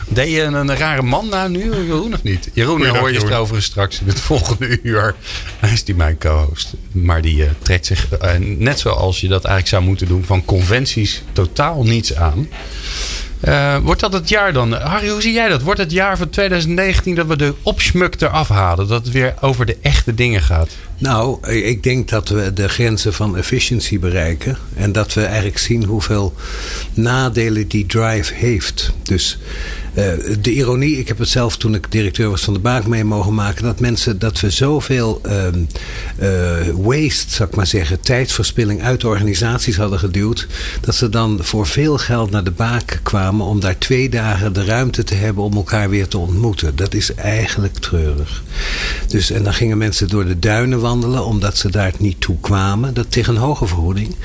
Deed 0.08 0.32
je 0.32 0.41
een, 0.41 0.54
een 0.54 0.76
rare 0.76 1.02
man 1.02 1.30
nou 1.30 1.50
nu, 1.50 1.86
Jeroen, 1.86 2.13
of 2.13 2.24
niet? 2.24 2.50
Jeroen, 2.54 2.80
dan 2.80 2.98
hoor 2.98 3.12
je 3.12 3.20
Jeroen. 3.20 3.34
overigens 3.34 3.65
straks 3.65 4.00
in 4.00 4.08
het 4.08 4.20
volgende 4.32 4.80
uur. 4.84 5.15
Hij 5.60 5.72
is 5.72 5.84
die 5.84 5.96
mijn 5.96 6.17
co-host. 6.17 6.74
Maar 6.91 7.22
die 7.22 7.43
eh, 7.43 7.50
trekt 7.62 7.86
zich, 7.86 8.10
eh, 8.10 8.32
net 8.39 8.80
zoals 8.80 9.22
je 9.22 9.28
dat 9.28 9.43
eigenlijk 9.43 9.67
zou 9.67 9.84
moeten 9.84 10.08
doen, 10.08 10.24
van 10.24 10.46
conventies 10.46 11.24
totaal 11.34 11.84
niets 11.84 12.15
aan. 12.15 12.48
Eh, 13.39 13.78
wordt 13.78 14.02
dat 14.02 14.13
het 14.13 14.30
jaar 14.30 14.54
dan? 14.54 14.74
Harry, 14.74 15.10
hoe 15.10 15.22
zie 15.22 15.34
jij 15.34 15.50
dat? 15.50 15.62
Wordt 15.62 15.80
het 15.80 15.91
jaar 15.91 16.17
van 16.17 16.30
2019 16.30 17.15
dat 17.15 17.28
we 17.28 17.38
de 17.38 17.54
opschmuk 17.62 18.22
eraf 18.22 18.48
halen? 18.48 18.88
Dat 18.88 19.06
het 19.06 19.13
weer 19.13 19.34
over 19.41 19.65
de 19.65 19.78
echte 19.82 20.13
dingen 20.13 20.41
gaat? 20.41 20.70
Nou, 20.98 21.48
ik 21.52 21.84
denk 21.84 22.10
dat 22.10 22.30
we 22.30 22.54
de 22.54 22.70
grenzen 22.70 23.13
van 23.13 23.38
efficiency 23.38 24.00
bereiken. 24.00 24.58
En 24.76 24.91
dat 24.91 25.13
we 25.13 25.26
eigenlijk 25.26 25.58
zien 25.58 25.84
hoeveel 25.84 26.34
nadelen 26.93 27.67
die 27.67 27.86
drive 27.86 28.34
heeft. 28.34 28.91
Dus 29.04 29.38
de 30.42 30.52
ironie, 30.52 30.98
ik 30.98 31.08
heb 31.08 31.18
het 31.18 31.30
zelf 31.30 31.58
toen 31.58 31.76
ik 31.76 31.92
directeur 31.92 32.30
was 32.30 32.44
van 32.44 32.54
de 32.54 32.60
Baak 32.60 32.88
mee 32.88 33.04
mogen 33.04 33.34
maken. 33.34 33.64
Dat 33.64 33.80
mensen, 33.80 34.20
dat 34.20 34.40
we 34.40 34.50
zoveel 34.50 35.22
eh, 35.24 35.48
waste, 36.76 37.34
zou 37.34 37.50
ik 37.50 37.56
maar 37.56 37.68
zeggen, 37.68 38.00
tijdverspilling 38.00 38.84
uit 38.84 39.02
de 39.02 39.08
organisaties 39.08 39.78
hadden 39.78 40.00
geduwd. 40.00 40.48
Dat 40.82 40.96
ze 40.96 41.10
dan 41.10 41.40
voor 41.42 41.68
veel 41.68 41.98
geld 41.98 42.32
naar 42.32 42.44
de 42.44 42.52
Baak 42.52 43.00
kwamen 43.04 43.46
om 43.46 43.60
daar 43.60 43.78
twee 43.78 44.10
dagen 44.10 44.54
de 44.54 44.66
ruimte 44.66 45.04
te 45.04 45.16
hebben 45.16 45.44
om 45.44 45.54
elkaar 45.54 45.90
weer 45.90 46.08
te 46.08 46.18
ontmoeten. 46.18 46.76
Dat 46.76 46.94
is 46.94 47.14
eigenlijk 47.14 47.78
treurig. 47.78 48.44
Dus, 49.08 49.32
en 49.32 49.44
dan 49.44 49.54
gingen 49.54 49.78
mensen 49.78 50.08
door 50.08 50.26
de 50.26 50.40
duinen 50.40 50.80
wandelen 50.80 51.26
omdat 51.26 51.58
ze 51.58 51.72
daar 51.72 51.94
niet 51.98 52.22
toe 52.22 52.40
kwamen. 52.42 52.94
Dat 52.94 53.12
tegen 53.12 53.36
een 53.36 53.42
hoge 53.42 53.68
vergoeding. 53.68 54.16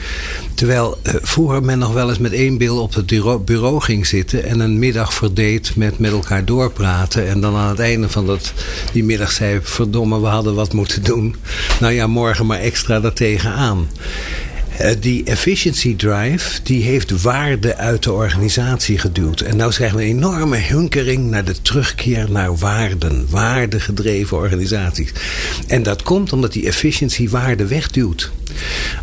Terwijl 0.54 0.98
eh, 1.02 1.14
vroeger 1.22 1.62
men 1.62 1.78
nog 1.78 1.92
wel 1.92 2.08
eens 2.08 2.18
met 2.18 2.32
één 2.32 2.58
bil 2.58 2.82
op 2.82 2.94
het 2.94 3.06
bureau, 3.06 3.40
bureau 3.40 3.80
ging 3.80 4.06
zitten 4.06 4.44
en 4.44 4.60
een 4.60 4.78
middag 4.78 5.14
verdeed 5.14 5.61
met 5.76 5.98
met 5.98 6.12
elkaar 6.12 6.44
doorpraten. 6.44 7.28
En 7.28 7.40
dan 7.40 7.56
aan 7.56 7.68
het 7.68 7.78
einde 7.78 8.08
van 8.08 8.26
dat, 8.26 8.52
die 8.92 9.04
middag 9.04 9.30
zei: 9.30 9.60
Verdomme, 9.62 10.20
we 10.20 10.26
hadden 10.26 10.54
wat 10.54 10.72
moeten 10.72 11.02
doen. 11.02 11.36
Nou 11.80 11.92
ja, 11.92 12.06
morgen 12.06 12.46
maar 12.46 12.58
extra 12.58 13.00
daartegen 13.00 13.50
aan. 13.50 13.88
Eh, 14.82 14.94
die 15.00 15.24
efficiency 15.24 15.96
drive 15.96 16.62
die 16.62 16.82
heeft 16.82 17.22
waarde 17.22 17.76
uit 17.76 18.02
de 18.02 18.12
organisatie 18.12 18.98
geduwd. 18.98 19.40
En 19.40 19.56
nou 19.56 19.72
krijgen 19.72 19.96
we 19.96 20.02
een 20.02 20.08
enorme 20.08 20.56
hunkering 20.56 21.30
naar 21.30 21.44
de 21.44 21.62
terugkeer 21.62 22.30
naar 22.30 22.56
waarden. 22.56 23.26
Waardegedreven 23.30 24.36
organisaties. 24.36 25.12
En 25.66 25.82
dat 25.82 26.02
komt 26.02 26.32
omdat 26.32 26.52
die 26.52 26.66
efficiency 26.66 27.28
waarde 27.28 27.66
wegduwt. 27.66 28.30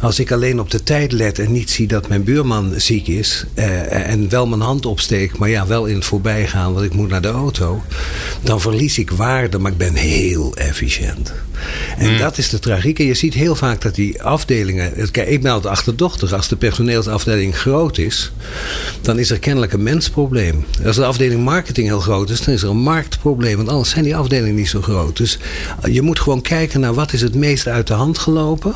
Als 0.02 0.20
ik 0.20 0.32
alleen 0.32 0.60
op 0.60 0.72
de 0.72 0.84
tijd 0.84 1.12
let 1.12 1.40
en 1.40 1.52
niet 1.52 1.70
zie 1.70 1.88
dat 1.88 2.08
mijn 2.08 2.24
buurman 2.24 2.74
ziek 2.78 3.08
is. 3.08 3.46
eh, 3.54 4.10
en 4.10 4.30
wel 4.30 4.48
mijn 4.48 4.62
hand 4.62 4.86
opsteek, 4.86 5.38
maar 5.38 5.50
ja, 5.50 5.68
wel 5.68 5.86
in 5.86 5.96
het 5.96 6.06
voorbijgaan, 6.06 6.74
want 6.74 6.86
ik 6.86 6.94
moet 6.94 7.10
naar 7.10 7.22
de 7.22 7.28
auto. 7.28 7.84
Dan 8.42 8.62
verlies 8.62 8.98
ik 8.98 9.12
waarde, 9.12 9.60
maar 9.60 9.72
ik 9.72 9.78
ben 9.78 9.96
heel 9.96 10.56
efficiënt. 10.56 11.34
En 11.98 12.18
dat 12.18 12.38
is 12.38 12.50
de 12.50 12.60
tragiek. 12.60 13.00
En 13.00 13.06
je 13.06 13.14
ziet 13.14 13.34
heel 13.34 13.56
vaak 13.56 13.82
dat 13.82 13.96
die 13.96 14.22
afdelingen. 14.24 14.92
het- 14.96 15.12
Kijk, 15.12 15.28
ik 15.30 15.42
ben 15.42 15.52
altijd 15.52 15.74
achterdochtig. 15.74 16.34
Als 16.34 16.48
de 16.48 16.56
personeelsafdeling 16.56 17.58
groot 17.58 17.98
is, 17.98 18.32
dan 19.02 19.20
is 19.20 19.32
er 19.32 19.40
kennelijk 19.40 19.74
een 19.74 19.84
mensprobleem. 19.84 20.66
Als 20.86 20.96
de 20.96 21.06
afdeling 21.06 21.44
marketing 21.44 21.88
heel 21.88 22.00
groot 22.00 22.30
is, 22.30 22.42
dan 22.42 22.54
is 22.54 22.64
er 22.64 22.70
een 22.70 22.78
marktprobleem. 22.78 23.58
Want 23.58 23.70
anders 23.70 23.90
zijn 23.90 24.04
die 24.04 24.16
afdelingen 24.16 24.56
niet 24.56 24.70
zo 24.70 24.82
groot. 24.82 25.18
Dus 25.18 25.38
eh, 25.82 25.94
je 25.94 26.02
moet 26.02 26.20
gewoon 26.20 26.42
kijken 26.42 26.80
naar 26.80 26.94
wat 26.94 27.14
is 27.14 27.22
het 27.22 27.36
meest 27.36 27.68
uit 27.68 27.88
de 27.88 27.94
hand 27.94 28.18
gelopen. 28.18 28.74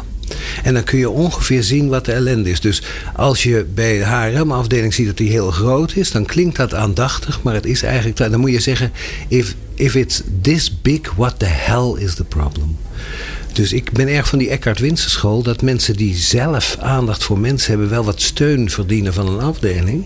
En 0.64 0.74
dan 0.74 0.84
kun 0.84 1.00
je 1.00 1.10
ongeveer 1.10 1.64
zien 1.64 1.90
wat 1.90 2.06
de 2.06 2.12
ellende 2.12 2.50
is. 2.50 2.60
Dus 2.60 2.82
als 3.16 3.44
je 3.44 3.66
bij 3.74 3.98
de 3.98 4.06
HRM-afdeling 4.06 4.94
ziet 4.94 5.08
dat 5.08 5.18
die 5.18 5.30
heel 5.30 5.52
groot 5.52 5.96
is, 5.96 6.12
dan 6.12 6.26
klinkt 6.26 6.56
dat 6.56 6.74
aandachtig, 6.74 7.42
maar 7.42 7.54
het 7.54 7.66
is 7.66 7.84
eigenlijk. 7.84 8.18
Dan 8.18 8.40
moet 8.40 8.52
je 8.52 8.60
zeggen: 8.60 8.92
if, 9.28 9.56
if 9.74 9.96
it's 9.96 10.22
this 10.42 10.82
big, 10.82 11.14
what 11.16 11.40
the 11.40 11.46
hell 11.46 11.94
is 11.98 12.14
the 12.14 12.24
problem? 12.24 12.78
Dus 13.54 13.74
ik 13.74 13.92
ben 13.92 14.08
erg 14.08 14.28
van 14.28 14.40
die 14.40 14.50
Eckhart 14.50 14.80
Winsen 14.80 15.10
school 15.10 15.44
dat 15.44 15.62
mensen 15.62 15.96
die 15.96 16.16
zelf 16.16 16.78
aandacht 16.80 17.24
voor 17.24 17.40
mensen 17.40 17.70
hebben, 17.70 17.90
wel 17.90 18.04
wat 18.04 18.22
steun 18.22 18.70
verdienen 18.70 19.14
van 19.14 19.28
een 19.28 19.40
afdeling. 19.40 20.06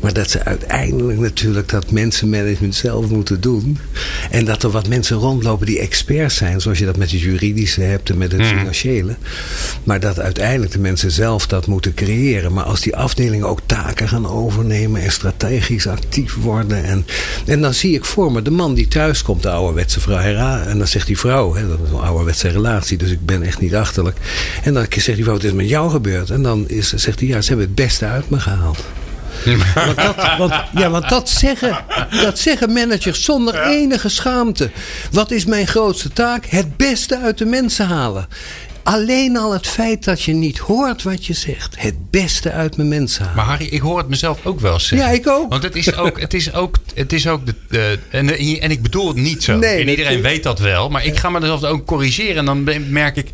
Maar 0.00 0.12
dat 0.12 0.30
ze 0.30 0.44
uiteindelijk 0.44 1.18
natuurlijk 1.18 1.68
dat 1.68 1.90
mensenmanagement 1.90 2.74
zelf 2.74 3.08
moeten 3.08 3.40
doen. 3.40 3.78
En 4.30 4.44
dat 4.44 4.62
er 4.62 4.70
wat 4.70 4.88
mensen 4.88 5.16
rondlopen 5.16 5.66
die 5.66 5.78
experts 5.78 6.36
zijn. 6.36 6.60
Zoals 6.60 6.78
je 6.78 6.84
dat 6.84 6.96
met 6.96 7.10
het 7.10 7.20
juridische 7.20 7.80
hebt 7.80 8.10
en 8.10 8.18
met 8.18 8.32
het 8.32 8.46
financiële. 8.46 9.16
Maar 9.84 10.00
dat 10.00 10.20
uiteindelijk 10.20 10.72
de 10.72 10.78
mensen 10.78 11.10
zelf 11.10 11.46
dat 11.46 11.66
moeten 11.66 11.94
creëren. 11.94 12.52
Maar 12.52 12.64
als 12.64 12.80
die 12.80 12.96
afdelingen 12.96 13.46
ook 13.46 13.60
taken 13.66 14.08
gaan 14.08 14.26
overnemen. 14.26 15.02
En 15.02 15.12
strategisch 15.12 15.86
actief 15.86 16.34
worden. 16.34 16.84
En, 16.84 17.06
en 17.46 17.60
dan 17.60 17.74
zie 17.74 17.94
ik 17.94 18.04
voor 18.04 18.32
me 18.32 18.42
de 18.42 18.50
man 18.50 18.74
die 18.74 18.88
thuis 18.88 19.22
komt. 19.22 19.42
De 19.42 19.50
ouderwetse 19.50 20.00
vrouw. 20.00 20.14
En 20.16 20.78
dan 20.78 20.86
zegt 20.86 21.06
die 21.06 21.18
vrouw. 21.18 21.54
Hè, 21.54 21.68
dat 21.68 21.78
is 21.84 21.90
een 21.90 21.98
ouderwetse 21.98 22.48
relatie. 22.48 22.98
Dus 22.98 23.10
ik 23.10 23.26
ben 23.26 23.42
echt 23.42 23.60
niet 23.60 23.74
achterlijk. 23.74 24.16
En 24.62 24.74
dan 24.74 24.86
zegt 24.90 25.16
die 25.16 25.24
vrouw. 25.24 25.34
Het 25.34 25.44
is 25.44 25.52
met 25.52 25.68
jou 25.68 25.90
gebeurd. 25.90 26.30
En 26.30 26.42
dan 26.42 26.68
is, 26.68 26.92
zegt 26.92 27.20
hij. 27.20 27.28
Ja, 27.28 27.40
ze 27.40 27.48
hebben 27.48 27.66
het 27.66 27.74
beste 27.74 28.04
uit 28.04 28.30
me 28.30 28.40
gehaald. 28.40 28.84
Want 29.74 29.96
dat, 29.96 30.36
want, 30.38 30.54
ja, 30.72 30.90
want 30.90 31.08
dat 31.08 31.28
zeggen, 31.28 31.76
dat 32.10 32.38
zeggen 32.38 32.72
managers 32.72 33.24
zonder 33.24 33.62
enige 33.62 34.08
schaamte. 34.08 34.70
Wat 35.10 35.30
is 35.30 35.44
mijn 35.44 35.66
grootste 35.66 36.12
taak? 36.12 36.46
Het 36.46 36.76
beste 36.76 37.18
uit 37.18 37.38
de 37.38 37.44
mensen 37.44 37.86
halen. 37.86 38.28
Alleen 38.86 39.36
al 39.36 39.52
het 39.52 39.66
feit 39.66 40.04
dat 40.04 40.22
je 40.22 40.32
niet 40.32 40.58
hoort 40.58 41.02
wat 41.02 41.26
je 41.26 41.32
zegt. 41.32 41.74
Het 41.78 42.10
beste 42.10 42.50
uit 42.52 42.76
mijn 42.76 42.88
mensen 42.88 43.20
halen. 43.24 43.36
Maar 43.36 43.46
Harry, 43.46 43.64
ik 43.66 43.80
hoor 43.80 43.98
het 43.98 44.08
mezelf 44.08 44.38
ook 44.46 44.60
wel 44.60 44.80
zeggen. 44.80 45.08
Ja, 45.08 45.14
ik 45.14 45.28
ook. 45.28 45.50
Want 45.50 45.62
het 45.62 45.76
is 45.76 45.94
ook, 45.96 46.20
het 46.20 46.34
is 46.34 46.52
ook, 46.54 46.76
het 46.94 47.12
is 47.12 47.28
ook 47.28 47.46
de, 47.46 47.54
de- 47.68 47.98
en, 48.10 48.28
en 48.60 48.70
ik 48.70 48.82
bedoel 48.82 49.08
het 49.08 49.16
niet 49.16 49.42
zo. 49.42 49.56
Nee, 49.56 49.80
en 49.80 49.88
iedereen 49.88 50.20
weet 50.22 50.42
dat 50.42 50.58
wel. 50.58 50.88
Maar 50.88 51.04
ik 51.04 51.16
ga 51.16 51.28
mezelf 51.30 51.62
ook 51.64 51.86
corrigeren. 51.86 52.36
En 52.36 52.44
dan 52.44 52.64
merk 52.92 53.16
ik, 53.16 53.30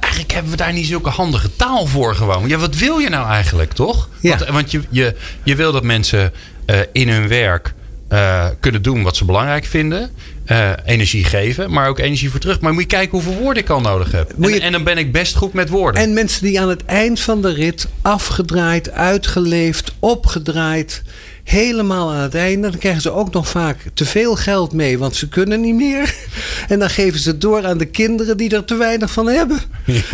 eigenlijk 0.00 0.32
hebben 0.32 0.50
we 0.50 0.56
daar 0.56 0.72
niet 0.72 0.86
zulke 0.86 1.10
handige 1.10 1.56
taal 1.56 1.86
voor 1.86 2.14
gewoon. 2.14 2.48
Ja, 2.48 2.56
wat 2.58 2.76
wil 2.76 2.98
je 2.98 3.08
nou 3.08 3.28
eigenlijk, 3.28 3.72
toch? 3.72 4.08
Ja. 4.20 4.36
Want, 4.38 4.50
want 4.50 4.70
je, 4.70 4.80
je, 4.90 5.16
je 5.44 5.56
wil 5.56 5.72
dat 5.72 5.82
mensen 5.84 6.32
eh, 6.66 6.78
in 6.92 7.08
hun 7.08 7.28
werk 7.28 7.74
eh, 8.08 8.46
kunnen 8.60 8.82
doen 8.82 9.02
wat 9.02 9.16
ze 9.16 9.24
belangrijk 9.24 9.64
vinden. 9.64 10.10
Eh, 10.44 10.70
energie 10.84 11.24
geven, 11.24 11.70
maar 11.70 11.88
ook 11.88 11.98
energie 11.98 12.30
voor 12.30 12.40
terug. 12.40 12.60
Maar 12.60 12.72
moet 12.72 12.82
je 12.82 12.88
kijken 12.88 13.10
hoeveel 13.10 13.42
woorden 13.42 13.62
ik 13.62 13.68
al 13.68 13.80
nodig 13.80 14.12
heb. 14.12 14.32
En 14.40 14.72
dan 14.72 14.84
ben 14.84 14.98
ik 14.98 15.12
best 15.12 15.34
goed 15.34 15.52
met 15.52 15.68
woorden. 15.68 16.02
En 16.02 16.12
mensen 16.12 16.42
die 16.42 16.60
aan 16.60 16.68
het 16.68 16.84
eind 16.84 17.20
van 17.20 17.42
de 17.42 17.52
rit 17.52 17.88
afgedraaid, 18.02 18.90
uitgeleefd, 18.90 19.92
opgedraaid. 19.98 21.02
Helemaal 21.44 22.12
aan 22.12 22.20
het 22.20 22.34
einde. 22.34 22.70
Dan 22.70 22.78
krijgen 22.78 23.02
ze 23.02 23.10
ook 23.10 23.32
nog 23.32 23.48
vaak 23.48 23.76
te 23.94 24.04
veel 24.04 24.36
geld 24.36 24.72
mee, 24.72 24.98
want 24.98 25.16
ze 25.16 25.28
kunnen 25.28 25.60
niet 25.60 25.74
meer. 25.74 26.14
En 26.68 26.78
dan 26.78 26.90
geven 26.90 27.20
ze 27.20 27.28
het 27.28 27.40
door 27.40 27.66
aan 27.66 27.78
de 27.78 27.86
kinderen 27.86 28.36
die 28.36 28.54
er 28.54 28.64
te 28.64 28.76
weinig 28.76 29.10
van 29.10 29.26
hebben. 29.26 29.58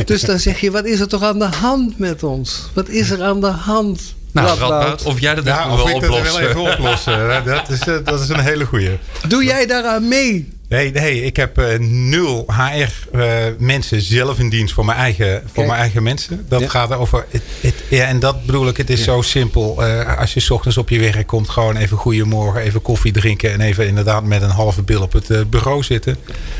Dus 0.05 0.21
dan 0.21 0.39
zeg 0.39 0.61
je: 0.61 0.71
wat 0.71 0.85
is 0.85 1.01
er 1.01 1.09
toch 1.09 1.23
aan 1.23 1.39
de 1.39 1.45
hand 1.45 1.99
met 1.99 2.23
ons? 2.23 2.71
Wat 2.75 2.89
is 2.89 3.11
er 3.11 3.23
aan 3.23 3.41
de 3.41 3.47
hand? 3.47 4.17
Nou, 4.33 4.59
Radboud? 4.59 5.03
Of 5.03 5.21
jij 5.21 5.35
dat 5.35 5.45
Ja, 5.45 5.59
even 5.61 5.71
of 5.73 5.77
wil 5.85 5.95
ik 5.97 6.01
dat 6.01 6.11
oplossen. 6.11 6.41
wel 6.41 6.49
even 6.49 6.73
oplossen. 6.73 7.45
dat, 7.45 7.69
is, 7.71 7.81
eh, 7.81 7.95
dat 8.05 8.21
is 8.21 8.29
een 8.29 8.41
hele 8.41 8.65
goeie. 8.65 8.99
Doe 9.29 9.45
jij 9.45 9.67
daaraan 9.67 10.09
mee? 10.09 10.49
Nee, 10.69 10.93
nee 10.93 11.23
ik 11.25 11.37
heb 11.37 11.59
eh, 11.59 11.79
nul 11.79 12.47
HR-mensen 12.49 14.01
zelf 14.03 14.39
in 14.39 14.49
dienst 14.49 14.75
voor 14.75 14.85
mijn 14.85 14.99
eigen, 14.99 15.43
voor 15.53 15.67
mijn 15.67 15.79
eigen 15.79 16.03
mensen. 16.03 16.47
Dat 16.49 16.61
Ja. 16.61 16.69
gaat 16.69 16.93
over. 16.93 17.27
Het, 17.31 17.43
het, 17.61 17.75
ja, 17.91 18.05
en 18.07 18.21
dat 18.21 18.47
bedoel 18.47 18.69
ik, 18.69 18.77
het 18.77 18.91
is 18.91 19.03
zo 19.05 19.23
simpel. 19.23 19.85
Eh, 19.85 20.19
als 20.19 20.35
je 20.35 20.41
's 20.41 20.51
ochtends 20.51 20.77
op 20.79 20.89
je 20.89 20.99
werk 20.99 21.27
komt, 21.27 21.49
gewoon 21.49 21.77
even 21.77 21.97
goedemorgen, 21.97 22.61
even 22.61 22.83
koffie 22.83 23.13
drinken. 23.13 23.53
En 23.53 23.61
even 23.61 23.87
inderdaad 23.87 24.25
met 24.25 24.43
een 24.43 24.51
halve 24.51 24.83
bil 24.83 25.03
op 25.03 25.13
het 25.13 25.31
eh, 25.31 25.41
bureau 25.51 25.83
zitten. 25.83 26.17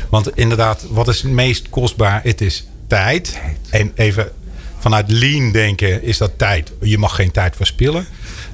Want 0.09 0.37
inderdaad, 0.37 0.85
wat 0.89 1.07
is 1.07 1.21
het 1.21 1.31
meest 1.31 1.69
kostbaar? 1.69 2.19
Het 2.23 2.41
is 2.41 2.65
tijd. 2.87 3.39
En 3.69 3.91
even 3.95 4.31
vanuit 4.79 5.11
lean 5.11 5.51
denken 5.51 6.03
is 6.03 6.17
dat 6.17 6.31
tijd. 6.37 6.71
Je 6.81 6.97
mag 6.97 7.15
geen 7.15 7.31
tijd 7.31 7.55
verspillen. 7.55 8.07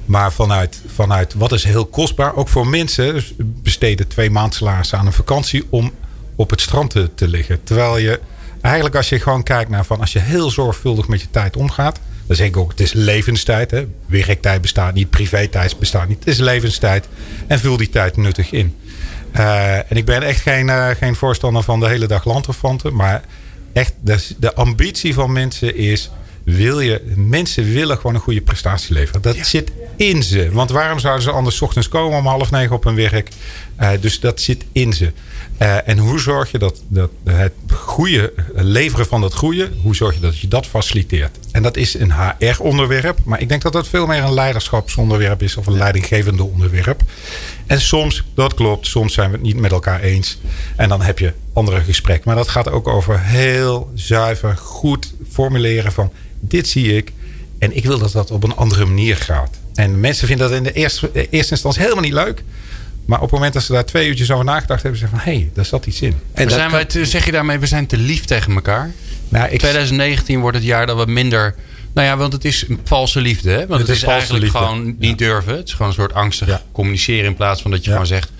Maar 0.05 0.33
vanuit, 0.33 0.81
vanuit 0.93 1.33
wat 1.33 1.51
is 1.51 1.63
heel 1.63 1.85
kostbaar, 1.85 2.35
ook 2.35 2.47
voor 2.47 2.67
mensen, 2.67 3.13
dus 3.13 3.33
besteden 3.37 4.07
twee 4.07 4.29
maandsalarissen 4.29 4.97
aan 4.97 5.05
een 5.05 5.13
vakantie 5.13 5.63
om 5.69 5.91
op 6.35 6.49
het 6.49 6.61
strand 6.61 6.95
te, 7.15 7.27
liggen. 7.27 7.63
Terwijl 7.63 7.97
je 7.97 8.19
eigenlijk 8.61 8.95
als 8.95 9.09
je 9.09 9.19
gewoon 9.19 9.43
kijkt 9.43 9.69
naar 9.69 9.85
van 9.85 9.99
als 9.99 10.13
je 10.13 10.19
heel 10.19 10.49
zorgvuldig 10.49 11.07
met 11.07 11.21
je 11.21 11.27
tijd 11.31 11.57
omgaat. 11.57 11.99
Dan 12.27 12.35
zeg 12.35 12.47
ik 12.47 12.57
ook, 12.57 12.71
het 12.71 12.79
is 12.79 12.93
levenstijd. 12.93 13.71
Hè? 13.71 13.85
Werktijd 14.05 14.61
bestaat 14.61 14.93
niet, 14.93 15.09
privé-tijd 15.09 15.79
bestaat 15.79 16.07
niet. 16.07 16.19
Het 16.19 16.27
is 16.27 16.37
levenstijd. 16.37 17.07
En 17.47 17.59
vul 17.59 17.77
die 17.77 17.89
tijd 17.89 18.17
nuttig 18.17 18.51
in. 18.51 18.75
Uh, 19.35 19.75
en 19.75 19.97
ik 19.97 20.05
ben 20.05 20.23
echt 20.23 20.41
geen, 20.41 20.67
uh, 20.67 20.87
geen 20.87 21.15
voorstander 21.15 21.63
van 21.63 21.79
de 21.79 21.87
hele 21.87 22.07
dag 22.07 22.25
landrefanten. 22.25 22.95
Maar 22.95 23.21
echt, 23.75 23.93
de, 24.01 24.17
de 24.37 24.53
ambitie 24.53 25.13
van 25.13 25.31
mensen 25.31 25.75
is 25.75 26.09
wil 26.43 26.79
je, 26.79 27.13
mensen 27.15 27.73
willen 27.73 27.95
gewoon 27.95 28.15
een 28.15 28.21
goede 28.21 28.41
prestatie 28.41 28.93
leveren. 28.93 29.21
Dat 29.21 29.37
zit 29.41 29.71
in 29.95 30.23
ze. 30.23 30.49
Want 30.51 30.69
waarom 30.69 30.99
zouden 30.99 31.23
ze 31.23 31.31
anders 31.31 31.61
ochtends 31.61 31.87
komen 31.87 32.17
om 32.17 32.25
half 32.25 32.51
negen 32.51 32.75
op 32.75 32.83
hun 32.83 32.95
werk? 32.95 33.29
Uh, 33.81 33.89
dus 33.99 34.19
dat 34.19 34.41
zit 34.41 34.65
in 34.71 34.93
ze. 34.93 35.11
Uh, 35.61 35.87
en 35.87 35.97
hoe 35.97 36.19
zorg 36.19 36.51
je 36.51 36.57
dat, 36.57 36.81
dat 36.87 37.11
het 37.23 37.53
goede 37.71 38.33
leveren 38.53 39.05
van 39.05 39.21
dat 39.21 39.33
goede, 39.33 39.69
hoe 39.81 39.95
zorg 39.95 40.13
je 40.13 40.19
dat 40.19 40.39
je 40.39 40.47
dat 40.47 40.65
faciliteert? 40.65 41.37
En 41.51 41.63
dat 41.63 41.77
is 41.77 41.93
een 41.93 42.13
HR-onderwerp, 42.39 43.19
maar 43.23 43.41
ik 43.41 43.49
denk 43.49 43.61
dat 43.61 43.73
dat 43.73 43.87
veel 43.87 44.05
meer 44.05 44.23
een 44.23 44.33
leiderschapsonderwerp 44.33 45.41
is 45.41 45.57
of 45.57 45.67
een 45.67 45.77
leidinggevende 45.77 46.43
onderwerp. 46.43 47.01
En 47.65 47.81
soms, 47.81 48.23
dat 48.33 48.53
klopt, 48.53 48.87
soms 48.87 49.13
zijn 49.13 49.29
we 49.29 49.35
het 49.35 49.45
niet 49.45 49.59
met 49.59 49.71
elkaar 49.71 50.01
eens. 50.01 50.37
En 50.75 50.89
dan 50.89 51.01
heb 51.01 51.19
je 51.19 51.33
andere 51.55 51.81
gesprekken. 51.81 52.23
Maar 52.27 52.35
dat 52.35 52.47
gaat 52.47 52.69
ook 52.69 52.87
over 52.87 53.21
heel 53.21 53.91
zuiver, 53.93 54.57
goed 54.57 55.13
formuleren 55.31 55.91
van 55.91 56.11
dit 56.39 56.67
zie 56.67 56.95
ik. 56.95 57.11
En 57.59 57.75
ik 57.75 57.85
wil 57.85 57.99
dat 57.99 58.11
dat 58.11 58.31
op 58.31 58.43
een 58.43 58.55
andere 58.55 58.85
manier 58.85 59.17
gaat. 59.17 59.57
En 59.73 59.99
mensen 59.99 60.27
vinden 60.27 60.49
dat 60.49 60.57
in 60.57 60.63
de 60.63 60.71
eerste, 60.71 61.29
eerste 61.29 61.51
instantie 61.51 61.81
helemaal 61.81 62.03
niet 62.03 62.13
leuk. 62.13 62.43
Maar 63.05 63.17
op 63.17 63.23
het 63.23 63.33
moment 63.33 63.53
dat 63.53 63.63
ze 63.63 63.71
daar 63.71 63.85
twee 63.85 64.07
uurtjes 64.07 64.31
over 64.31 64.45
nagedacht 64.45 64.81
hebben, 64.81 64.99
zeggen 64.99 65.19
van 65.19 65.27
hé, 65.27 65.37
hey, 65.37 65.49
daar 65.53 65.65
zat 65.65 65.85
iets 65.85 66.01
in. 66.01 66.13
En 66.33 66.49
zijn 66.49 66.71
wij 66.71 66.85
te, 66.85 67.05
zeg 67.05 67.25
je 67.25 67.31
daarmee, 67.31 67.59
we 67.59 67.67
zijn 67.67 67.87
te 67.87 67.97
lief 67.97 68.25
tegen 68.25 68.53
elkaar? 68.53 68.91
Nou, 69.29 69.49
ik, 69.49 69.59
2019 69.59 70.39
wordt 70.39 70.57
het 70.57 70.65
jaar 70.65 70.87
dat 70.87 71.05
we 71.05 71.11
minder. 71.11 71.55
Nou 71.93 72.07
ja, 72.07 72.17
want 72.17 72.33
het 72.33 72.45
is 72.45 72.65
valse 72.83 73.21
liefde. 73.21 73.49
Hè? 73.49 73.67
Want 73.67 73.79
het, 73.79 73.87
het 73.87 73.97
is, 73.97 74.03
eigenlijk 74.03 74.43
liefde. 74.43 74.57
gewoon 74.57 74.95
niet 74.99 75.17
durven. 75.17 75.55
Het 75.55 75.67
is 75.67 75.73
gewoon 75.73 75.87
een 75.87 75.93
soort 75.93 76.13
angstig 76.13 76.47
ja. 76.47 76.61
communiceren 76.71 77.25
in 77.25 77.35
plaats 77.35 77.61
van 77.61 77.71
dat 77.71 77.83
je 77.85 77.91
gewoon 77.91 78.07
zegt: 78.07 78.31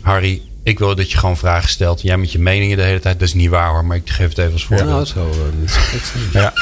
Harry, 0.00 0.42
ik 0.64 0.78
wil 0.78 0.94
dat 0.94 1.10
je 1.10 1.18
gewoon 1.18 1.36
vragen 1.36 1.68
stelt. 1.68 2.02
Jij 2.02 2.16
met 2.16 2.32
je 2.32 2.38
meningen 2.38 2.76
de 2.76 2.82
hele 2.82 3.00
tijd. 3.00 3.18
Dat 3.18 3.28
is 3.28 3.34
niet 3.34 3.50
waar 3.50 3.70
hoor, 3.70 3.84
maar 3.84 3.96
ik 3.96 4.10
geef 4.10 4.28
het 4.28 4.38
even 4.38 4.52
als 4.52 4.64
voorbeeld. 4.64 5.08
Ja, 5.08 5.20
nou, 5.20 5.32
zo, 5.32 5.50
uh, 5.64 6.32
ja. 6.32 6.52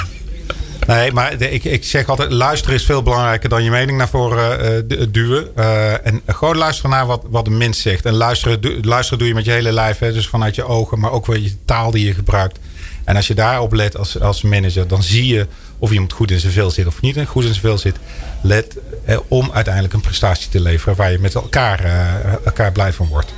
Nee, 0.87 1.13
maar 1.13 1.41
ik, 1.41 1.65
ik 1.65 1.85
zeg 1.85 2.09
altijd: 2.09 2.33
luisteren 2.33 2.75
is 2.75 2.85
veel 2.85 3.03
belangrijker 3.03 3.49
dan 3.49 3.65
je 3.65 3.71
mening 3.71 3.99
naar 3.99 4.09
voren 4.09 4.85
uh, 4.89 5.07
duwen. 5.11 5.49
Uh, 5.57 6.07
en 6.07 6.23
gewoon 6.27 6.57
luisteren 6.57 6.91
naar 6.91 7.07
wat, 7.07 7.25
wat 7.29 7.45
de 7.45 7.51
mens 7.51 7.83
zegt. 7.83 8.05
En 8.05 8.15
luisteren, 8.15 8.81
luisteren 8.81 9.19
doe 9.19 9.29
je 9.29 9.35
met 9.35 9.45
je 9.45 9.51
hele 9.51 9.73
lijf, 9.73 9.99
hè, 9.99 10.13
dus 10.13 10.29
vanuit 10.29 10.55
je 10.55 10.65
ogen, 10.65 10.99
maar 10.99 11.11
ook 11.11 11.27
wel 11.27 11.37
je 11.37 11.57
taal 11.65 11.91
die 11.91 12.07
je 12.07 12.15
gebruikt. 12.15 12.59
En 13.05 13.17
als 13.17 13.27
je 13.27 13.35
daarop 13.35 13.73
let 13.73 13.97
als, 13.97 14.21
als 14.21 14.43
manager, 14.43 14.89
dan 14.89 15.03
zie 15.03 15.27
je 15.27 15.47
of 15.79 15.91
iemand 15.91 16.13
goed 16.13 16.31
in 16.31 16.41
zijn 16.41 16.53
vel 16.53 16.71
zit 16.71 16.87
of 16.87 17.01
niet 17.01 17.19
goed 17.27 17.43
in 17.43 17.49
zijn 17.49 17.61
vel 17.61 17.79
zit. 17.79 17.97
Let 18.41 18.77
eh, 19.05 19.19
om 19.29 19.51
uiteindelijk 19.53 19.95
een 19.95 20.01
prestatie 20.01 20.49
te 20.49 20.61
leveren 20.61 20.97
waar 20.97 21.13
je 21.13 21.19
met 21.19 21.35
elkaar, 21.35 21.85
eh, 21.85 22.35
elkaar 22.45 22.73
blij 22.73 22.93
van 22.93 23.07
wordt. 23.07 23.33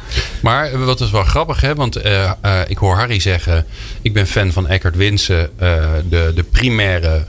Maar 0.45 0.85
wat 0.85 1.01
is 1.01 1.11
wel 1.11 1.23
grappig, 1.23 1.61
hè? 1.61 1.75
want 1.75 2.05
uh, 2.05 2.33
uh, 2.45 2.61
ik 2.67 2.77
hoor 2.77 2.97
Harry 2.97 3.21
zeggen: 3.21 3.67
ik 4.03 4.13
ben 4.13 4.27
fan 4.27 4.53
van 4.53 4.69
Eckhart 4.69 4.97
Winsen, 4.97 5.51
de, 6.09 6.33
de 6.35 6.43
primaire 6.51 7.25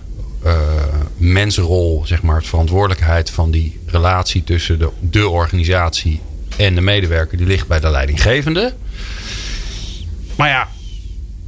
mensenrol, 1.18 2.03
zeg 2.05 2.22
maar, 2.22 2.36
het 2.36 2.47
verantwoordelijkheid 2.47 3.30
van 3.30 3.51
die 3.51 3.80
relatie 3.86 4.43
tussen 4.43 4.80
de, 4.80 4.89
de 4.99 5.30
organisatie 5.30 6.22
en 6.57 6.76
de 6.76 6.82
medewerker, 6.82 7.38
die 7.38 7.47
ligt 7.47 7.68
bij 7.68 7.80
de 7.80 7.89
leidinggevende. 7.89 8.74
Maar 10.36 10.49
ja, 10.49 10.68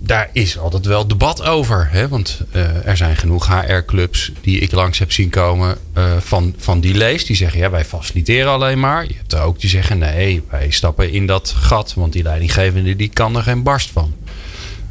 daar 0.07 0.29
is 0.31 0.57
altijd 0.57 0.85
wel 0.85 1.07
debat 1.07 1.43
over. 1.43 1.87
Hè? 1.91 2.07
Want 2.07 2.41
uh, 2.55 2.87
er 2.87 2.97
zijn 2.97 3.15
genoeg 3.15 3.47
HR-clubs 3.47 4.31
die 4.41 4.59
ik 4.59 4.71
langs 4.71 4.99
heb 4.99 5.11
zien 5.11 5.29
komen 5.29 5.77
uh, 5.97 6.17
van, 6.19 6.53
van 6.57 6.79
die 6.79 6.93
leest. 6.93 7.27
Die 7.27 7.35
zeggen, 7.35 7.59
ja, 7.59 7.69
wij 7.69 7.85
faciliteren 7.85 8.51
alleen 8.51 8.79
maar. 8.79 9.07
Je 9.07 9.13
hebt 9.17 9.33
er 9.33 9.41
ook 9.41 9.59
die 9.59 9.69
zeggen, 9.69 9.97
nee, 9.97 10.43
wij 10.49 10.69
stappen 10.69 11.11
in 11.11 11.25
dat 11.25 11.53
gat. 11.57 11.93
Want 11.93 12.13
die 12.13 12.23
leidinggevende 12.23 12.95
die 12.95 13.09
kan 13.09 13.35
er 13.35 13.43
geen 13.43 13.63
barst 13.63 13.89
van. 13.89 14.13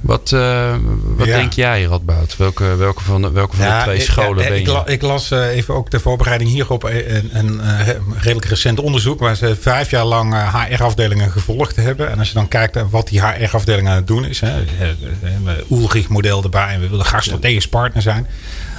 Wat, 0.01 0.31
uh, 0.31 0.75
wat 1.17 1.27
denk 1.27 1.53
jij, 1.53 1.83
Radboud? 1.83 2.37
Welke, 2.37 2.77
welke 2.77 3.03
van 3.03 3.23
de, 3.23 3.31
welke 3.31 3.57
van 3.57 3.67
ja, 3.67 3.79
de 3.79 3.85
twee 3.85 4.01
scholen 4.01 4.43
ja, 4.43 4.49
ben 4.49 4.61
je? 4.61 4.83
Ik, 4.93 5.03
las 5.03 5.33
uh, 5.33 5.57
even 5.57 5.75
ook 5.75 5.91
de 5.91 6.01
voorbereiding 6.01 6.51
hierop 6.51 6.83
een, 6.83 7.29
een 7.33 7.55
uh, 7.55 7.89
redelijk 8.17 8.47
recent 8.47 8.81
onderzoek... 8.81 9.21
waar 9.21 9.37
ze 9.37 9.57
vijf 9.61 9.91
jaar 9.91 10.05
lang 10.05 10.51
HR-afdelingen 10.53 11.31
gevolgd 11.31 11.77
hebben. 11.77 12.11
En 12.11 12.19
als 12.19 12.29
je 12.29 12.35
dan 12.35 12.49
kijkt 12.49 12.91
wat 12.91 13.09
die 13.09 13.21
HR-afdelingen 13.21 13.91
aan 13.91 13.97
het 13.97 14.07
doen 14.07 14.25
is... 14.25 14.43
Ulrich-model 15.71 16.43
erbij 16.43 16.69
en 16.69 16.81
we 16.81 16.89
willen 16.89 17.05
graag 17.05 17.23
strategisch 17.23 17.69
partner 17.69 18.03
zijn... 18.03 18.27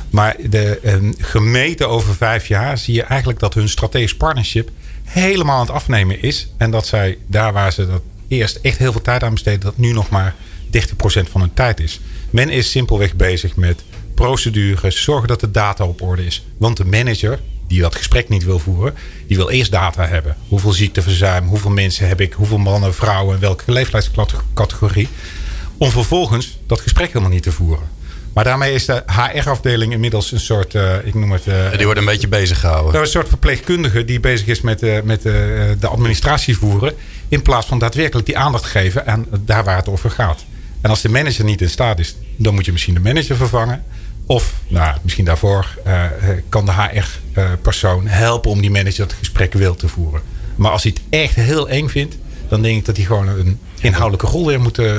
Maar 0.10 0.36
de, 0.50 1.14
gemeten 1.18 1.90
over 1.90 2.16
vijf 2.16 2.48
jaar 2.48 2.78
zie 2.78 2.94
je 2.94 3.04
eigenlijk 3.04 3.40
dat 3.40 3.54
hun 3.54 3.70
strategisch 3.70 4.16
partnership 4.16 4.70
helemaal 5.04 5.56
aan 5.56 5.66
het 5.66 5.76
afnemen 5.76 6.22
is. 6.22 6.48
En 6.58 6.72
dat 6.72 6.88
zij 6.88 7.18
daar 7.28 7.54
waar 7.54 7.74
ze 7.74 7.88
dat 7.88 8.02
eerst 8.28 8.56
echt 8.62 8.78
heel 8.78 8.92
veel 8.92 9.02
tijd 9.02 9.24
aan 9.24 9.34
besteden, 9.34 9.60
dat 9.60 9.78
nu 9.78 9.92
nog 9.92 10.10
maar 10.10 10.36
30% 10.82 11.30
van 11.32 11.42
hun 11.42 11.54
tijd 11.54 11.80
is. 11.80 12.00
Men 12.30 12.50
is 12.50 12.72
simpelweg 12.72 13.16
bezig 13.16 13.56
met 13.56 13.84
procedures, 14.16 15.04
zorgen 15.04 15.28
dat 15.28 15.40
de 15.40 15.52
data 15.52 15.86
op 15.86 16.02
orde 16.02 16.26
is. 16.26 16.46
Want 16.58 16.78
de 16.78 16.86
manager, 16.86 17.40
die 17.68 17.82
dat 17.82 17.96
gesprek 17.96 18.30
niet 18.30 18.44
wil 18.44 18.60
voeren, 18.60 18.94
die 19.28 19.38
wil 19.38 19.50
eerst 19.50 19.72
data 19.72 20.08
hebben. 20.08 20.36
Hoeveel 20.48 20.72
ziekteverzuim, 20.72 21.48
hoeveel 21.48 21.72
mensen 21.72 22.08
heb 22.08 22.22
ik, 22.22 22.34
hoeveel 22.34 22.58
mannen, 22.58 22.94
vrouwen, 22.94 23.40
welke 23.40 23.72
leeftijdscategorie. 23.72 25.08
Om 25.78 25.92
vervolgens 25.92 26.58
dat 26.68 26.82
gesprek 26.82 27.08
helemaal 27.08 27.30
niet 27.30 27.44
te 27.44 27.52
voeren. 27.52 27.96
Maar 28.34 28.44
daarmee 28.44 28.74
is 28.74 28.86
de 28.86 29.04
HR-afdeling 29.06 29.94
inmiddels 29.94 30.32
een 30.32 30.40
soort, 30.40 30.74
uh, 30.74 31.06
ik 31.06 31.14
noem 31.14 31.32
het... 31.32 31.48
Uh, 31.48 31.72
die 31.76 31.86
wordt 31.86 32.00
een 32.00 32.06
beetje 32.06 32.28
bezig 32.28 32.60
gehouden. 32.60 32.92
Nou, 32.92 33.04
een 33.04 33.12
soort 33.12 33.28
verpleegkundige 33.28 34.06
die 34.06 34.20
bezig 34.20 34.48
is 34.48 34.62
met, 34.62 34.84
uh, 34.84 35.02
met 35.02 35.22
de 35.22 35.88
administratie 35.88 36.58
voeren. 36.58 36.94
In 37.28 37.42
plaats 37.42 37.68
van 37.68 37.80
daadwerkelijk 37.80 38.26
die 38.26 38.38
aandacht 38.38 38.66
geven 38.66 39.08
aan 39.08 39.26
daar 39.46 39.64
waar 39.64 39.76
het 39.76 39.90
over 39.90 40.12
gaat. 40.12 40.46
En 40.82 40.90
als 40.90 41.02
de 41.02 41.10
manager 41.10 41.46
niet 41.46 41.62
in 41.62 41.70
staat 41.70 42.00
is, 42.00 42.16
dan 42.36 42.54
moet 42.54 42.66
je 42.66 42.72
misschien 42.72 42.94
de 42.94 43.00
manager 43.00 43.36
vervangen. 43.36 43.84
Of 44.26 44.54
nou, 44.68 44.98
misschien 45.02 45.26
daarvoor 45.26 45.78
uh, 45.88 46.06
kan 46.50 46.66
de 46.66 46.72
HR-persoon 46.72 48.08
helpen 48.08 48.52
om 48.52 48.62
die 48.62 48.72
manager 48.72 49.04
het 49.04 49.14
gesprek 49.14 49.54
wil 49.54 49.76
te 49.76 49.88
voeren. 49.88 50.22
Maar 50.56 50.72
als 50.72 50.84
hij 50.84 50.94
het 50.96 51.22
echt 51.22 51.36
heel 51.36 51.70
eng 51.70 51.88
vindt, 51.88 52.18
dan 52.48 52.62
denk 52.62 52.78
ik 52.78 52.86
dat 52.86 52.98
hij 52.98 53.06
gewoon 53.06 53.28
een 53.28 53.60
inhoudelijke 53.82 54.28
rol 54.28 54.46
weer 54.46 54.62
moet, 54.62 54.78
uh, 54.78 54.94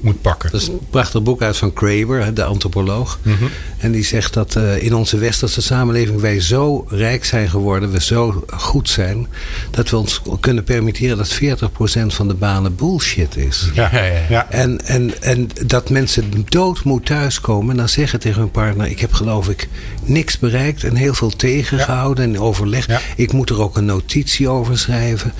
moet, 0.00 0.22
pakken. 0.22 0.50
Dat 0.50 0.60
is 0.60 0.68
een 0.68 0.80
prachtig 0.90 1.22
boek 1.22 1.42
uit 1.42 1.56
van 1.56 1.72
Kramer, 1.72 2.34
de 2.34 2.44
antropoloog. 2.44 3.18
Mm 3.22 3.34
-hmm. 3.34 3.48
En 3.78 3.92
die 3.92 4.04
zegt 4.04 4.34
dat 4.34 4.56
uh, 4.56 4.82
in 4.82 4.94
onze 4.94 5.18
westerse 5.18 5.62
samenleving 5.62 6.20
wij 6.20 6.40
zo 6.40 6.86
rijk 6.88 7.24
zijn 7.24 7.50
geworden, 7.50 7.90
we 7.90 8.00
zo 8.00 8.44
goed 8.48 8.88
zijn, 8.88 9.26
dat 9.70 9.90
we 9.90 9.96
ons 9.96 10.22
kunnen 10.40 10.64
permitteren 10.64 11.16
dat 11.16 11.38
40% 11.40 12.06
van 12.06 12.28
de 12.28 12.34
banen 12.34 12.76
bullshit 12.76 13.36
is. 13.36 13.70
Ja, 13.74 13.90
ja, 13.92 14.04
ja. 14.04 14.20
ja. 14.28 14.50
En, 14.50 14.86
en, 14.86 15.22
en 15.22 15.48
dat 15.66 15.90
mensen 15.90 16.44
dood 16.48 16.84
moet 16.84 17.06
thuiskomen 17.06 17.70
en 17.70 17.76
dan 17.76 17.88
zeggen 17.88 18.20
tegen 18.20 18.40
hun 18.40 18.50
partner: 18.50 18.86
Ik 18.86 19.00
heb 19.00 19.12
geloof 19.12 19.48
ik 19.48 19.68
niks 20.04 20.38
bereikt 20.38 20.84
en 20.84 20.94
heel 20.94 21.14
veel 21.14 21.30
tegengehouden 21.30 22.24
en 22.24 22.40
overleg. 22.40 22.88
Ik 23.16 23.32
moet 23.32 23.50
er 23.50 23.60
ook 23.60 23.76
een 23.76 23.84
notitie 23.84 24.48
over 24.48 24.78
schrijven. 24.78 25.32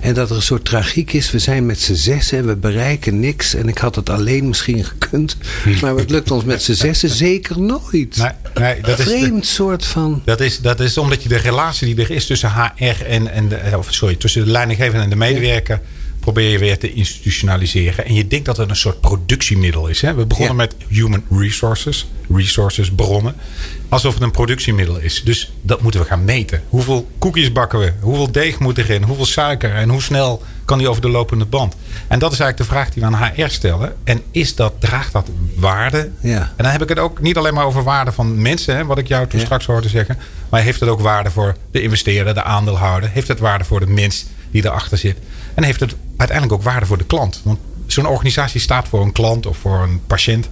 En 0.00 0.14
dat 0.14 0.30
er 0.30 0.36
een 0.36 0.42
soort 0.42 0.64
tragiek 0.64 1.12
is. 1.12 1.30
We 1.30 1.38
zijn 1.38 1.66
met 1.66 1.80
z'n 1.80 1.94
zessen, 2.26 2.46
we 2.46 2.56
bereiken 2.56 3.20
niks. 3.20 3.54
En 3.54 3.68
ik 3.68 3.78
had 3.78 3.94
het 3.94 4.10
alleen 4.10 4.48
misschien 4.48 4.84
gekund. 4.84 5.36
Maar 5.80 5.94
het 5.94 6.10
lukt 6.10 6.30
ons 6.30 6.44
met 6.44 6.62
z'n 6.62 6.72
zessen 6.72 7.08
zeker 7.08 7.60
nooit. 7.60 8.16
Nee, 8.16 8.30
nee, 8.54 8.80
dat 8.80 9.00
Vreemd 9.00 9.42
is 9.42 9.54
soort 9.54 9.84
van. 9.84 10.22
Dat 10.24 10.40
is, 10.40 10.60
dat 10.60 10.80
is 10.80 10.98
omdat 10.98 11.22
je 11.22 11.28
de 11.28 11.36
relatie 11.36 11.94
die 11.94 12.04
er 12.04 12.10
is 12.10 12.26
tussen 12.26 12.50
HR 12.50 13.04
en, 13.04 13.32
en 13.32 13.48
de, 13.48 13.58
of 13.76 13.94
sorry, 13.94 14.16
tussen 14.16 14.44
de 14.44 14.50
leidinggever 14.50 15.00
en 15.00 15.10
de 15.10 15.16
medewerker 15.16 15.80
probeer 16.26 16.50
je 16.50 16.58
weer 16.58 16.78
te 16.78 16.92
institutionaliseren. 16.92 18.04
En 18.04 18.14
je 18.14 18.26
denkt 18.26 18.46
dat 18.46 18.56
het 18.56 18.70
een 18.70 18.76
soort 18.76 19.00
productiemiddel 19.00 19.86
is. 19.86 20.00
Hè? 20.00 20.14
We 20.14 20.26
begonnen 20.26 20.56
met 20.56 20.74
human 20.88 21.22
resources, 21.30 22.08
resources, 22.34 22.90
bronnen. 22.90 23.34
Alsof 23.88 24.14
het 24.14 24.22
een 24.22 24.30
productiemiddel 24.30 24.98
is. 24.98 25.22
Dus 25.24 25.52
dat 25.62 25.80
moeten 25.80 26.00
we 26.00 26.06
gaan 26.06 26.24
meten. 26.24 26.62
Hoeveel 26.68 27.08
koekjes 27.18 27.52
bakken 27.52 27.78
we? 27.78 27.92
Hoeveel 28.00 28.32
deeg 28.32 28.58
moet 28.58 28.78
erin? 28.78 29.02
Hoeveel 29.02 29.26
suiker? 29.26 29.74
En 29.74 29.88
hoe 29.88 30.02
snel 30.02 30.42
kan 30.64 30.78
die 30.78 30.88
over 30.88 31.02
de 31.02 31.08
lopende 31.08 31.44
band? 31.44 31.74
En 32.08 32.18
dat 32.18 32.32
is 32.32 32.40
eigenlijk 32.40 32.70
de 32.70 32.76
vraag 32.76 32.90
die 32.90 33.02
we 33.02 33.08
aan 33.08 33.32
HR 33.34 33.48
stellen. 33.48 33.96
En 34.04 34.22
is 34.30 34.54
dat, 34.54 34.72
draagt 34.78 35.12
dat 35.12 35.30
waarde? 35.56 36.10
Ja. 36.20 36.40
En 36.40 36.62
dan 36.62 36.72
heb 36.72 36.82
ik 36.82 36.88
het 36.88 36.98
ook 36.98 37.20
niet 37.20 37.36
alleen 37.36 37.54
maar 37.54 37.66
over 37.66 37.82
waarde 37.82 38.12
van 38.12 38.42
mensen. 38.42 38.76
Hè, 38.76 38.84
wat 38.84 38.98
ik 38.98 39.08
jou 39.08 39.26
toen 39.26 39.40
straks 39.40 39.66
hoorde 39.66 39.88
zeggen. 39.88 40.18
Maar 40.48 40.62
heeft 40.62 40.80
het 40.80 40.88
ook 40.88 41.00
waarde 41.00 41.30
voor 41.30 41.56
de 41.70 41.82
investeerder, 41.82 42.34
de 42.34 42.42
aandeelhouder? 42.42 43.10
Heeft 43.10 43.28
het 43.28 43.38
waarde 43.38 43.64
voor 43.64 43.80
de 43.80 43.86
mens 43.86 44.26
die 44.50 44.64
erachter 44.64 44.98
zit? 44.98 45.16
En 45.54 45.64
heeft 45.64 45.80
het 45.80 45.94
uiteindelijk 46.16 46.58
ook 46.58 46.64
waarde 46.66 46.86
voor 46.86 46.98
de 46.98 47.04
klant? 47.04 47.40
Want 47.44 47.58
zo'n 47.86 48.06
organisatie 48.06 48.60
staat 48.60 48.88
voor 48.88 49.02
een 49.02 49.12
klant 49.12 49.46
of 49.46 49.56
voor 49.56 49.78
een 49.82 50.00
patiënt. 50.06 50.48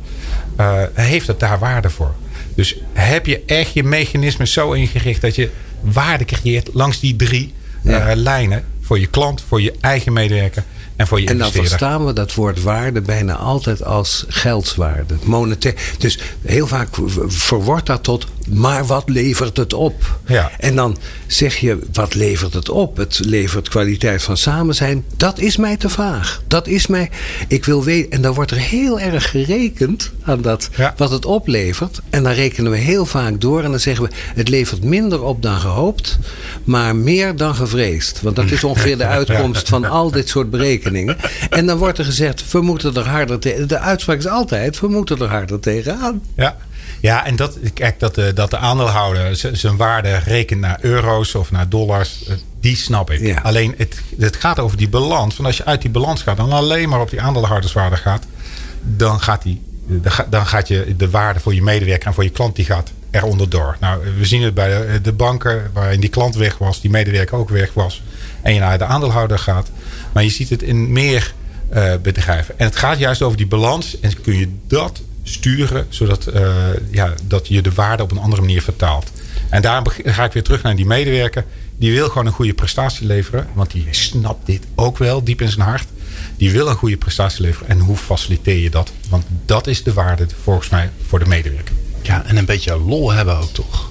Uh, 0.61 0.83
heeft 0.95 1.27
het 1.27 1.41
daar 1.41 1.59
waarde 1.59 1.91
voor? 1.91 2.15
Dus 2.55 2.77
heb 2.93 3.27
je 3.27 3.43
echt 3.47 3.73
je 3.73 3.83
mechanisme 3.85 4.47
zo 4.47 4.73
ingericht 4.73 5.21
dat 5.21 5.35
je 5.35 5.51
waarde 5.81 6.25
creëert 6.25 6.69
langs 6.73 7.01
die 7.01 7.17
drie 7.17 7.53
Ja. 7.83 8.07
eh, 8.09 8.17
lijnen. 8.17 8.65
Voor 8.81 8.99
je 8.99 9.07
klant, 9.07 9.43
voor 9.49 9.61
je 9.63 9.75
eigen 9.81 10.13
medewerker 10.13 10.65
en 10.97 11.07
voor 11.07 11.21
je 11.21 11.27
En 11.29 11.39
dan 11.39 11.53
verstaan 11.53 12.07
we 12.07 12.13
dat 12.13 12.35
woord 12.35 12.63
waarde 12.63 13.01
bijna 13.01 13.35
altijd 13.37 13.85
als 13.85 14.25
geldswaarde. 14.29 15.15
Monetair. 15.23 15.75
Dus 15.99 16.19
heel 16.43 16.67
vaak 16.67 16.89
v- 16.95 17.17
verwordt 17.27 17.87
dat 17.87 18.03
tot, 18.03 18.27
maar 18.49 18.87
wat 18.87 19.09
levert 19.09 19.57
het 19.57 19.73
op? 19.73 20.19
Ja. 20.27 20.51
En 20.59 20.77
dan 20.77 20.97
zeg 21.27 21.57
je, 21.57 21.79
wat 21.93 22.15
levert 22.15 22.53
het 22.55 22.69
op? 22.69 22.97
Het 22.97 23.21
levert 23.25 23.69
kwaliteit 23.69 24.23
van 24.23 24.37
samen 24.37 24.75
zijn. 24.75 25.05
Dat 25.17 25.39
is 25.39 25.57
mij 25.57 25.77
te 25.77 25.89
vaag. 25.89 26.43
Dat 26.49 26.67
is 26.67 26.87
mij, 26.87 27.11
ik 27.49 27.65
wil 27.65 27.85
weten. 27.85 28.11
En 28.11 28.23
dan 28.23 28.35
wordt 28.35 28.51
er 28.51 28.57
heel 28.57 29.01
erg 29.01 29.31
gerekend 29.31 30.11
aan 30.23 30.43
dat, 30.43 30.69
Ja. 30.77 30.95
wat 30.97 31.11
het 31.11 31.25
oplevert. 31.25 32.01
En 32.11 32.23
dan 32.23 32.33
rekenen 32.33 32.71
we 32.71 32.77
heel 32.77 33.07
vaak 33.07 33.41
door. 33.41 33.63
En 33.63 33.71
dan 33.71 33.81
zeggen 33.81 34.05
we, 34.05 34.11
het 34.35 34.49
levert 34.49 34.85
minder 34.85 35.23
op 35.23 35.43
dan 35.43 35.59
gehoopt. 35.61 36.19
Maar 36.65 36.97
meer 36.97 37.37
dan 37.37 37.55
gevreesd. 37.55 38.23
Want 38.23 38.37
dat 38.37 38.51
is 38.51 38.65
ongeveer 38.75 38.99
de 38.99 39.07
uitkomst 39.07 39.69
van 39.69 39.85
al 39.85 40.11
dit 40.11 40.29
soort 40.29 40.51
berekeningen. 40.51 41.17
En 41.51 41.67
dan 41.67 41.79
wordt 41.79 41.99
er 41.99 42.05
gezegd, 42.05 42.51
we 42.53 42.61
moeten 42.61 42.95
er 42.95 43.09
harder 43.09 43.39
tegen. 43.39 43.69
De 43.69 43.79
uitspraak 43.79 44.19
is 44.19 44.27
altijd, 44.29 44.81
we 44.81 44.89
moeten 44.89 45.19
er 45.19 45.29
harder 45.29 45.61
tegenaan. 45.61 46.23
Ja. 46.37 46.57
Ja, 47.05 47.27
en 47.27 47.37
dat, 47.37 47.59
kijk, 47.75 48.01
dat, 48.01 48.15
de, 48.15 48.33
dat 48.33 48.51
de 48.51 48.57
aandeelhouder 48.57 49.37
zijn 49.53 49.77
waarde 49.77 50.17
rekent 50.17 50.61
naar 50.61 50.79
euro's 50.81 51.35
of 51.35 51.51
naar 51.51 51.69
dollars, 51.69 52.25
eh, 52.25 52.35
die 52.61 52.77
snap 52.77 53.11
ik. 53.11 53.21
Ja. 53.21 53.41
Alleen 53.41 53.75
het, 53.77 54.01
het 54.19 54.37
gaat 54.37 54.59
over 54.59 54.77
die 54.77 54.89
balans. 54.89 55.37
Want 55.37 55.49
als 55.49 55.57
je 55.57 55.65
uit 55.65 55.83
die 55.83 55.91
balans 55.91 56.23
gaat 56.23 56.39
en 56.39 56.53
alleen 56.53 56.89
maar 56.89 57.01
op 57.01 57.11
die 57.11 57.21
aandeelhouderswaarde 57.21 57.97
gaat, 57.97 58.25
dan 58.83 59.21
gaat, 59.21 59.43
die, 59.43 59.63
dan 59.87 60.13
ga- 60.13 60.27
dan 60.31 60.47
gaat 60.47 60.69
je 60.69 60.95
de 60.97 61.11
waarde 61.11 61.41
voor 61.41 61.55
je 61.55 61.63
medewerker 61.63 62.07
en 62.07 62.15
voor 62.15 62.25
je 62.25 62.31
klant 62.31 62.57
die 62.57 62.65
gaat 62.65 62.91
eronder 63.11 63.49
door. 63.49 63.77
Nou, 63.81 64.03
we 64.19 64.25
zien 64.25 64.43
het 64.43 64.55
bij 64.55 64.69
de, 64.69 65.01
de 65.01 65.13
banken 65.13 65.71
waarin 65.73 66.01
die 66.01 66.11
klant 66.11 66.35
weg 66.35 66.59
was, 66.59 66.81
die 66.81 66.91
medewerker 66.91 67.39
ook 67.39 67.49
weg 67.49 67.73
was. 67.73 68.03
En 68.43 68.55
je 68.55 68.61
naar 68.61 68.79
de 68.79 68.85
aandeelhouder 68.85 69.39
gaat. 69.39 69.71
Maar 70.13 70.23
je 70.23 70.31
ziet 70.31 70.49
het 70.51 70.63
in 70.63 70.93
meer 70.93 71.35
eh, 71.69 71.93
bedrijven. 72.03 72.59
En 72.59 72.67
het 72.67 72.77
gaat 72.77 72.99
juist 72.99 73.23
over 73.23 73.37
die 73.37 73.47
balans. 73.47 74.01
En 74.01 74.21
kun 74.21 74.39
je 74.39 74.49
dat 74.67 75.01
sturen 75.27 75.87
zodat 75.89 76.27
eh, 76.27 76.55
ja, 76.91 77.15
dat 77.25 77.49
je 77.49 77.63
de 77.63 77.73
waarde 77.73 78.03
op 78.03 78.11
een 78.11 78.19
andere 78.19 78.43
manier 78.43 78.63
vertaalt. 78.63 79.11
En 79.51 79.63
daar 79.63 79.83
beg- 79.83 80.01
ga 80.05 80.25
ik 80.25 80.33
weer 80.33 80.43
terug 80.43 80.63
naar 80.63 80.77
die 80.77 80.87
medewerker. 80.87 81.45
Die 81.77 81.93
wil 81.93 82.09
gewoon 82.09 82.27
een 82.27 82.33
goede 82.33 82.55
prestatie 82.55 83.07
leveren. 83.07 83.47
Want 83.55 83.71
die 83.71 83.87
snapt 83.91 84.47
dit 84.47 84.63
ook 84.75 84.99
wel 84.99 85.25
diep 85.25 85.41
in 85.41 85.49
zijn 85.49 85.67
hart. 85.69 85.87
Die 86.37 86.51
wil 86.51 86.69
een 86.69 86.77
goede 86.77 86.97
prestatie 86.97 87.41
leveren. 87.43 87.69
En 87.69 87.79
hoe 87.79 87.97
faciliteer 87.97 88.59
je 88.59 88.71
dat? 88.71 88.93
Want 89.09 89.25
dat 89.47 89.67
is 89.67 89.83
de 89.83 89.93
waarde 89.93 90.27
volgens 90.43 90.69
mij 90.69 90.91
voor 91.07 91.19
de 91.19 91.27
medewerker. 91.27 91.75
Ja, 92.03 92.25
en 92.27 92.37
een 92.37 92.45
beetje 92.45 92.79
lol 92.79 93.13
hebben 93.13 93.37
ook 93.39 93.53
toch? 93.53 93.91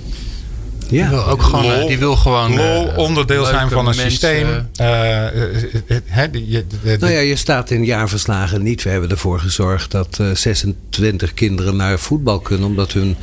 Die 0.94 1.02
Ja. 1.02 1.10
wil 1.10 1.26
ook 1.26 1.42
gewoon, 1.44 1.66
Lol- 1.66 1.72
eh, 1.80 1.88
die 1.88 1.98
wil 1.98 2.16
gewoon 2.16 2.56
Lol, 2.56 2.92
eh, 2.92 2.98
onderdeel 2.98 3.46
zijn 3.46 3.70
van 3.70 3.78
een 3.78 3.84
mensen. 3.86 4.10
systeem. 4.12 4.48
Eh, 4.76 5.28
eh, 5.28 5.28
eh, 5.28 5.98
hè, 6.06 6.30
die- 6.30 6.50
je- 6.50 6.66
de- 6.68 6.76
de- 6.84 6.98
Nou 7.00 7.14
ja, 7.14 7.20
je 7.20 7.36
staat 7.36 7.70
in 7.72 7.86
jaarverslagen 7.86 8.64
niet. 8.64 8.84
We 8.84 8.90
hebben 8.90 9.10
ervoor 9.10 9.40
gezorgd 9.40 9.92
dat 9.92 10.18
eh, 10.20 10.28
26 10.34 11.34
kinderen 11.34 11.76
naar 11.76 12.00
voetbal 12.00 12.40
kunnen. 12.40 12.68
Omdat 12.68 12.92
hun 12.92 13.16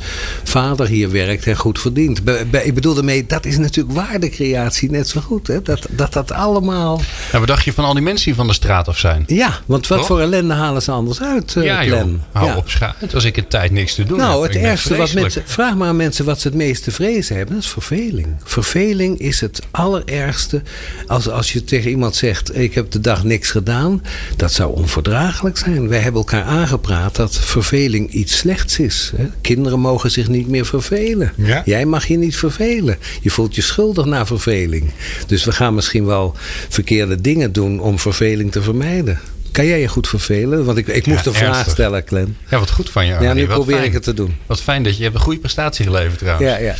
vader 0.43 0.87
hier 0.87 1.11
werkt 1.11 1.47
en 1.47 1.55
goed 1.57 1.79
verdient. 1.79 2.23
Be- 2.23 2.45
be- 2.51 2.63
ik 2.65 2.73
bedoel 2.73 2.93
daarmee, 2.93 3.25
dat 3.25 3.45
is 3.45 3.57
natuurlijk 3.57 3.95
waardecreatie 3.95 4.91
net 4.91 5.07
zo 5.09 5.21
goed. 5.21 5.47
Hè? 5.47 5.61
Dat, 5.61 5.85
dat 5.89 6.13
dat 6.13 6.31
allemaal... 6.31 6.95
Nou, 6.97 7.37
wat 7.39 7.47
dacht 7.47 7.63
je 7.65 7.73
van 7.73 7.85
al 7.85 7.93
die 7.93 8.03
mensen 8.03 8.25
die 8.25 8.35
van 8.35 8.47
de 8.47 8.53
straat 8.53 8.87
af 8.87 8.97
zijn? 8.97 9.23
Ja, 9.27 9.59
want 9.65 9.87
wat 9.87 9.97
Toch? 9.97 10.07
voor 10.07 10.19
ellende 10.21 10.53
halen 10.53 10.81
ze 10.81 10.91
anders 10.91 11.21
uit, 11.21 11.55
eh 11.55 11.63
ja, 11.63 11.85
joh. 11.85 12.03
Hou 12.31 12.45
Ja. 12.47 12.55
op 12.57 12.69
schuit. 12.69 13.13
Als 13.13 13.23
ik 13.23 13.37
een 13.37 13.47
tijd 13.47 13.71
niks 13.71 13.95
te 13.95 14.03
doen 14.03 14.19
heb. 14.19 14.27
Nou, 14.27 14.43
het 14.47 14.55
ergste 14.55 14.95
wat 14.95 15.13
mensen. 15.13 15.43
Vraag 15.45 15.75
maar 15.75 15.87
aan 15.87 15.95
mensen 15.95 16.25
wat 16.25 16.39
ze 16.41 16.47
het 16.47 16.57
meeste 16.57 16.91
vrezen 16.91 17.35
hebben. 17.35 17.60
Is 17.61 17.67
verveling. 17.67 18.27
Verveling 18.43 19.19
is 19.19 19.41
het 19.41 19.61
allerergste. 19.71 20.61
Als, 21.07 21.29
als 21.29 21.53
je 21.53 21.63
tegen 21.63 21.89
iemand 21.89 22.15
zegt: 22.15 22.57
Ik 22.57 22.73
heb 22.73 22.91
de 22.91 22.99
dag 22.99 23.23
niks 23.23 23.49
gedaan. 23.49 24.03
Dat 24.35 24.51
zou 24.51 24.75
onverdraaglijk 24.75 25.57
zijn. 25.57 25.87
Wij 25.87 25.99
hebben 25.99 26.21
elkaar 26.21 26.43
aangepraat 26.43 27.15
dat 27.15 27.37
verveling 27.37 28.11
iets 28.11 28.37
slechts 28.37 28.79
is. 28.79 29.11
Hè. 29.15 29.29
Kinderen 29.41 29.79
mogen 29.79 30.11
zich 30.11 30.27
niet 30.27 30.47
meer 30.47 30.65
vervelen. 30.65 31.33
Ja. 31.37 31.61
Jij 31.65 31.85
mag 31.85 32.05
je 32.05 32.17
niet 32.17 32.35
vervelen. 32.35 32.97
Je 33.21 33.29
voelt 33.29 33.55
je 33.55 33.61
schuldig 33.61 34.05
na 34.05 34.25
verveling. 34.25 34.91
Dus 35.27 35.43
we 35.43 35.51
gaan 35.51 35.75
misschien 35.75 36.05
wel 36.05 36.35
verkeerde 36.69 37.21
dingen 37.21 37.51
doen 37.51 37.79
om 37.79 37.99
verveling 37.99 38.51
te 38.51 38.61
vermijden. 38.61 39.19
Kan 39.51 39.65
jij 39.65 39.79
je 39.79 39.87
goed 39.87 40.07
vervelen? 40.07 40.65
Want 40.65 40.77
ik, 40.77 40.87
ik 40.87 41.05
moest 41.07 41.23
Ja, 41.25 41.31
een 41.31 41.37
vraag 41.37 41.49
ernstig. 41.53 41.71
stellen, 41.71 42.03
Clem. 42.03 42.37
Ja, 42.49 42.59
wat 42.59 42.71
goed 42.71 42.89
van 42.89 43.05
je. 43.05 43.17
Ja, 43.19 43.33
nu 43.33 43.45
probeer 43.47 43.75
fijn. 43.75 43.87
ik 43.87 43.93
het 43.93 44.03
te 44.03 44.13
doen. 44.13 44.35
Wat 44.45 44.61
fijn 44.61 44.83
dat 44.83 44.97
je 44.97 45.03
hebt 45.03 45.15
een 45.15 45.21
goede 45.21 45.39
prestatie 45.39 45.85
geleverd 45.85 46.17
trouwens. 46.19 46.49
Ja, 46.51 46.57
ja. 46.57 46.75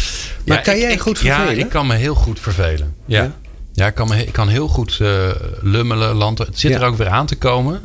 Maar 0.45 0.57
Ja, 0.57 0.63
kan 0.63 0.73
ik- 0.73 0.79
jij 0.79 0.91
ik- 0.91 0.99
goed 1.01 1.17
vervelen? 1.19 1.55
Ja, 1.55 1.63
ik 1.63 1.69
kan 1.69 1.87
me 1.87 1.95
heel 1.95 2.15
goed 2.15 2.39
vervelen. 2.39 2.93
Ja, 3.05 3.23
Ja? 3.23 3.31
ja? 3.73 3.87
ik, 3.87 3.95
kan 3.95 4.07
me, 4.07 4.25
ik 4.25 4.33
kan 4.33 4.47
heel 4.49 4.67
goed 4.67 4.97
eh, 5.01 5.29
lummelen, 5.61 6.15
landen. 6.15 6.45
Het 6.45 6.59
zit 6.59 6.75
er 6.75 6.83
ook 6.83 6.97
weer 6.97 7.09
aan 7.09 7.25
te 7.25 7.35
komen. 7.35 7.81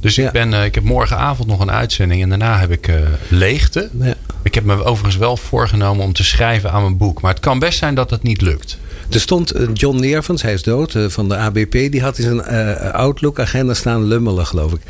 Dus 0.00 0.18
ik, 0.18 0.30
ben, 0.32 0.54
eh, 0.54 0.64
ik 0.64 0.74
heb 0.74 0.84
morgenavond 0.84 1.48
nog 1.48 1.60
een 1.60 1.70
uitzending 1.70 2.22
en 2.22 2.28
daarna 2.28 2.58
heb 2.58 2.70
ik 2.70 2.88
eh, 2.88 2.94
leegte. 3.28 3.88
Ja. 4.00 4.14
Ik 4.42 4.54
heb 4.54 4.64
me 4.64 4.84
overigens 4.84 5.16
wel 5.16 5.36
voorgenomen 5.36 6.04
om 6.04 6.12
te 6.12 6.24
schrijven 6.24 6.70
aan 6.72 6.82
mijn 6.82 6.96
boek. 6.96 7.20
Maar 7.20 7.30
het 7.32 7.40
kan 7.42 7.58
best 7.58 7.78
zijn 7.78 7.94
dat 7.94 8.10
het 8.10 8.22
niet 8.22 8.40
lukt. 8.40 8.78
Er 9.10 9.20
stond 9.20 9.52
John 9.72 10.00
Neervens, 10.00 10.42
hij 10.42 10.52
is 10.52 10.62
dood, 10.62 10.94
eh, 10.94 11.04
van 11.08 11.28
de 11.28 11.36
ABP. 11.36 11.72
Die 11.72 12.02
had 12.02 12.18
in 12.18 12.24
zijn 12.24 12.42
eh, 12.42 12.90
Outlook-agenda 12.94 13.74
staan 13.74 14.04
lummelen, 14.04 14.46
geloof 14.46 14.72
ik. 14.72 14.80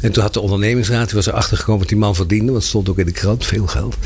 En 0.00 0.12
toen 0.12 0.22
had 0.22 0.34
de 0.34 0.40
ondernemingsraad, 0.40 1.06
die 1.06 1.14
was 1.14 1.26
erachter 1.26 1.56
gekomen 1.56 1.80
wat 1.80 1.88
die 1.88 1.98
man 1.98 2.14
verdiende. 2.14 2.44
Want 2.44 2.56
het 2.56 2.68
stond 2.68 2.88
ook 2.88 2.98
in 2.98 3.06
de 3.06 3.12
krant, 3.12 3.46
veel 3.46 3.66
geld. 3.66 3.96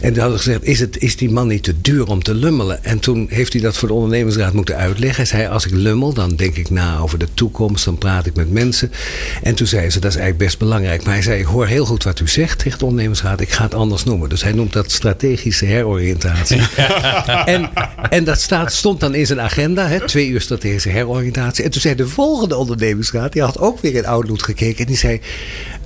En 0.00 0.12
die 0.12 0.20
hadden 0.20 0.38
gezegd, 0.38 0.64
is, 0.64 0.80
het, 0.80 0.98
is 0.98 1.16
die 1.16 1.30
man 1.30 1.46
niet 1.46 1.62
te 1.62 1.80
duur 1.80 2.06
om 2.06 2.22
te 2.22 2.34
lummelen? 2.34 2.84
En 2.84 2.98
toen 2.98 3.26
heeft 3.30 3.52
hij 3.52 3.62
dat 3.62 3.76
voor 3.76 3.88
de 3.88 3.94
ondernemingsraad 3.94 4.52
moeten 4.52 4.76
uitleggen. 4.76 5.16
Hij 5.16 5.26
zei, 5.26 5.48
als 5.48 5.66
ik 5.66 5.72
lummel, 5.72 6.12
dan 6.12 6.36
denk 6.36 6.56
ik 6.56 6.70
na 6.70 6.98
over 6.98 7.18
de 7.18 7.28
toekomst. 7.34 7.84
Dan 7.84 7.98
praat 7.98 8.26
ik 8.26 8.36
met 8.36 8.52
mensen. 8.52 8.92
En 9.42 9.54
toen 9.54 9.66
zei 9.66 9.90
ze, 9.90 10.00
dat 10.00 10.10
is 10.10 10.16
eigenlijk 10.16 10.44
best 10.44 10.58
belangrijk. 10.58 11.04
Maar 11.04 11.14
hij 11.14 11.22
zei, 11.22 11.40
ik 11.40 11.46
hoor 11.46 11.66
heel 11.66 11.84
goed 11.84 12.04
wat 12.04 12.20
u 12.20 12.28
zegt 12.28 12.58
tegen 12.58 12.78
de 12.78 12.84
ondernemingsraad. 12.84 13.40
Ik 13.40 13.50
ga 13.50 13.62
het 13.62 13.74
anders 13.74 14.04
noemen. 14.04 14.28
Dus 14.28 14.42
hij 14.42 14.52
noemt 14.52 14.72
dat 14.72 14.90
strategische 14.90 15.64
heroriëntatie. 15.64 16.60
En, 17.44 17.70
en 18.10 18.24
dat 18.24 18.40
staat, 18.40 18.72
stond 18.72 19.00
dan 19.10 19.20
in 19.20 19.26
zijn 19.26 19.40
agenda, 19.40 19.88
hè, 19.88 20.06
twee 20.06 20.28
uur 20.28 20.40
strategische 20.40 20.88
heroriëntatie. 20.88 21.64
En 21.64 21.70
toen 21.70 21.80
zei 21.80 21.94
de 21.94 22.08
volgende 22.08 22.56
ondernemingsraad, 22.56 23.32
die 23.32 23.42
had 23.42 23.58
ook 23.58 23.80
weer 23.80 23.94
in 23.94 24.06
Outlook 24.06 24.42
gekeken. 24.42 24.78
En 24.78 24.86
die 24.86 24.96
zei, 24.96 25.20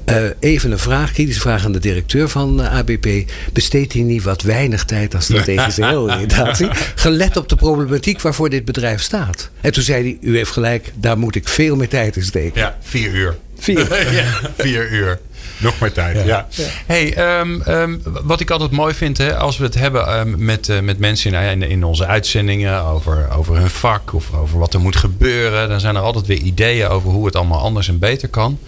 eh, 0.04 0.24
even 0.40 0.70
een 0.72 0.78
vraag, 0.78 1.12
kritische 1.12 1.40
vraag 1.40 1.64
aan 1.64 1.72
de 1.72 1.78
directeur 1.78 2.28
van 2.28 2.62
eh, 2.62 2.76
ABP. 2.76 3.06
Besteedt 3.52 3.92
hij 3.92 4.02
niet 4.02 4.22
wat 4.22 4.42
weinig 4.42 4.84
tijd 4.84 5.14
aan 5.14 5.22
strategische 5.22 5.84
heroriëntatie? 5.86 6.68
Gelet 6.94 7.36
op 7.36 7.48
de 7.48 7.56
problematiek 7.56 8.20
waarvoor 8.20 8.50
dit 8.50 8.64
bedrijf 8.64 9.02
staat. 9.02 9.50
En 9.60 9.72
toen 9.72 9.82
zei 9.82 10.02
hij, 10.02 10.30
u 10.30 10.36
heeft 10.36 10.50
gelijk, 10.50 10.92
daar 10.94 11.18
moet 11.18 11.34
ik 11.34 11.48
veel 11.48 11.76
meer 11.76 11.88
tijd 11.88 12.16
in 12.16 12.22
steken. 12.22 12.60
Ja, 12.60 12.78
vier 12.80 13.10
uur. 13.10 13.36
Vier. 13.58 13.78
ja, 14.20 14.40
vier 14.58 14.90
uur. 14.90 15.18
Nog 15.62 15.80
meer 15.80 15.92
tijd. 15.92 16.24
Ja. 16.24 16.46
Hey, 16.86 17.14
ehm, 17.14 17.60
ehm, 17.60 17.98
wat 18.22 18.40
ik 18.40 18.50
altijd 18.50 18.70
mooi 18.70 18.94
vind, 18.94 19.18
hè, 19.18 19.36
als 19.36 19.58
we 19.58 19.64
het 19.64 19.74
hebben 19.74 20.06
ehm, 20.06 20.44
met, 20.44 20.68
eh, 20.68 20.80
met 20.80 20.98
mensen 20.98 21.34
in, 21.34 21.62
in, 21.62 21.70
in 21.70 21.84
onze 21.84 22.06
uitzendingen 22.06 22.82
over, 22.82 23.28
over 23.36 23.56
hun 23.56 23.70
vak 23.70 24.14
of 24.14 24.34
over 24.34 24.58
wat 24.58 24.74
er 24.74 24.80
moet 24.80 24.96
gebeuren, 24.96 25.68
dan 25.68 25.80
zijn 25.80 25.96
er 25.96 26.02
altijd 26.02 26.26
weer 26.26 26.38
ideeën 26.38 26.88
over 26.88 27.10
hoe 27.10 27.26
het 27.26 27.36
allemaal 27.36 27.60
anders 27.60 27.88
en 27.88 27.98
beter 27.98 28.28
kan. 28.28 28.58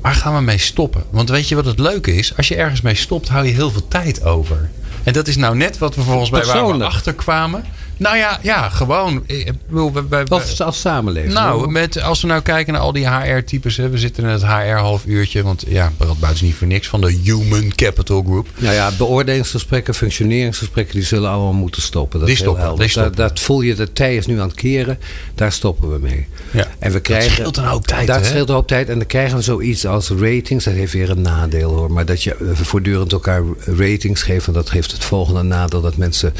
Waar 0.00 0.14
gaan 0.14 0.34
we 0.34 0.40
mee 0.40 0.58
stoppen? 0.58 1.04
Want 1.10 1.28
weet 1.28 1.48
je 1.48 1.54
wat 1.54 1.64
het 1.64 1.78
leuke 1.78 2.14
is? 2.14 2.36
Als 2.36 2.48
je 2.48 2.56
ergens 2.56 2.80
mee 2.80 2.94
stopt, 2.94 3.28
hou 3.28 3.46
je 3.46 3.52
heel 3.52 3.70
veel 3.70 3.88
tijd 3.88 4.24
over. 4.24 4.70
En 5.02 5.12
dat 5.12 5.28
is 5.28 5.36
nou 5.36 5.56
net 5.56 5.78
wat 5.78 5.94
we 5.94 6.02
volgens 6.02 6.30
mij 6.30 6.44
waar 6.44 6.78
we 6.78 6.84
achter 6.84 7.14
kwamen. 7.14 7.64
Nou 8.02 8.16
ja, 8.16 8.38
ja 8.42 8.68
gewoon. 8.68 9.22
Ik 9.26 9.52
bedoel, 9.68 9.92
wij- 9.92 10.08
wij- 10.08 10.24
Of 10.28 10.60
als 10.60 10.80
samenleving. 10.80 11.32
nou, 11.32 11.70
met, 11.70 12.02
als 12.02 12.20
we 12.20 12.26
nou 12.26 12.40
kijken 12.42 12.72
naar 12.72 12.82
al 12.82 12.92
die 12.92 13.08
HR-types. 13.08 13.76
We 13.76 13.98
zitten 13.98 14.22
in 14.24 14.28
het 14.30 14.42
HR-half 14.46 15.04
uurtje. 15.06 15.42
Want 15.42 15.64
ja, 15.68 15.92
Radboud 15.98 16.34
is 16.34 16.40
niet 16.40 16.54
voor 16.54 16.66
niks 16.66 16.88
van 16.88 17.00
de 17.00 17.10
Human 17.22 17.72
Capital 17.74 18.22
Group. 18.22 18.48
Nou 18.58 18.74
ja, 18.74 18.90
beoordelingsgesprekken, 18.98 19.94
functioneringsgesprekken, 19.94 20.94
die 20.94 21.04
zullen 21.04 21.30
allemaal 21.30 21.52
moeten 21.52 21.82
stoppen. 21.82 22.18
Dat 22.18 22.28
Die 22.28 22.36
stoppen, 22.36 22.76
die 22.76 22.88
stoppen. 22.88 23.16
Dat, 23.16 23.28
dat 23.28 23.40
voel 23.40 23.60
je, 23.60 23.74
de 23.74 23.92
tij 23.92 24.16
is 24.16 24.26
nu 24.26 24.40
aan 24.40 24.46
het 24.48 24.56
keren. 24.56 24.98
Daar 25.34 25.52
stoppen 25.52 25.92
we 25.92 25.98
mee. 25.98 26.26
Ja. 26.50 26.66
En 26.78 26.92
we 26.92 27.00
krijgen, 27.00 27.30
scheelt 27.32 27.56
een 27.56 27.64
hoop 27.64 27.86
tijd, 27.86 28.06
Dat 28.06 28.20
hè? 28.20 28.24
scheelt 28.24 28.48
een 28.48 28.54
hoop 28.54 28.66
tijd. 28.68 28.88
En 28.88 28.98
dan 28.98 29.06
krijgen 29.06 29.36
we 29.36 29.42
zoiets 29.42 29.86
als 29.86 30.08
ratings. 30.10 30.64
Dat 30.64 30.74
heeft 30.74 30.92
weer 30.92 31.10
een 31.10 31.22
nadeel 31.22 31.70
hoor. 31.74 31.92
Maar 31.92 32.06
dat 32.06 32.22
je 32.22 32.34
eh, 32.34 32.46
voortdurend 32.54 33.12
elkaar 33.12 33.42
ratings 33.66 34.22
geeft. 34.22 34.54
Dat 34.54 34.70
heeft 34.70 34.92
het 34.92 35.04
volgende 35.04 35.42
nadeel. 35.42 35.80
Dat 35.80 35.96
mensen, 35.96 36.34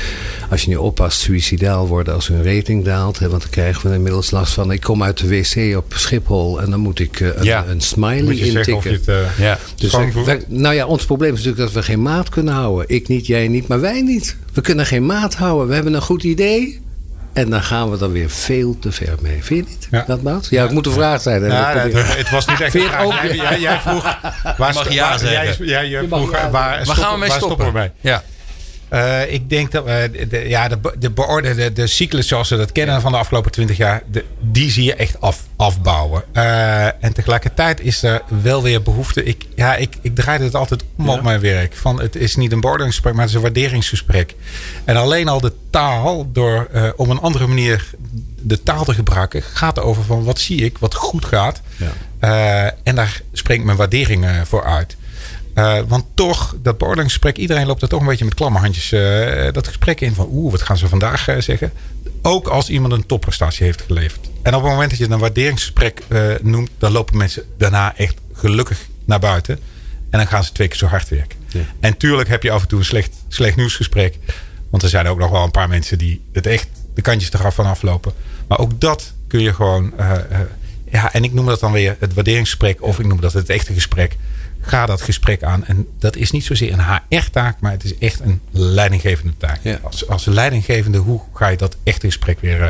als 0.51 0.63
je 0.63 0.69
niet 0.69 0.79
oppast, 0.79 1.21
suicidaal 1.59 1.87
worden 1.87 2.15
als 2.15 2.29
hun 2.29 2.45
rating 2.55 2.85
daalt. 2.85 3.19
Hè, 3.19 3.29
want 3.29 3.43
dan 3.43 3.51
krijgen 3.51 3.89
we 3.91 3.95
inmiddels 3.97 4.31
last 4.31 4.53
van. 4.53 4.71
Ik 4.73 4.81
kom 4.81 5.03
uit 5.03 5.19
de 5.19 5.29
wc 5.29 5.77
op 5.77 5.93
Schiphol. 5.97 6.61
En 6.61 6.71
dan 6.71 6.81
moet 6.81 6.99
ik 7.01 7.21
eh, 7.21 7.29
een, 7.37 7.45
Ja. 7.45 7.65
een 7.69 7.81
smiley 7.81 8.23
Moet 8.23 8.39
je 8.39 8.51
zeggen 8.51 8.77
of 8.77 8.85
intikken. 8.85 9.15
je 9.15 9.21
het 9.21 9.39
eh, 9.39 9.45
Ja. 9.45 9.59
Dus 9.77 9.93
wij- 9.93 10.13
wij- 10.25 10.45
nou 10.49 10.75
ja, 10.75 10.87
ons 10.87 11.05
probleem 11.05 11.31
is 11.35 11.37
natuurlijk 11.45 11.65
dat 11.65 11.73
we 11.73 11.83
geen 11.83 12.03
maat 12.03 12.29
kunnen 12.29 12.55
houden. 12.55 12.85
Ik 12.89 13.09
niet, 13.09 13.27
jij 13.27 13.49
niet, 13.49 13.69
maar 13.69 13.81
wij 13.81 14.01
niet. 14.03 14.37
We 14.53 14.61
kunnen 14.61 14.87
geen 14.87 15.07
maat 15.07 15.35
houden. 15.35 15.69
We 15.69 15.75
hebben 15.75 15.95
een 15.95 16.03
goed 16.03 16.23
idee. 16.23 16.81
En 17.33 17.51
dan 17.51 17.63
gaan 17.63 17.91
we 17.91 18.05
er 18.05 18.13
weer 18.13 18.31
veel 18.31 18.77
te 18.79 18.93
ver 18.93 19.15
mee. 19.21 19.39
Vind 19.45 19.67
je 19.69 19.75
niet? 19.75 19.89
Ja. 19.91 20.05
Dat 20.07 20.23
maat? 20.23 20.47
Ja, 20.51 20.63
het 20.63 20.71
moet 20.73 20.87
een 20.87 20.93
vraag 20.93 21.23
zijn. 21.23 21.43
hè. 21.43 21.49
Ja, 21.49 21.75
Dat 21.89 21.93
het, 22.17 22.31
was 22.31 22.47
niet 22.47 22.61
echt 22.61 22.75
een 22.75 22.81
vraag. 22.83 23.61
Jij, 23.61 23.79
vroeg... 23.81 24.03
Waar, 24.59 24.75
mag 24.75 24.93
ja 24.93 25.09
waar- 25.09 25.19
zeggen. 25.19 25.67
jij, 25.67 25.67
jij, 25.67 25.89
jij 25.89 26.03
Je 26.03 26.09
mag 26.09 26.19
vroeg 26.21 26.33
ja 26.33 26.51
waar, 26.51 26.51
Waar 26.71 26.85
stoppen, 26.85 27.03
gaan 27.05 27.13
we 27.13 27.19
mee 27.19 27.29
waar 27.29 27.39
stoppen? 27.39 27.59
stoppen 27.67 27.83
we 27.83 27.91
mee? 28.03 28.13
Ja. 28.13 28.23
Uh, 28.93 29.33
ik 29.33 29.51
denk 29.51 29.73
dat 29.73 29.85
we 29.85 30.27
de, 30.29 30.49
ja, 30.49 30.69
de, 30.69 30.79
de 30.99 31.11
beoordeelde 31.11 31.73
de 31.73 31.87
cyclus 31.87 32.29
zoals 32.29 32.49
we 32.49 32.57
dat 32.57 32.73
kennen 32.73 33.01
van 33.01 33.13
de 33.13 33.19
afgelopen 33.19 33.51
twintig 33.51 33.77
jaar, 33.77 34.03
de, 34.11 34.25
die 34.41 34.71
zie 34.71 34.85
je 34.85 34.95
echt 34.95 35.21
af, 35.21 35.47
afbouwen. 35.57 36.23
Uh, 36.33 37.05
en 37.05 37.13
tegelijkertijd 37.13 37.81
is 37.81 38.03
er 38.03 38.23
wel 38.43 38.63
weer 38.63 38.83
behoefte. 38.83 39.25
Ik, 39.25 39.47
ja, 39.55 39.75
ik, 39.77 39.97
ik 40.01 40.15
draaide 40.15 40.45
het 40.45 40.55
altijd 40.55 40.85
om 40.97 41.07
ja. 41.07 41.13
op 41.13 41.23
mijn 41.23 41.41
werk. 41.41 41.75
Van, 41.77 42.01
het 42.01 42.17
is 42.17 42.37
niet 42.37 42.53
een 42.53 42.61
beoordelingsgesprek, 42.61 43.15
maar 43.15 43.23
het 43.23 43.31
is 43.31 43.37
een 43.37 43.53
waarderingsgesprek. 43.53 44.35
En 44.85 44.97
alleen 44.97 45.29
al 45.29 45.41
de 45.41 45.53
taal, 45.71 46.33
door 46.33 46.69
uh, 46.75 46.89
op 46.97 47.09
een 47.09 47.21
andere 47.21 47.47
manier 47.47 47.91
de 48.41 48.63
taal 48.63 48.85
te 48.85 48.95
gebruiken, 48.95 49.43
gaat 49.43 49.81
over 49.81 50.05
van 50.05 50.25
wat 50.25 50.41
zie 50.41 50.65
ik, 50.65 50.79
wat 50.79 50.95
goed 50.95 51.25
gaat. 51.25 51.61
Ja. 51.77 52.75
en 52.83 52.95
daar 52.95 53.23
springt 53.33 53.65
mijn 53.65 53.77
waardering 53.77 54.27
voor 54.45 54.65
uit. 54.65 54.97
Uh, 55.55 55.81
want 55.87 56.05
toch, 56.15 56.57
dat 56.63 56.79
beoordelingsgesprek, 56.79 57.37
iedereen 57.37 57.67
loopt 57.67 57.83
er 57.83 57.89
toch 57.89 58.01
een 58.01 58.07
beetje 58.07 58.25
met 58.25 58.35
klamme 58.35 58.59
handjes 58.59 58.93
uh, 58.93 59.53
dat 59.53 59.67
gesprek 59.67 60.01
in 60.01 60.15
van 60.15 60.29
oeh, 60.31 60.51
wat 60.51 60.63
gaan 60.63 60.77
ze 60.77 60.89
vandaag 60.89 61.29
uh, 61.29 61.41
zeggen? 61.41 61.73
Ook 62.23 62.49
als 62.49 62.69
iemand 62.69 62.93
een 62.93 63.07
topprestatie 63.07 63.65
heeft 63.65 63.83
geleverd. 63.83 64.31
En 64.43 64.55
op 64.55 64.63
het 64.63 64.71
moment 64.71 64.89
dat 64.89 64.99
je 64.99 65.05
het 65.05 65.13
een 65.13 65.21
waarderingsgesprek 65.21 66.03
noemt, 66.43 66.71
dan 66.79 66.93
lopen 66.93 67.17
mensen 67.17 67.43
daarna 67.59 67.97
echt 67.97 68.15
gelukkig 68.33 68.79
naar 69.05 69.19
buiten. 69.19 69.59
En 70.11 70.19
dan 70.19 70.27
gaan 70.27 70.45
ze 70.45 70.53
twee 70.53 70.69
keer 70.69 70.77
zo 70.77 70.87
hard 70.87 71.09
werken. 71.09 71.39
Ja. 71.49 71.61
En 71.81 71.97
tuurlijk 71.97 72.29
heb 72.29 72.43
je 72.43 72.51
af 72.51 72.63
en 72.63 72.69
toe 72.69 72.79
een 72.79 72.85
slecht, 72.85 73.15
slecht 73.29 73.57
nieuwsgesprek. 73.57 74.19
Want 74.71 74.83
er 74.83 74.89
zijn 74.89 75.07
ook 75.07 75.19
nog 75.19 75.31
wel 75.31 75.45
een 75.45 75.51
paar 75.51 75.69
mensen 75.69 75.99
die 75.99 76.25
het 76.33 76.47
echt 76.47 76.69
de 76.95 77.03
kantjes 77.03 77.33
eraf 77.33 77.55
van 77.55 77.67
aflopen. 77.67 78.13
Maar 78.49 78.59
ook 78.59 78.81
dat 78.81 79.13
kun 79.27 79.41
je 79.41 79.55
gewoon. 79.55 79.93
ja, 80.91 81.13
en 81.13 81.25
ik 81.25 81.33
noem 81.33 81.47
dat 81.47 81.61
dan 81.61 81.73
weer 81.73 81.97
het 81.99 82.15
waarderingsgesprek. 82.15 82.83
Of 82.83 82.99
ik 82.99 83.07
noem 83.07 83.21
dat 83.21 83.33
het 83.33 83.49
echte 83.49 83.73
gesprek 83.73 84.17
ga 84.63 84.87
dat 84.87 85.03
gesprek 85.03 85.43
aan. 85.43 85.65
En 85.67 85.87
dat 85.99 86.17
is 86.17 86.31
niet 86.31 86.45
zozeer 86.45 86.73
een 86.73 87.01
HR-taak, 87.09 87.61
maar 87.61 87.73
het 87.73 87.85
is 87.85 87.99
echt 87.99 88.21
een 88.21 88.41
leidinggevende 88.51 89.33
taak. 89.37 89.61
Ja. 89.63 89.79
Als, 89.83 90.09
als 90.09 90.25
leidinggevende, 90.25 90.99
hoe 90.99 91.21
ga 91.35 91.49
je 91.49 91.57
dat 91.57 91.77
echte 91.85 92.07
gesprek 92.07 92.41
weer. 92.41 92.61
Uh, 92.61 92.69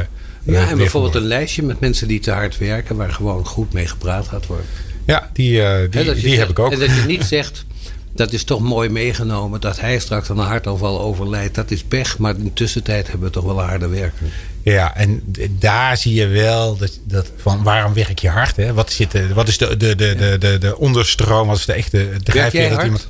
ja, 0.54 0.68
en 0.68 0.76
bijvoorbeeld 0.76 1.14
een 1.14 1.22
lijstje 1.22 1.62
met 1.62 1.80
mensen 1.80 2.08
die 2.08 2.20
te 2.20 2.30
hard 2.30 2.58
werken, 2.58 2.96
waar 2.96 3.12
gewoon 3.12 3.46
goed 3.46 3.72
mee 3.72 3.86
gepraat 3.86 4.28
gaat 4.28 4.46
worden. 4.46 4.66
Ja, 5.06 5.30
die, 5.32 5.60
uh, 5.60 5.78
die, 5.90 6.04
die 6.04 6.20
zegt, 6.20 6.36
heb 6.36 6.48
ik 6.48 6.58
ook. 6.58 6.72
En 6.72 6.78
dat 6.78 6.88
je 6.88 7.02
niet 7.06 7.24
zegt. 7.24 7.64
Dat 8.14 8.32
is 8.32 8.44
toch 8.44 8.60
mooi 8.60 8.88
meegenomen 8.88 9.60
dat 9.60 9.80
hij 9.80 9.98
straks 9.98 10.30
aan 10.30 10.38
een 10.38 10.46
hartaanval 10.46 11.00
overlijdt. 11.00 11.54
Dat 11.54 11.70
is 11.70 11.82
pech, 11.82 12.18
maar 12.18 12.34
in 12.34 12.44
de 12.44 12.52
tussentijd 12.52 13.08
hebben 13.08 13.26
we 13.26 13.32
toch 13.32 13.44
wel 13.44 13.60
harde 13.60 13.88
werker. 13.88 14.26
Ja, 14.62 14.96
en 14.96 15.34
daar 15.58 15.96
zie 15.96 16.14
je 16.14 16.26
wel 16.26 16.76
dat, 16.76 16.98
dat 17.04 17.30
van 17.36 17.62
waarom 17.62 17.94
werk 17.94 18.18
je 18.18 18.28
hard? 18.28 18.56
Hè? 18.56 18.74
Wat, 18.74 18.92
zit 18.92 19.10
de, 19.10 19.34
wat 19.34 19.48
is 19.48 19.58
de, 19.58 19.76
de, 19.76 19.94
de, 19.94 20.14
de, 20.14 20.38
de, 20.38 20.58
de 20.58 20.78
onderstroom? 20.78 21.46
Wat 21.46 21.58
is 21.58 21.66
de 21.66 21.72
echte 21.72 22.08
drijfveer 22.22 22.68
dat 22.68 22.82
iemand. 22.82 23.08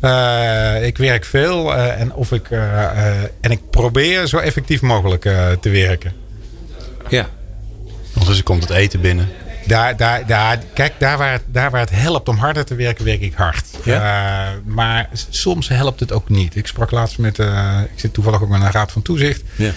Uh, 0.00 0.86
ik 0.86 0.98
werk 0.98 1.24
veel 1.24 1.72
uh, 1.72 2.00
en, 2.00 2.14
of 2.14 2.32
ik, 2.32 2.50
uh, 2.50 3.22
en 3.22 3.50
ik 3.50 3.60
probeer 3.70 4.26
zo 4.26 4.36
effectief 4.36 4.80
mogelijk 4.80 5.22
te 5.60 5.68
werken. 5.68 6.12
Ja. 7.08 7.28
Ondertussen 8.08 8.44
komt 8.44 8.62
het 8.62 8.72
eten 8.72 9.00
binnen. 9.00 9.28
Daar, 9.66 9.96
daar, 9.96 10.26
daar, 10.26 10.58
kijk, 10.74 10.92
daar 10.98 11.18
waar, 11.18 11.32
het, 11.32 11.42
daar 11.46 11.70
waar 11.70 11.80
het 11.80 11.90
helpt 11.90 12.28
om 12.28 12.36
harder 12.36 12.64
te 12.64 12.74
werken, 12.74 13.04
werk 13.04 13.20
ik 13.20 13.34
hard. 13.34 13.64
Ja? 13.84 14.46
Uh, 14.46 14.52
maar 14.64 15.08
soms 15.30 15.68
helpt 15.68 16.00
het 16.00 16.12
ook 16.12 16.28
niet. 16.28 16.56
Ik 16.56 16.66
sprak 16.66 16.90
laatst 16.90 17.18
met, 17.18 17.38
uh, 17.38 17.80
ik 17.92 18.00
zit 18.00 18.12
toevallig 18.12 18.42
ook 18.42 18.48
met 18.48 18.60
een 18.60 18.70
raad 18.70 18.92
van 18.92 19.02
toezicht. 19.02 19.42
Ja. 19.56 19.66
Uh, 19.66 19.72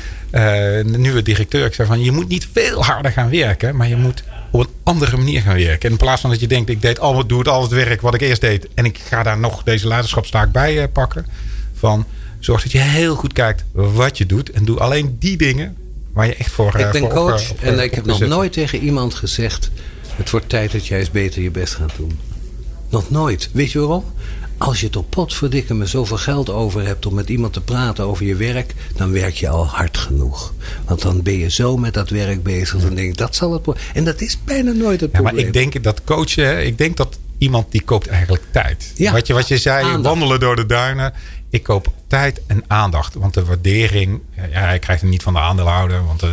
de 0.92 0.98
nieuwe 0.98 1.22
directeur. 1.22 1.66
Ik 1.66 1.74
zei 1.74 1.88
van, 1.88 2.04
je 2.04 2.12
moet 2.12 2.28
niet 2.28 2.48
veel 2.54 2.84
harder 2.86 3.12
gaan 3.12 3.30
werken, 3.30 3.76
maar 3.76 3.88
je 3.88 3.96
moet 3.96 4.24
op 4.52 4.62
een 4.62 4.70
andere 4.84 5.18
manier 5.18 5.42
gaan 5.42 5.56
werken. 5.56 5.82
En 5.82 5.92
in 5.92 5.98
plaats 5.98 6.22
van 6.22 6.30
dat 6.30 6.40
je 6.40 6.48
denkt, 6.48 6.70
ik 6.70 6.82
deed 6.82 7.00
al, 7.00 7.28
doe 7.28 7.40
het 7.40 7.48
al 7.48 7.62
het 7.62 7.72
werk 7.72 8.02
wat 8.02 8.14
ik 8.14 8.22
eerst 8.22 8.42
deed. 8.42 8.68
En 8.74 8.86
ik 8.86 8.98
ga 8.98 9.24
daar 9.24 9.40
nog 9.40 9.64
deze 9.64 9.88
leiderschapstaak 9.88 10.52
bij 10.52 10.88
pakken. 10.88 11.26
Van, 11.74 12.06
zorg 12.40 12.64
dat 12.64 12.72
je 12.72 12.80
heel 12.80 13.16
goed 13.16 13.34
kijkt 13.34 13.64
wat 13.72 14.18
je 14.18 14.26
doet. 14.26 14.52
En 14.52 14.66
doe 14.66 14.80
alleen 14.80 15.16
die 15.20 15.38
dingen 15.38 15.76
waar 16.20 16.28
je 16.28 16.36
echt 16.36 16.52
voor. 16.52 16.80
Ik 16.80 16.92
ben 16.92 17.02
voor 17.02 17.10
coach 17.10 17.50
op, 17.50 17.58
op, 17.58 17.64
en 17.64 17.80
ik 17.80 17.94
heb 17.94 18.06
nog 18.06 18.20
nooit 18.20 18.54
tegen 18.54 18.80
iemand 18.80 19.14
gezegd: 19.14 19.72
Het 20.16 20.30
wordt 20.30 20.50
tijd 20.50 20.72
dat 20.72 20.88
jij 20.88 21.00
eens 21.00 21.12
beter 21.12 21.42
je 21.42 21.52
best 21.52 21.74
gaat 21.74 21.92
doen. 21.98 22.20
Nog 22.90 23.10
nooit. 23.10 23.50
Weet 23.54 23.72
je 23.72 23.80
waarom? 23.80 24.04
Als 24.58 24.80
je 24.80 24.86
het 24.86 24.96
op 24.96 25.10
potverdikke 25.10 25.74
me 25.74 25.86
zoveel 25.86 26.18
geld 26.18 26.50
over 26.50 26.86
hebt 26.86 27.06
om 27.06 27.14
met 27.14 27.30
iemand 27.30 27.54
te 27.54 27.62
praten 27.62 28.06
over 28.06 28.26
je 28.26 28.36
werk, 28.36 28.74
dan 28.96 29.12
werk 29.12 29.34
je 29.34 29.50
al 29.50 29.66
hard 29.66 29.98
genoeg. 29.98 30.54
Want 30.86 31.02
dan 31.02 31.22
ben 31.22 31.38
je 31.38 31.50
zo 31.50 31.78
met 31.78 31.94
dat 31.94 32.10
werk 32.10 32.44
bezig. 32.44 32.82
Dan 32.82 32.96
denk 32.96 33.08
ik, 33.08 33.18
dat 33.18 33.36
zal 33.36 33.54
het 33.54 33.78
En 33.94 34.04
dat 34.04 34.22
is 34.22 34.38
bijna 34.46 34.72
nooit 34.72 35.02
het 35.02 35.12
ja, 35.12 35.20
probleem. 35.20 35.36
Maar 35.36 35.46
ik 35.46 35.54
denk 35.54 35.84
dat 35.84 36.04
coachen, 36.04 36.66
ik 36.66 36.78
denk 36.78 36.98
dat 36.98 37.18
iemand 37.38 37.72
die 37.72 37.82
koopt 37.82 38.08
eigenlijk 38.08 38.44
tijd. 38.52 38.92
Ja, 38.96 39.12
wat, 39.12 39.28
je, 39.28 39.34
wat 39.34 39.48
je 39.48 39.58
zei, 39.58 39.84
aandacht. 39.84 40.04
wandelen 40.04 40.40
door 40.40 40.56
de 40.56 40.66
duinen. 40.66 41.14
Ik 41.50 41.64
koop 41.64 41.88
tijd 42.08 42.41
en 42.47 42.64
aandacht. 42.68 43.14
Want 43.14 43.34
de 43.34 43.45
waardering, 43.45 44.22
ja, 44.36 44.60
hij 44.60 44.80
krijgt 44.80 45.02
het 45.02 45.12
niet 45.12 45.24
van 45.24 45.34
de 45.34 45.39
aandeelhouder. 45.39 46.06
Want 46.06 46.24
uh, 46.24 46.30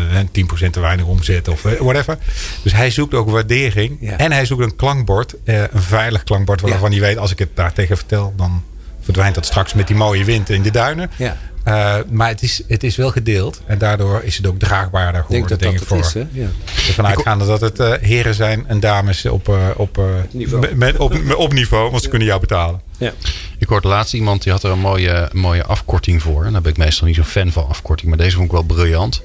10% 0.66 0.70
te 0.70 0.80
weinig 0.80 1.06
omzet 1.06 1.48
of 1.48 1.62
whatever. 1.62 2.18
Dus 2.62 2.72
hij 2.72 2.90
zoekt 2.90 3.14
ook 3.14 3.30
waardering. 3.30 3.96
Ja. 4.00 4.16
En 4.16 4.32
hij 4.32 4.46
zoekt 4.46 4.62
een 4.62 4.76
klankbord. 4.76 5.34
Uh, 5.44 5.60
een 5.60 5.82
veilig 5.82 6.24
klankbord. 6.24 6.60
Waarvan 6.60 6.92
ja. 6.92 6.98
hij 6.98 7.06
weet, 7.06 7.18
als 7.18 7.30
ik 7.30 7.38
het 7.38 7.56
daar 7.56 7.72
tegen 7.72 7.96
vertel, 7.96 8.32
dan 8.36 8.62
verdwijnt 9.00 9.34
dat 9.34 9.46
straks 9.46 9.74
met 9.74 9.86
die 9.86 9.96
mooie 9.96 10.24
wind 10.24 10.50
in 10.50 10.62
de 10.62 10.70
duinen. 10.70 11.10
Ja. 11.16 11.36
Uh, 11.68 11.96
maar 12.10 12.28
het 12.28 12.42
is, 12.42 12.62
het 12.68 12.84
is 12.84 12.96
wel 12.96 13.10
gedeeld. 13.10 13.60
En 13.66 13.78
daardoor 13.78 14.22
is 14.22 14.36
het 14.36 14.46
ook 14.46 14.58
draagbaarder 14.58 15.24
geworden, 15.24 15.58
denk, 15.58 15.80
ik, 15.80 15.86
voor. 15.86 15.98
Is, 15.98 16.14
hè? 16.14 16.24
Ja. 16.32 16.48
Ervan 16.86 17.06
uitgaande 17.06 17.46
dat 17.46 17.60
het 17.60 17.80
uh, 17.80 17.92
heren 18.00 18.34
zijn 18.34 18.64
en 18.66 18.80
dames 18.80 19.26
op, 19.26 19.48
uh, 19.48 19.68
op, 19.76 20.00
niveau. 20.30 20.74
Met, 20.74 20.96
op, 20.96 21.34
op 21.36 21.52
niveau. 21.52 21.90
Want 21.90 22.02
ze 22.02 22.08
kunnen 22.08 22.28
jou 22.28 22.40
betalen. 22.40 22.80
Ja. 22.98 23.12
Ik 23.58 23.68
hoorde 23.68 23.88
laatst 23.88 24.14
iemand 24.14 24.42
die 24.42 24.52
had 24.52 24.62
er 24.62 24.70
een 24.70 24.78
mooie, 24.78 25.30
mooie 25.32 25.64
afkorting 25.64 26.22
voor. 26.22 26.44
En 26.44 26.52
daar 26.52 26.62
ben 26.62 26.72
ik 26.72 26.78
meestal 26.78 27.06
niet 27.06 27.16
zo'n 27.16 27.24
fan 27.24 27.52
van 27.52 27.68
afkorting. 27.68 28.08
Maar 28.08 28.18
deze 28.18 28.36
vond 28.36 28.46
ik 28.46 28.52
wel 28.52 28.62
briljant. 28.62 29.22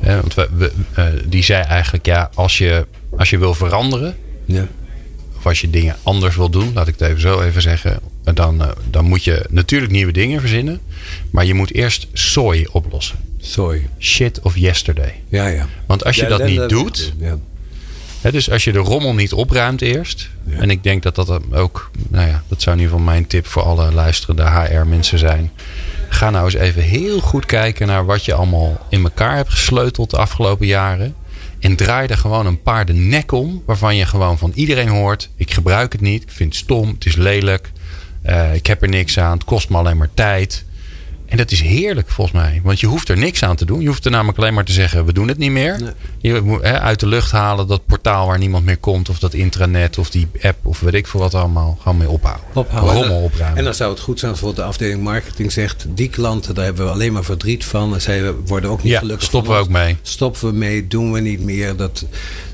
want 0.00 0.34
we, 0.34 0.48
we, 0.52 0.72
die 1.26 1.42
zei 1.42 1.62
eigenlijk, 1.62 2.06
ja, 2.06 2.30
als 2.34 2.58
je, 2.58 2.86
als 3.16 3.30
je 3.30 3.38
wil 3.38 3.54
veranderen... 3.54 4.16
Ja. 4.44 4.66
of 5.36 5.46
als 5.46 5.60
je 5.60 5.70
dingen 5.70 5.96
anders 6.02 6.36
wil 6.36 6.50
doen, 6.50 6.72
laat 6.74 6.88
ik 6.88 6.94
het 6.98 7.08
even 7.08 7.20
zo 7.20 7.40
even 7.40 7.62
zeggen 7.62 8.00
dan, 8.34 8.62
dan 8.90 9.04
moet 9.04 9.24
je 9.24 9.46
natuurlijk 9.50 9.92
nieuwe 9.92 10.12
dingen 10.12 10.40
verzinnen. 10.40 10.80
Maar 11.30 11.44
je 11.44 11.54
moet 11.54 11.74
eerst 11.74 12.06
soy 12.12 12.68
oplossen. 12.72 13.18
Soy. 13.40 13.88
Shit 13.98 14.40
of 14.40 14.56
yesterday. 14.56 15.14
Ja, 15.28 15.46
ja. 15.46 15.66
Want 15.86 16.04
als 16.04 16.16
je 16.16 16.22
ja, 16.22 16.28
dat 16.28 16.44
niet 16.44 16.68
doet. 16.68 17.12
Ja. 17.18 17.38
Hè, 18.20 18.32
dus 18.32 18.50
als 18.50 18.64
je 18.64 18.72
de 18.72 18.78
rommel 18.78 19.14
niet 19.14 19.32
opruimt 19.32 19.82
eerst. 19.82 20.30
Ja. 20.46 20.58
En 20.58 20.70
ik 20.70 20.82
denk 20.82 21.02
dat 21.02 21.14
dat 21.14 21.40
ook. 21.52 21.90
Nou 22.08 22.28
ja, 22.28 22.42
dat 22.48 22.62
zou 22.62 22.76
in 22.76 22.82
ieder 22.82 22.96
geval 22.98 23.12
mijn 23.12 23.26
tip 23.26 23.46
voor 23.46 23.62
alle 23.62 23.92
luisterende 23.92 24.50
HR-mensen 24.50 25.18
zijn. 25.18 25.50
Ga 26.08 26.30
nou 26.30 26.44
eens 26.44 26.54
even 26.54 26.82
heel 26.82 27.20
goed 27.20 27.46
kijken 27.46 27.86
naar 27.86 28.04
wat 28.04 28.24
je 28.24 28.34
allemaal 28.34 28.86
in 28.88 29.02
elkaar 29.02 29.36
hebt 29.36 29.50
gesleuteld 29.50 30.10
de 30.10 30.16
afgelopen 30.16 30.66
jaren. 30.66 31.14
En 31.58 31.76
draai 31.76 32.08
er 32.08 32.16
gewoon 32.16 32.46
een 32.46 32.62
paar 32.62 32.86
de 32.86 32.92
nek 32.92 33.32
om. 33.32 33.62
Waarvan 33.66 33.96
je 33.96 34.06
gewoon 34.06 34.38
van 34.38 34.52
iedereen 34.54 34.88
hoort. 34.88 35.30
Ik 35.36 35.52
gebruik 35.52 35.92
het 35.92 36.00
niet. 36.00 36.22
Ik 36.22 36.30
vind 36.30 36.52
het 36.54 36.62
stom. 36.62 36.88
Het 36.88 37.06
is 37.06 37.16
lelijk. 37.16 37.70
Uh, 38.26 38.54
ik 38.54 38.66
heb 38.66 38.82
er 38.82 38.88
niks 38.88 39.18
aan. 39.18 39.32
Het 39.32 39.44
kost 39.44 39.68
me 39.68 39.76
alleen 39.76 39.96
maar 39.96 40.10
tijd. 40.14 40.64
En 41.30 41.36
dat 41.36 41.50
is 41.50 41.60
heerlijk 41.60 42.10
volgens 42.10 42.36
mij. 42.36 42.60
Want 42.64 42.80
je 42.80 42.86
hoeft 42.86 43.08
er 43.08 43.18
niks 43.18 43.42
aan 43.42 43.56
te 43.56 43.64
doen. 43.64 43.80
Je 43.80 43.86
hoeft 43.86 44.04
er 44.04 44.10
namelijk 44.10 44.38
alleen 44.38 44.54
maar 44.54 44.64
te 44.64 44.72
zeggen: 44.72 45.04
we 45.04 45.12
doen 45.12 45.28
het 45.28 45.38
niet 45.38 45.50
meer. 45.50 45.80
Nee. 45.80 46.32
Je 46.32 46.40
moet 46.40 46.62
hè, 46.62 46.80
uit 46.80 47.00
de 47.00 47.06
lucht 47.06 47.30
halen 47.30 47.66
dat 47.66 47.86
portaal 47.86 48.26
waar 48.26 48.38
niemand 48.38 48.64
meer 48.64 48.76
komt. 48.76 49.08
Of 49.08 49.18
dat 49.18 49.34
intranet 49.34 49.98
of 49.98 50.10
die 50.10 50.28
app 50.42 50.66
of 50.66 50.80
weet 50.80 50.94
ik 50.94 51.06
veel 51.06 51.20
wat 51.20 51.34
allemaal. 51.34 51.78
Gewoon 51.82 51.98
mee 51.98 52.08
ophouden. 52.08 52.44
ophouden. 52.54 52.94
Rommel 52.94 53.22
opruimen. 53.22 53.58
En 53.58 53.64
dan 53.64 53.74
zou 53.74 53.90
het 53.90 54.00
goed 54.00 54.18
zijn 54.18 54.30
als 54.30 54.40
bijvoorbeeld 54.40 54.68
de 54.68 54.72
afdeling 54.72 55.02
marketing 55.02 55.52
zegt: 55.52 55.86
die 55.88 56.08
klanten, 56.08 56.54
daar 56.54 56.64
hebben 56.64 56.84
we 56.84 56.92
alleen 56.92 57.12
maar 57.12 57.24
verdriet 57.24 57.64
van. 57.64 58.00
Zij 58.00 58.32
worden 58.32 58.70
ook 58.70 58.82
niet 58.82 58.92
ja, 58.92 58.98
gelukkig. 58.98 59.26
Stoppen 59.26 59.52
we 59.52 59.58
ook 59.58 59.68
mee. 59.68 59.96
Stoppen 60.02 60.48
we 60.48 60.52
mee, 60.52 60.86
doen 60.86 61.12
we 61.12 61.20
niet 61.20 61.40
meer. 61.40 61.76
Dat, 61.76 62.04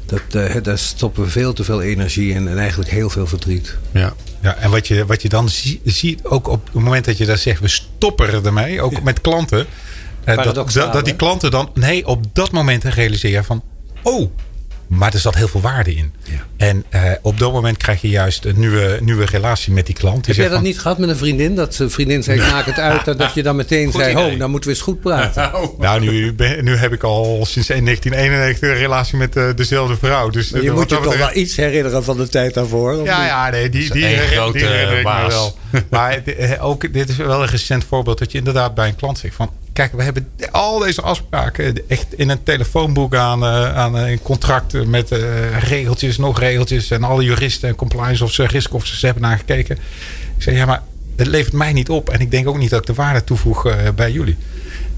dat, 0.06 0.20
uh, 0.36 0.54
daar 0.62 0.78
stoppen 0.78 1.24
we 1.24 1.30
veel 1.30 1.52
te 1.52 1.64
veel 1.64 1.82
energie 1.82 2.32
in 2.32 2.48
en 2.48 2.58
eigenlijk 2.58 2.90
heel 2.90 3.10
veel 3.10 3.26
verdriet. 3.26 3.76
Ja. 3.90 4.14
Ja, 4.40 4.56
en 4.56 4.70
wat 4.70 4.88
je, 4.88 5.06
wat 5.06 5.22
je 5.22 5.28
dan 5.28 5.48
zie, 5.48 5.80
ziet, 5.84 6.24
ook 6.24 6.48
op 6.48 6.64
het 6.64 6.74
moment 6.74 7.04
dat 7.04 7.16
je 7.16 7.26
dat 7.26 7.38
zegt, 7.38 7.60
we 7.60 7.68
stoppen 7.68 8.44
ermee, 8.44 8.82
ook 8.82 8.92
ja. 8.92 9.00
met 9.02 9.20
klanten. 9.20 9.66
Uh, 10.24 10.36
dat, 10.42 10.54
dat, 10.54 10.72
dat, 10.72 11.04
die 11.04 11.16
klanten 11.16 11.50
dan, 11.50 11.70
nee, 11.74 12.06
op 12.06 12.24
dat 12.32 12.50
moment 12.50 12.84
realiseren 12.84 13.44
van, 13.44 13.62
oh, 14.02 14.30
maar 14.86 15.12
er 15.12 15.18
zat 15.18 15.34
heel 15.34 15.48
veel 15.48 15.60
waarde 15.60 15.94
in. 15.94 16.12
Ja. 16.22 16.32
En 16.56 16.84
uh, 16.94 17.00
op 17.22 17.38
dat 17.38 17.52
moment 17.52 17.76
krijg 17.76 18.00
je 18.00 18.08
juist 18.08 18.44
een 18.44 18.58
nieuwe, 18.58 18.98
nieuwe 19.02 19.24
relatie 19.24 19.72
met 19.72 19.86
die 19.86 19.94
klant. 19.94 20.16
Die 20.24 20.26
Heb 20.26 20.36
jij 20.36 20.44
dat 20.44 20.54
van, 20.54 20.62
niet 20.66 20.80
gehad 20.80 20.98
met 20.98 21.08
een 21.08 21.16
vriendin? 21.16 21.54
Dat 21.54 21.78
een 21.78 21.90
vriendin 21.90 22.22
zei, 22.22 22.40
ik 22.40 22.50
maak 22.50 22.66
het 22.66 22.78
uit. 22.78 23.18
Dat 23.18 23.34
je 23.34 23.42
dan 23.42 23.56
meteen 23.56 23.90
Goed 23.90 24.00
zei, 24.00 24.12
idee. 24.12 24.32
oh, 24.32 24.38
dan 24.38 24.50
moeten 24.50 24.70
we 24.70 24.74
eens 24.76 24.84
goed 24.84 25.00
praten. 25.00 25.50
nou, 25.78 26.00
nu, 26.00 26.32
ben- 26.32 26.64
nu 26.64 26.74
heb 26.76 26.92
ik 26.92 27.02
al 27.02 27.24
sinds 27.48 27.68
1991 27.68 28.68
een 28.68 28.74
relatie 28.76 29.16
met 29.18 29.36
uh, 29.36 29.48
dezelfde 29.54 29.96
vrouw. 29.96 30.30
Dus 30.30 30.50
Maar 30.50 30.62
je 30.62 30.68
uh, 30.68 30.74
moet 30.74 30.90
je 30.90 30.96
toch 30.96 31.16
wel 31.16 31.30
iets 31.34 31.56
herinneren 31.56 32.04
van 32.04 32.16
de 32.16 32.28
tijd 32.28 32.54
daarvoor. 32.54 32.92
Ja, 32.94 32.98
niet? 32.98 33.26
ja, 33.28 33.50
nee, 33.50 33.68
die, 33.68 33.92
die, 33.92 34.16
grote 34.16 34.58
herinner 34.58 34.98
ik 34.98 35.04
me 35.04 35.24
wel. 35.28 35.56
Maar 35.90 36.22
dit- 36.24 36.36
eh, 36.36 36.64
ook, 36.64 36.92
dit 36.92 37.08
is 37.08 37.16
wel 37.16 37.42
een 37.42 37.48
recent 37.48 37.84
voorbeeld 37.84 38.18
dat 38.18 38.32
je 38.32 38.38
inderdaad 38.38 38.74
bij 38.74 38.88
een 38.88 38.96
klant 38.96 39.18
zegt 39.18 39.34
van... 39.34 39.50
Kijk, 39.76 39.92
we 39.92 40.02
hebben 40.02 40.28
al 40.50 40.78
deze 40.78 41.02
afspraken 41.02 41.88
echt 41.88 42.06
in 42.14 42.28
een 42.28 42.42
telefoonboek 42.42 43.14
aan, 43.14 43.42
eh, 43.42 43.76
aan 43.76 43.94
een 43.94 44.22
contract 44.22 44.86
met 44.86 45.12
eh, 45.12 45.58
regeltjes, 45.58 46.18
nog 46.18 46.38
regeltjes. 46.38 46.90
En 46.90 47.04
alle 47.04 47.24
juristen 47.24 47.68
en 47.68 47.74
compliance 47.74 48.24
officers, 48.24 48.52
risk 48.52 48.74
officers 48.74 49.02
hebben 49.02 49.22
naar 49.22 49.38
gekeken. 49.38 49.76
Ik 50.36 50.42
zei, 50.42 50.56
ja, 50.56 50.64
maar 50.64 50.82
het 51.16 51.26
levert 51.26 51.52
mij 51.52 51.72
niet 51.72 51.88
op. 51.88 52.10
En 52.10 52.20
ik 52.20 52.30
denk 52.30 52.48
ook 52.48 52.58
niet 52.58 52.70
dat 52.70 52.80
ik 52.80 52.86
de 52.86 52.94
waarde 52.94 53.24
toevoeg 53.24 53.66
uh, 53.66 53.74
bij 53.94 54.12
jullie. 54.12 54.36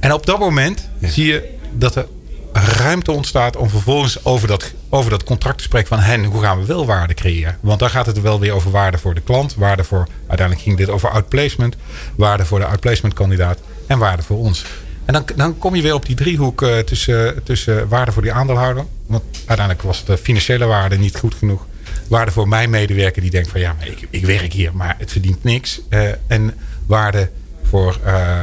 En 0.01 0.13
op 0.13 0.27
dat 0.27 0.39
moment 0.39 0.89
zie 1.01 1.27
je 1.27 1.55
dat 1.73 1.97
er 1.97 2.07
ruimte 2.53 3.13
ontstaat 3.13 3.57
om 3.57 3.69
vervolgens 3.69 4.25
over 4.25 4.49
dat, 4.49 4.73
over 4.89 5.11
dat 5.11 5.25
contract 5.25 5.59
te 5.59 5.65
spreken 5.65 5.89
van 5.89 5.99
hen, 5.99 6.25
hoe 6.25 6.43
gaan 6.43 6.59
we 6.61 6.67
wel 6.67 6.87
waarde 6.87 7.15
creëren? 7.15 7.59
Want 7.61 7.79
dan 7.79 7.91
gaat 7.91 8.07
het 8.07 8.21
wel 8.21 8.41
weer 8.41 8.53
over 8.53 8.71
waarde 8.71 8.99
voor 8.99 9.15
de 9.15 9.21
klant, 9.21 9.55
waarde 9.55 9.85
voor, 9.85 10.09
uiteindelijk 10.27 10.67
ging 10.67 10.77
dit 10.77 10.89
over 10.89 11.11
outplacement, 11.11 11.77
waarde 12.17 12.45
voor 12.45 12.59
de 12.59 12.67
outplacement 12.67 13.15
kandidaat 13.15 13.59
en 13.89 13.99
waarde 13.99 14.23
voor 14.23 14.39
ons. 14.39 14.65
En 15.05 15.13
dan, 15.13 15.25
dan 15.37 15.59
kom 15.59 15.75
je 15.75 15.83
weer 15.83 15.95
op 15.95 16.07
die 16.07 16.17
driehoek 16.17 16.63
uh, 16.63 16.79
tussen, 16.79 17.45
tussen 17.45 17.89
waarde 17.89 18.13
voor 18.13 18.23
die 18.23 18.33
aandeelhouder. 18.33 18.85
Want 19.07 19.23
uiteindelijk 19.47 19.83
was 19.83 20.05
de 20.05 20.19
financiële 20.19 20.65
waarde 20.65 20.99
niet 20.99 21.17
goed 21.17 21.35
genoeg. 21.35 21.67
Waarde 22.09 22.33
voor 22.33 22.49
mijn 22.49 22.71
medewerker 22.71 23.23
die 23.23 23.31
denkt 23.31 23.49
van 23.49 23.61
ja, 23.61 23.77
ik, 23.81 24.07
ik 24.11 24.25
werk 24.25 24.53
hier, 24.53 24.71
maar 24.75 24.95
het 24.99 25.13
verdient 25.13 25.45
niks. 25.45 25.81
Uh, 25.91 26.09
en 26.27 26.55
waarde 26.87 27.31
voor, 27.63 27.99
uh, 28.07 28.39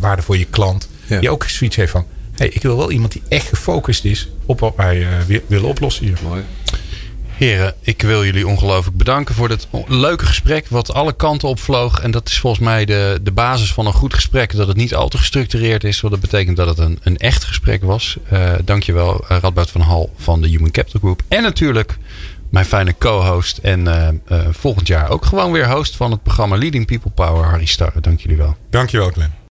waarde 0.00 0.22
voor 0.22 0.38
je 0.38 0.44
klant. 0.44 0.88
Ja. 1.06 1.20
Die 1.20 1.30
ook 1.30 1.44
zoiets 1.44 1.76
heeft 1.76 1.92
van 1.92 2.06
hey, 2.34 2.48
ik 2.48 2.62
wil 2.62 2.76
wel 2.76 2.90
iemand 2.90 3.12
die 3.12 3.22
echt 3.28 3.48
gefocust 3.48 4.04
is 4.04 4.28
op 4.46 4.60
wat 4.60 4.76
wij 4.76 5.06
willen 5.46 5.68
oplossen 5.68 6.04
hier. 6.04 6.18
Mooi. 6.22 6.42
Heren, 7.36 7.74
ik 7.80 8.02
wil 8.02 8.24
jullie 8.24 8.46
ongelooflijk 8.46 8.96
bedanken 8.96 9.34
voor 9.34 9.48
dit 9.48 9.68
leuke 9.86 10.26
gesprek. 10.26 10.66
Wat 10.68 10.94
alle 10.94 11.12
kanten 11.12 11.48
opvloog. 11.48 12.00
En 12.00 12.10
dat 12.10 12.28
is 12.28 12.38
volgens 12.38 12.62
mij 12.64 12.84
de, 12.84 13.18
de 13.22 13.32
basis 13.32 13.72
van 13.72 13.86
een 13.86 13.92
goed 13.92 14.14
gesprek. 14.14 14.56
Dat 14.56 14.68
het 14.68 14.76
niet 14.76 14.94
al 14.94 15.08
te 15.08 15.18
gestructureerd 15.18 15.84
is. 15.84 16.00
Want 16.00 16.12
dat 16.12 16.22
betekent 16.22 16.56
dat 16.56 16.66
het 16.66 16.78
een, 16.78 16.98
een 17.02 17.16
echt 17.16 17.44
gesprek 17.44 17.82
was. 17.82 18.16
Uh, 18.32 18.52
dankjewel 18.64 19.24
uh, 19.30 19.38
Radboud 19.40 19.70
van 19.70 19.80
Hal 19.80 20.12
van 20.16 20.40
de 20.40 20.48
Human 20.48 20.70
Capital 20.70 21.00
Group. 21.00 21.22
En 21.28 21.42
natuurlijk 21.42 21.98
mijn 22.50 22.64
fijne 22.64 22.94
co-host. 22.98 23.58
En 23.58 23.80
uh, 23.80 24.38
volgend 24.50 24.86
jaar 24.86 25.10
ook 25.10 25.24
gewoon 25.24 25.52
weer 25.52 25.70
host 25.70 25.96
van 25.96 26.10
het 26.10 26.22
programma 26.22 26.56
Leading 26.56 26.86
People 26.86 27.10
Power. 27.10 27.44
Harry 27.44 27.66
Starre, 27.66 28.00
dank 28.00 28.20
jullie 28.20 28.36
wel. 28.36 28.56
Dankjewel 28.70 29.10
Glenn. 29.10 29.32